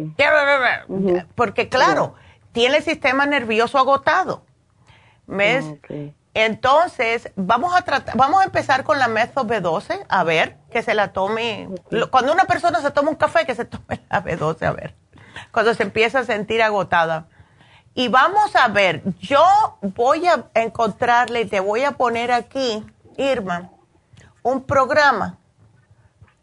[1.34, 2.14] porque claro,
[2.52, 4.44] tiene el sistema nervioso agotado.
[5.26, 5.64] ¿Ves?
[6.34, 10.92] Entonces, vamos a tratar, vamos a empezar con la Mezo B12, a ver, que se
[10.92, 11.68] la tome.
[12.10, 14.94] Cuando una persona se toma un café, que se tome la B12, a ver.
[15.50, 17.28] Cuando se empieza a sentir agotada.
[17.94, 19.42] Y vamos a ver, yo
[19.80, 22.84] voy a encontrarle y te voy a poner aquí,
[23.16, 23.70] Irma,
[24.46, 25.38] un programa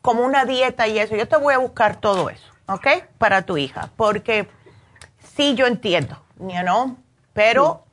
[0.01, 1.15] como una dieta y eso.
[1.15, 2.87] Yo te voy a buscar todo eso, ¿ok?
[3.17, 4.49] Para tu hija, porque
[5.35, 6.97] sí yo entiendo, you know,
[7.31, 7.85] pero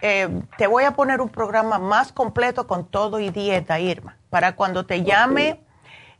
[0.00, 0.28] eh,
[0.58, 4.86] te voy a poner un programa más completo con todo y dieta, Irma, para cuando
[4.86, 5.60] te llame,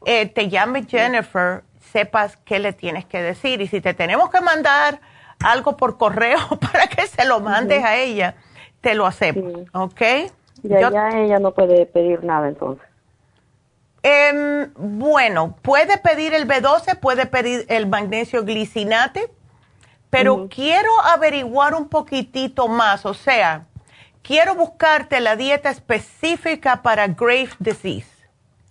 [0.06, 4.40] eh, te llame Jennifer, sepas qué le tienes que decir y si te tenemos que
[4.40, 5.00] mandar
[5.40, 6.38] algo por correo
[6.72, 8.36] para que se lo mandes a ella,
[8.80, 10.02] te lo hacemos, ¿ok?
[10.62, 12.93] Ya, ya ella no puede pedir nada entonces.
[14.06, 19.30] Em, bueno, puede pedir el B12, puede pedir el magnesio glicinate,
[20.10, 23.64] pero quiero averiguar un poquitito más, o sea,
[24.20, 28.06] quiero buscarte la dieta específica para Graves disease.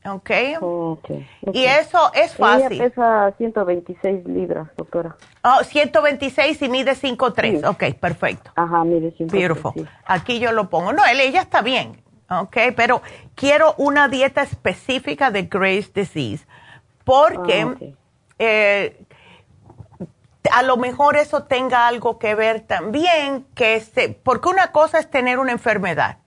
[0.06, 0.30] ¿Ok?
[0.62, 2.74] Okay, Y eso es fácil.
[2.74, 5.16] Ella pesa 126 libras, doctora.
[5.44, 7.68] Oh, 126 y mide 5'3".
[7.68, 8.52] Ok, perfecto.
[8.56, 9.32] Ajá, mide 5'3".
[9.32, 9.90] Beautiful.
[10.06, 10.94] Aquí yo lo pongo.
[10.94, 12.03] No, ella está bien.
[12.30, 13.02] Ok, pero
[13.36, 16.46] quiero una dieta específica de Graves' disease
[17.04, 17.76] porque ah,
[18.40, 19.06] eh,
[20.52, 25.10] a lo mejor eso tenga algo que ver también, que se, porque una cosa es
[25.10, 26.18] tener una enfermedad,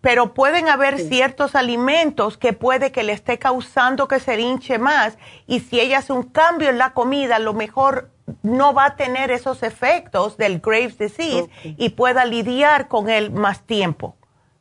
[0.00, 5.18] pero pueden haber ciertos alimentos que puede que le esté causando que se hinche más
[5.46, 8.10] y si ella hace un cambio en la comida, a lo mejor
[8.42, 13.62] no va a tener esos efectos del Graves' disease y pueda lidiar con él más
[13.62, 14.17] tiempo.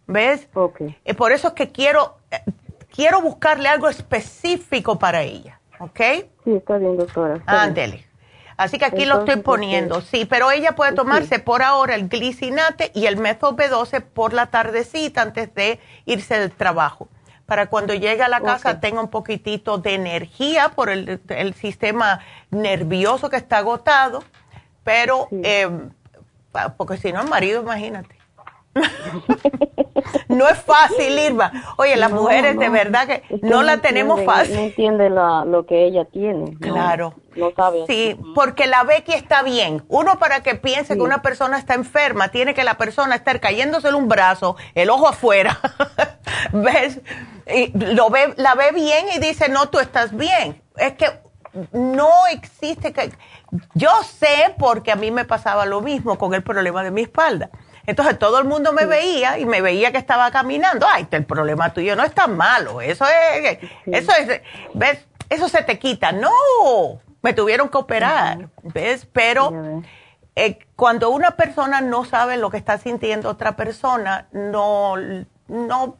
[0.07, 0.47] ¿Ves?
[0.53, 0.81] Ok.
[1.03, 2.41] Eh, por eso es que quiero, eh,
[2.93, 5.99] quiero buscarle algo específico para ella, ¿ok?
[6.43, 7.41] Sí, está bien, doctora.
[7.45, 8.07] Ándele.
[8.57, 12.91] Así que aquí lo estoy poniendo, sí, pero ella puede tomarse por ahora el glicinate
[12.95, 17.07] y el método B12 por la tardecita antes de irse del trabajo,
[17.45, 23.29] para cuando llegue a la casa tenga un poquitito de energía por el, sistema nervioso
[23.29, 24.23] que está agotado,
[24.83, 25.69] pero, eh,
[26.77, 28.16] porque si no, el marido, imagínate.
[30.27, 31.51] No es fácil, Irma.
[31.77, 34.55] Oye, las mujeres de verdad que no, la tenemos fácil.
[34.55, 36.57] No entiende lo que ella tiene.
[36.59, 37.13] Claro.
[37.35, 37.85] No, sabe.
[37.87, 39.83] Sí, porque la ve que está bien.
[39.89, 43.89] Uno para que piense que una persona está enferma, tiene que la persona estar cayéndose
[43.89, 45.59] en un brazo, el ojo afuera.
[46.51, 47.01] ¿Ves?
[47.53, 50.61] Y lo ve, la ve bien y dice, no, tú estás bien.
[50.77, 51.07] Es que
[51.71, 53.11] no existe que...
[53.73, 57.49] Yo sé porque a mí me pasaba lo mismo con el problema de mi espalda
[57.87, 60.85] entonces todo el mundo me veía y me veía que estaba caminando.
[60.87, 62.81] Ay, el problema tuyo no es tan malo.
[62.81, 64.41] Eso es, eso es,
[64.73, 65.07] ¿ves?
[65.29, 66.11] Eso se te quita.
[66.11, 66.29] No,
[67.21, 69.07] me tuvieron que operar, ¿ves?
[69.11, 69.81] Pero
[70.35, 74.95] eh, cuando una persona no sabe lo que está sintiendo otra persona, no,
[75.47, 75.97] no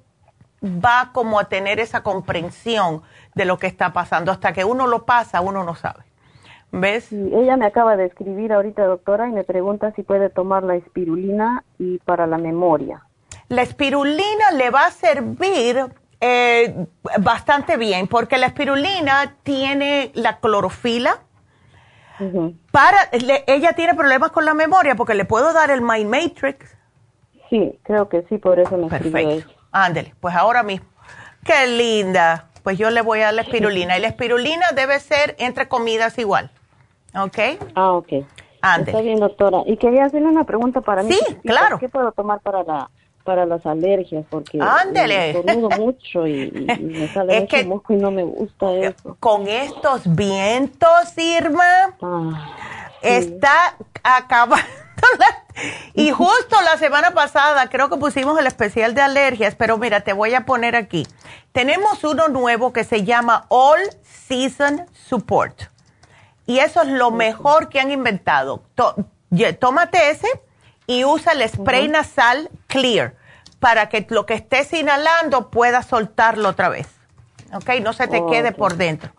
[0.62, 3.02] va como a tener esa comprensión
[3.34, 4.34] de lo que está pasando.
[4.34, 6.04] Hasta que uno lo pasa, uno no sabe.
[6.72, 7.12] ¿Ves?
[7.12, 11.64] ella me acaba de escribir ahorita, doctora, y me pregunta si puede tomar la espirulina
[11.80, 13.04] y para la memoria.
[13.48, 15.86] La espirulina le va a servir
[16.20, 16.86] eh,
[17.20, 21.20] bastante bien porque la espirulina tiene la clorofila.
[22.72, 26.76] Para, ella tiene problemas con la memoria porque le puedo dar el Mind Matrix.
[27.50, 29.52] Sí, creo que sí, por eso me Perfecto.
[29.72, 30.88] Ándele, pues ahora mismo.
[31.46, 32.50] Qué linda.
[32.64, 33.98] Pues yo le voy a dar la espirulina.
[33.98, 36.52] Y la espirulina debe ser entre comidas igual.
[37.18, 37.38] ¿Ok?
[37.76, 38.14] Ah, ok.
[38.80, 39.64] Está bien, doctora.
[39.66, 41.14] Y quería hacerle una pregunta para mí.
[41.14, 41.80] Sí, claro.
[41.80, 42.90] ¿Qué puedo tomar para la
[43.24, 44.26] para las alergias?
[44.30, 45.44] Porque Ándele.
[45.78, 49.18] mucho y, me sale mucho mosco y no me gusta eso.
[49.20, 52.56] Con estos vientos, Irma, ah,
[53.02, 54.66] está acabando.
[55.94, 60.14] y justo la semana pasada creo que pusimos el especial de alergias, pero mira, te
[60.14, 61.06] voy a poner aquí.
[61.52, 65.77] Tenemos uno nuevo que se llama All Season Support.
[66.48, 68.64] Y eso es lo mejor que han inventado.
[69.60, 70.28] tómate ese
[70.88, 73.16] y usa el spray nasal clear
[73.60, 76.88] para que lo que estés inhalando pueda soltarlo otra vez.
[77.54, 77.82] ¿Ok?
[77.82, 79.12] No se te quede por dentro.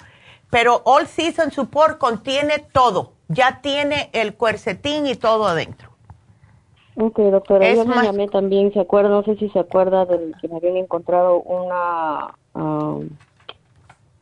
[0.50, 3.12] Pero All Season Support contiene todo.
[3.28, 5.90] Ya tiene el cuercetín y todo adentro.
[6.96, 9.10] Ok, doctora, yo me llamé también, ¿se acuerda?
[9.10, 13.08] No sé si se acuerda del que me habían encontrado una um,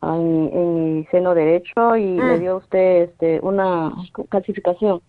[0.02, 2.40] en, mi seno derecho y me mm.
[2.40, 3.92] dio usted este, una
[4.28, 5.00] calcificación.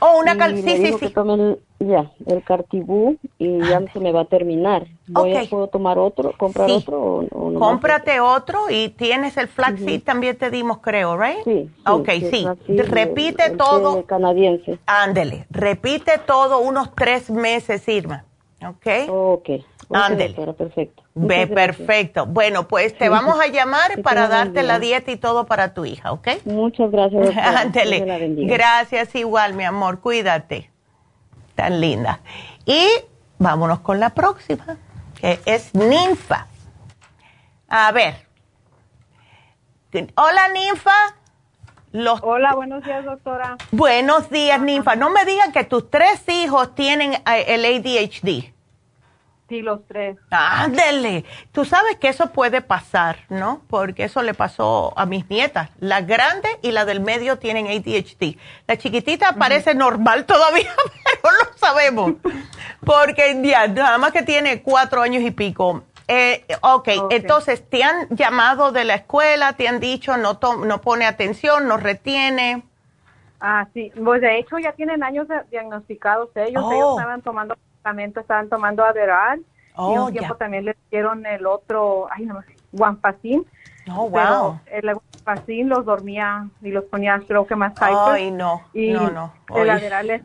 [0.00, 0.98] Oh, una calcificación.
[0.98, 4.86] sí, sí, ya, el cartibú y ya se me va a terminar.
[5.08, 7.58] Voy a, ¿Puedo tomar otro, comprar otro o, no?
[7.58, 11.44] Cómprate otro y tienes el flaxseed, también te dimos, creo, ¿right?
[11.44, 11.70] Sí.
[11.86, 12.46] ok, sí.
[12.66, 14.04] repite todo.
[14.06, 14.78] canadiense.
[14.86, 18.24] Ándele, repite todo unos tres meses, Irma.
[18.66, 19.08] Ok.
[19.08, 19.50] Ok.
[19.90, 20.34] Ándele.
[20.54, 21.02] perfecto.
[21.14, 22.26] Ve, perfecto.
[22.26, 26.12] Bueno, pues te vamos a llamar para darte la dieta y todo para tu hija,
[26.12, 26.28] ¿ok?
[26.44, 27.36] Muchas gracias.
[27.36, 28.46] Ándele.
[28.46, 30.00] Gracias igual, mi amor.
[30.00, 30.70] Cuídate
[31.54, 32.20] tan linda.
[32.66, 32.88] Y
[33.38, 34.76] vámonos con la próxima,
[35.20, 36.46] que es ninfa.
[37.68, 38.14] A ver.
[40.16, 40.92] Hola, ninfa.
[41.92, 43.56] Los Hola, buenos días, doctora.
[43.70, 44.96] Buenos días, ninfa.
[44.96, 48.53] No me digan que tus tres hijos tienen eh, el ADHD.
[49.54, 50.16] Sí, los tres.
[50.30, 51.24] Ándele.
[51.52, 53.62] Tú sabes que eso puede pasar, ¿no?
[53.68, 55.70] Porque eso le pasó a mis nietas.
[55.78, 58.36] La grande y la del medio tienen ADHD.
[58.66, 60.74] La chiquitita parece normal todavía,
[61.22, 62.14] pero lo sabemos.
[62.84, 65.84] Porque ya, nada más que tiene cuatro años y pico.
[66.08, 66.98] Eh, okay.
[66.98, 69.52] ok, entonces, ¿te han llamado de la escuela?
[69.52, 72.64] ¿Te han dicho no, no pone atención, no retiene?
[73.38, 73.92] Ah, sí.
[74.04, 76.64] Pues de hecho ya tienen años diagnosticados ellos.
[76.72, 76.98] Ellos oh.
[76.98, 77.56] estaban tomando
[78.20, 82.56] estaban tomando Adderall y un oh, tiempo también le dieron el otro, ay no sé,
[82.72, 83.44] Guanpacin.
[83.90, 84.60] Oh, wow.
[84.66, 89.32] el Guanpacin los dormía y los ponía creo que más Ay, no, y no, no.
[89.54, 90.22] El Adderall, les,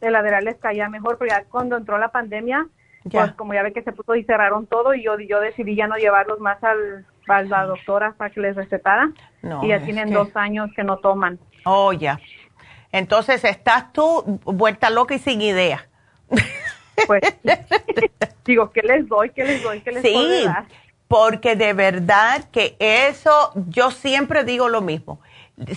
[0.00, 2.66] el Adderall les caía mejor, pero ya cuando entró la pandemia,
[3.10, 5.86] pues como ya ve que se puso y cerraron todo y yo, yo decidí ya
[5.86, 9.10] no llevarlos más al, a la doctora para que les recetara.
[9.62, 11.38] y ya tienen dos años que no toman.
[11.64, 12.18] Oh, ya.
[12.90, 15.86] Entonces estás tú vuelta loca y sin idea.
[17.06, 17.22] Pues
[18.44, 19.30] digo, ¿qué les doy?
[19.30, 19.80] ¿Qué les doy?
[19.80, 20.46] ¿Qué les sí,
[21.08, 25.20] porque de verdad que eso, yo siempre digo lo mismo.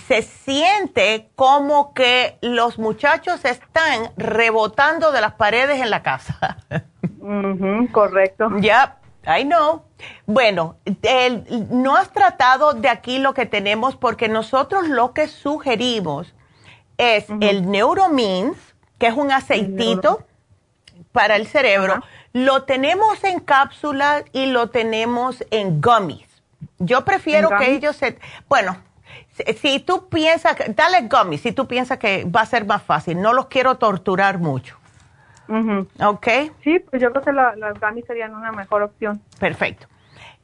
[0.06, 6.56] Se siente como que los muchachos están rebotando de las paredes en la casa.
[7.92, 8.48] correcto.
[8.60, 9.82] Ya, I know.
[10.24, 10.76] Bueno,
[11.70, 16.34] no has tratado de aquí lo que tenemos porque nosotros lo que sugerimos
[16.96, 18.56] es el Neuromins,
[18.98, 20.24] que es un aceitito
[21.16, 22.02] para el cerebro.
[22.34, 26.28] Lo tenemos en cápsulas y lo tenemos en gummies.
[26.78, 28.18] Yo prefiero que ellos se...
[28.50, 28.76] Bueno,
[29.62, 33.18] si, tú piensas, dale gummies si tú piensas que va a ser más fácil.
[33.18, 34.76] No los quiero torturar mucho.
[36.04, 36.26] ¿Ok?
[36.62, 39.22] Sí, pues yo creo que las gummies serían una mejor opción.
[39.40, 39.86] Perfecto.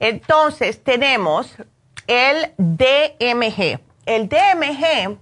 [0.01, 1.55] Entonces, tenemos
[2.07, 3.79] el DMG.
[4.07, 5.19] El DMG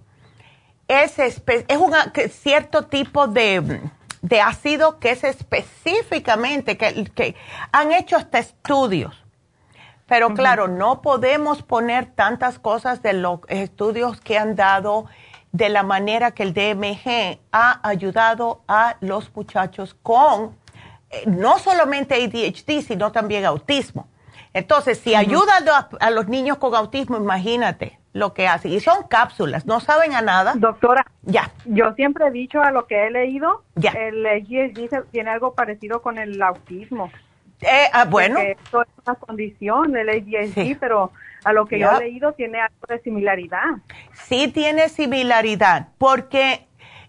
[0.87, 1.93] es, es un
[2.31, 3.91] cierto tipo de
[4.23, 7.37] de ácido que es específicamente, que,
[7.73, 9.17] han hecho hasta estudios.
[10.07, 15.07] Pero claro, no podemos poner tantas cosas de los estudios que han dado
[15.53, 20.57] de la manera que el DMG ha ayudado a los muchachos con
[21.11, 24.09] eh, no solamente ADHD, sino también autismo.
[24.53, 28.69] Entonces, si ayuda a los niños con autismo, imagínate lo que hace.
[28.69, 30.55] Y son cápsulas, no saben a nada.
[30.57, 31.53] Doctora, ya.
[31.65, 33.91] Yo siempre he dicho a lo que he leído, ya.
[33.93, 37.11] el ADHD tiene algo parecido con el autismo.
[37.61, 38.39] Eh, ah, bueno.
[38.41, 41.13] Esto es una condición, el ADHD, pero
[41.45, 43.65] a lo que yo he leído tiene algo de similaridad.
[44.15, 46.67] Sí tiene similaridad, porque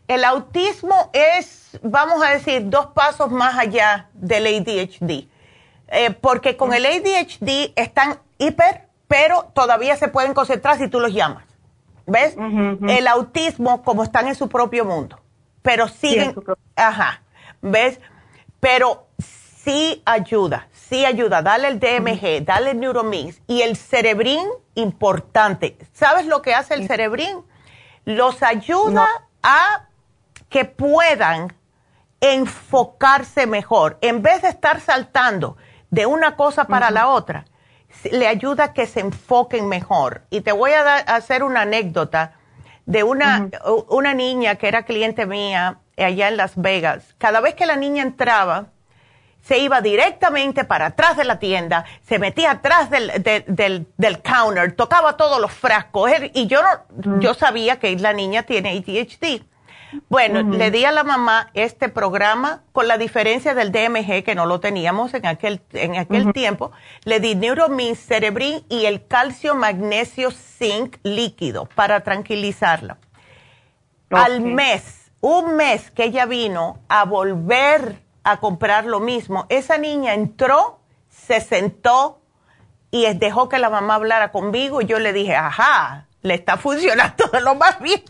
[0.07, 5.27] el autismo es, vamos a decir, dos pasos más allá del ADHD.
[5.93, 11.13] Eh, porque con el ADHD están hiper pero todavía se pueden concentrar si tú los
[11.13, 11.43] llamas.
[12.05, 12.33] ¿Ves?
[12.87, 15.19] El autismo, como están en su propio mundo,
[15.61, 16.33] pero siguen,
[16.77, 17.21] ajá,
[17.61, 17.99] ¿ves?
[18.61, 21.41] Pero sí ayuda, sí ayuda.
[21.41, 25.77] Dale el DMG, dale el Neuromix y el cerebrín, importante.
[25.91, 27.43] ¿Sabes lo que hace el cerebrín?
[28.05, 29.05] Los ayuda
[29.43, 29.87] a
[30.47, 31.53] que puedan
[32.21, 33.97] enfocarse mejor.
[33.99, 35.57] En vez de estar saltando
[35.89, 37.45] de una cosa para la otra,
[38.11, 40.23] le ayuda a que se enfoquen mejor.
[40.29, 42.33] Y te voy a, hacer una anécdota
[42.85, 43.49] de una,
[43.89, 47.15] una niña que era cliente mía allá en Las Vegas.
[47.17, 48.67] Cada vez que la niña entraba,
[49.41, 53.11] se iba directamente para atrás de la tienda, se metía atrás del,
[53.47, 56.11] del, counter, tocaba todos los frascos.
[56.33, 59.43] Y yo, no, yo sabía que la niña tiene ADHD.
[60.09, 64.45] Bueno, le di a la mamá este programa con la diferencia del DMG que no
[64.45, 66.71] lo teníamos en aquel, en aquel tiempo.
[67.03, 72.97] Le di Neuromin Cerebrin y el calcio magnesio zinc líquido para tranquilizarla.
[74.09, 80.13] Al mes, un mes que ella vino a volver a comprar lo mismo, esa niña
[80.13, 82.21] entró, se sentó
[82.91, 87.25] y dejó que la mamá hablara conmigo y yo le dije, ajá, le está funcionando
[87.27, 88.03] de lo más bien.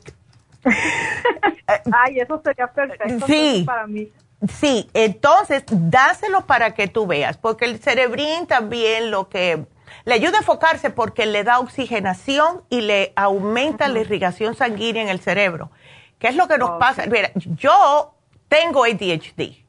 [1.93, 4.11] Ay, eso sería perfecto sí, para mí.
[4.47, 9.65] Sí, entonces dáselo para que tú veas, porque el cerebrín también lo que
[10.05, 15.09] le ayuda a enfocarse porque le da oxigenación y le aumenta la irrigación sanguínea en
[15.09, 15.69] el cerebro.
[16.17, 17.05] ¿Qué es lo que nos pasa?
[17.07, 18.13] Mira, yo
[18.47, 19.63] tengo ADHD,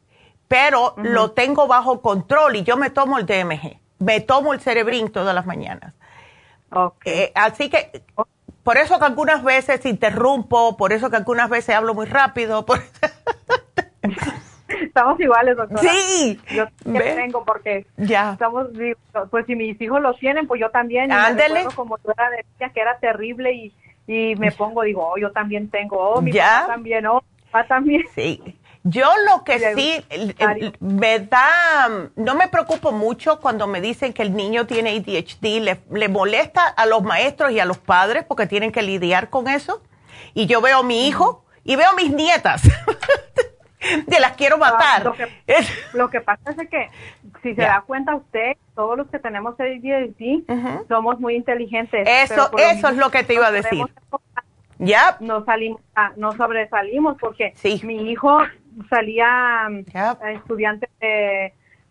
[0.49, 5.11] pero lo tengo bajo control y yo me tomo el DMG, me tomo el cerebrín
[5.11, 5.95] todas las mañanas.
[7.05, 8.03] Eh, así que
[8.63, 12.65] por eso que algunas veces interrumpo, por eso que algunas veces hablo muy rápido.
[14.69, 15.83] Estamos iguales, doctora.
[15.83, 16.41] Sí.
[16.51, 18.33] Yo tengo porque ya.
[18.33, 18.69] estamos,
[19.31, 21.13] pues si mis hijos lo tienen, pues yo también.
[21.13, 21.67] Ándele.
[21.75, 23.73] Como tú era decía que era terrible y,
[24.07, 26.65] y me pongo, digo, oh, yo también tengo, oh, mi ¿Ya?
[26.67, 28.03] también, oh, papá también.
[28.15, 28.43] Sí.
[28.85, 30.05] Yo lo que sí
[30.81, 35.81] me da, no me preocupo mucho cuando me dicen que el niño tiene ADHD, le,
[35.91, 39.83] le, molesta a los maestros y a los padres porque tienen que lidiar con eso.
[40.35, 42.63] Y yo veo a mi hijo y veo a mis nietas.
[44.07, 45.05] de las quiero ah, matar.
[45.93, 46.89] lo, que, pasa es que,
[47.43, 52.09] si se da cuenta usted, todos los que tenemos ADHD somos muy inteligentes.
[52.09, 53.85] Eso, eso es lo que te iba a decir.
[54.79, 55.17] Ya.
[55.21, 55.81] No salimos,
[56.17, 57.55] no sobresalimos porque
[57.85, 58.41] mi hijo
[58.89, 59.69] salía
[60.35, 60.89] estudiante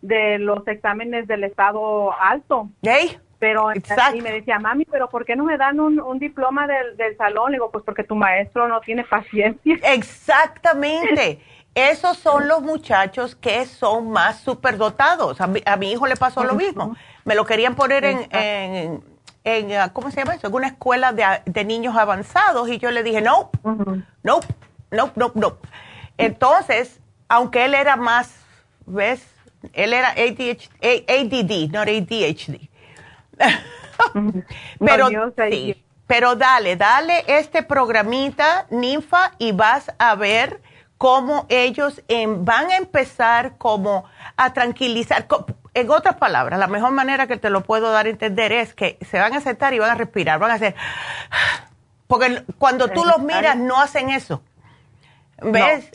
[0.00, 2.68] de, los exámenes del estado alto.
[3.38, 7.16] Pero y me decía, mami, pero ¿por qué no me dan un, diploma del, del,
[7.16, 7.50] salón?
[7.50, 9.78] Le digo, pues porque tu maestro no tiene paciencia.
[9.82, 11.40] Exactamente.
[11.74, 15.40] Esos son los muchachos que son más superdotados.
[15.40, 16.94] A mi, a mi hijo le pasó lo mismo.
[17.24, 19.02] Me lo querían poner en, en,
[19.42, 20.46] en, ¿cómo se llama eso?
[20.46, 23.50] En una escuela de, de niños avanzados y yo le dije, no,
[24.22, 24.40] no,
[24.92, 25.58] no, no, no.
[26.24, 28.32] Entonces, aunque él era más,
[28.86, 29.22] ¿ves?
[29.72, 30.70] Él era ADHD,
[31.08, 32.68] ADD, no ADHD.
[34.78, 35.08] pero,
[35.50, 40.60] sí, pero dale, dale este programita, ninfa, y vas a ver
[40.98, 42.00] cómo ellos
[42.38, 44.04] van a empezar como
[44.36, 45.26] a tranquilizar.
[45.74, 48.98] En otras palabras, la mejor manera que te lo puedo dar a entender es que
[49.10, 50.74] se van a sentar y van a respirar, van a hacer...
[52.06, 54.42] Porque cuando tú los miras no hacen eso.
[55.44, 55.90] ¿Ves?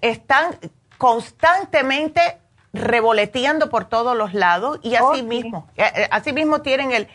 [0.00, 0.56] están
[0.98, 2.38] constantemente
[2.74, 7.08] revoleteando por todos los lados y así mismo, eh, eh, así mismo tienen el,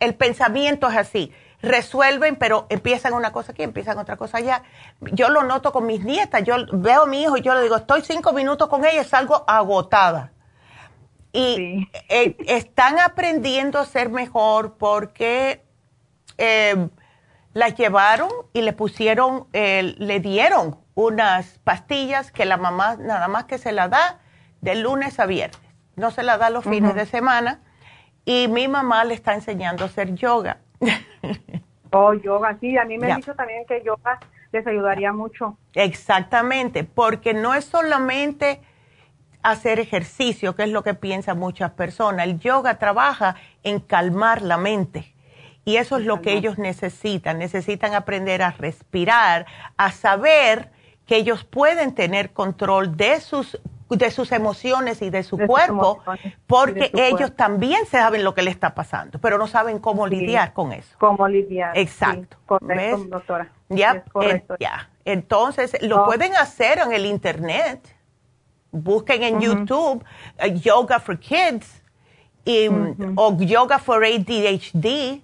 [0.00, 1.32] el pensamiento es así.
[1.60, 4.64] Resuelven, pero empiezan una cosa aquí, empiezan otra cosa allá.
[5.00, 6.42] Yo lo noto con mis nietas.
[6.42, 9.44] Yo veo a mi hijo y yo le digo, estoy cinco minutos con ella salgo
[9.46, 10.32] agotada.
[11.32, 15.62] Y eh, están aprendiendo a ser mejor porque
[17.52, 23.58] las llevaron y le pusieron, le dieron unas pastillas que la mamá nada más que
[23.58, 24.20] se la da
[24.60, 25.60] de lunes a viernes.
[25.96, 27.60] No se la da los fines de semana.
[28.24, 30.58] Y mi mamá le está enseñando a hacer yoga.
[31.90, 32.78] oh, yoga, sí.
[32.78, 34.18] A mí me han dicho también que yoga
[34.52, 35.58] les ayudaría mucho.
[35.74, 38.60] Exactamente, porque no es solamente
[39.42, 42.26] hacer ejercicio, que es lo que piensan muchas personas.
[42.26, 45.12] El yoga trabaja en calmar la mente.
[45.64, 47.38] Y eso es lo que ellos necesitan.
[47.38, 49.46] Necesitan aprender a respirar,
[49.76, 50.70] a saber
[51.06, 53.58] que ellos pueden tener control de sus
[53.96, 56.02] de sus emociones y de su cuerpo,
[56.46, 60.72] porque ellos también saben lo que le está pasando, pero no saben cómo lidiar con
[60.72, 60.96] eso.
[60.98, 61.76] Cómo lidiar.
[61.76, 62.36] Exacto.
[62.46, 63.52] correcto, doctora.
[63.68, 64.04] Ya,
[64.58, 64.90] ya.
[65.04, 66.06] Entonces, lo oh.
[66.06, 67.96] pueden hacer en el Internet.
[68.70, 70.02] Busquen en YouTube
[70.38, 71.82] eh, Yoga for Kids
[72.44, 72.68] y,
[73.16, 75.20] o Yoga for ADHD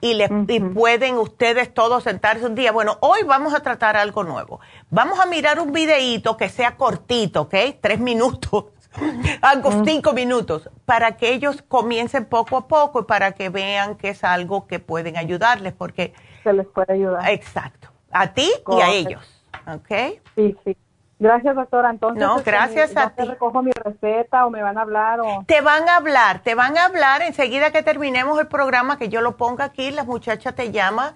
[0.00, 0.28] y, le,
[0.74, 2.70] pueden ustedes todos sentarse un día.
[2.70, 4.60] Bueno, hoy vamos a tratar algo nuevo.
[4.90, 7.54] Vamos a mirar un videíto que sea cortito, ¿ok?
[7.80, 8.66] Tres minutos,
[9.42, 14.10] algo cinco minutos, para que ellos comiencen poco a poco y para que vean que
[14.10, 16.14] es algo que pueden ayudarles, porque...
[16.44, 17.28] Se les puede ayudar.
[17.30, 17.88] Exacto.
[18.12, 20.20] A ti y a ellos, ¿ok?
[20.36, 20.76] Sí, sí.
[21.18, 21.90] Gracias, doctora.
[21.90, 23.24] Entonces, no, este, gracias a ti.
[23.24, 25.20] recojo mi receta o me van a hablar?
[25.20, 25.44] O...
[25.46, 29.20] Te van a hablar, te van a hablar enseguida que terminemos el programa, que yo
[29.20, 31.14] lo ponga aquí, la muchacha te llama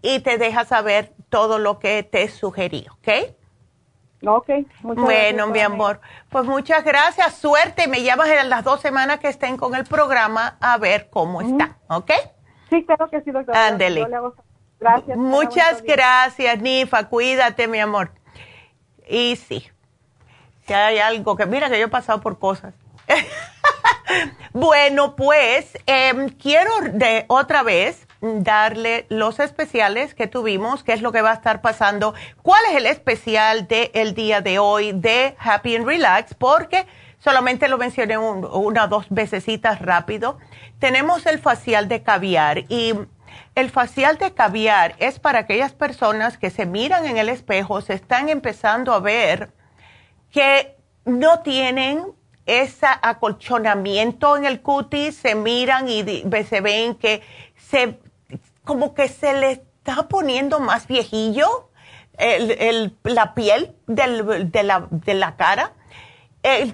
[0.00, 3.08] y te deja saber todo lo que te sugerí, ¿ok?
[4.24, 4.50] Ok,
[4.82, 5.98] muchas Bueno, mi amor,
[6.28, 10.58] pues muchas gracias, suerte, me llamas en las dos semanas que estén con el programa
[10.60, 12.10] a ver cómo está, ¿ok?
[12.68, 13.66] Sí, claro que sí, doctora.
[13.66, 14.06] Ándele.
[14.78, 15.16] Gracias.
[15.16, 18.10] Muchas gracias, Nifa, cuídate, mi amor.
[19.08, 19.66] Y sí,
[20.66, 22.74] si hay algo que, mira que yo he pasado por cosas.
[24.52, 31.10] bueno, pues em, quiero de otra vez darle los especiales que tuvimos, qué es lo
[31.10, 35.74] que va a estar pasando, cuál es el especial del día de hoy de Happy
[35.74, 36.86] and Relax, porque
[37.18, 39.44] solamente lo mencioné una o dos veces
[39.80, 40.38] rápido.
[40.78, 42.94] Tenemos el facial de caviar y
[43.56, 47.94] el facial de caviar es para aquellas personas que se miran en el espejo, se
[47.94, 49.52] están empezando a ver
[50.30, 52.04] que no tienen
[52.46, 56.04] ese acolchonamiento en el cutis, se miran y
[56.44, 57.22] se ven que
[57.56, 57.98] se
[58.64, 61.70] como que se le está poniendo más viejillo
[63.04, 64.62] la piel de,
[65.14, 65.72] la, cara.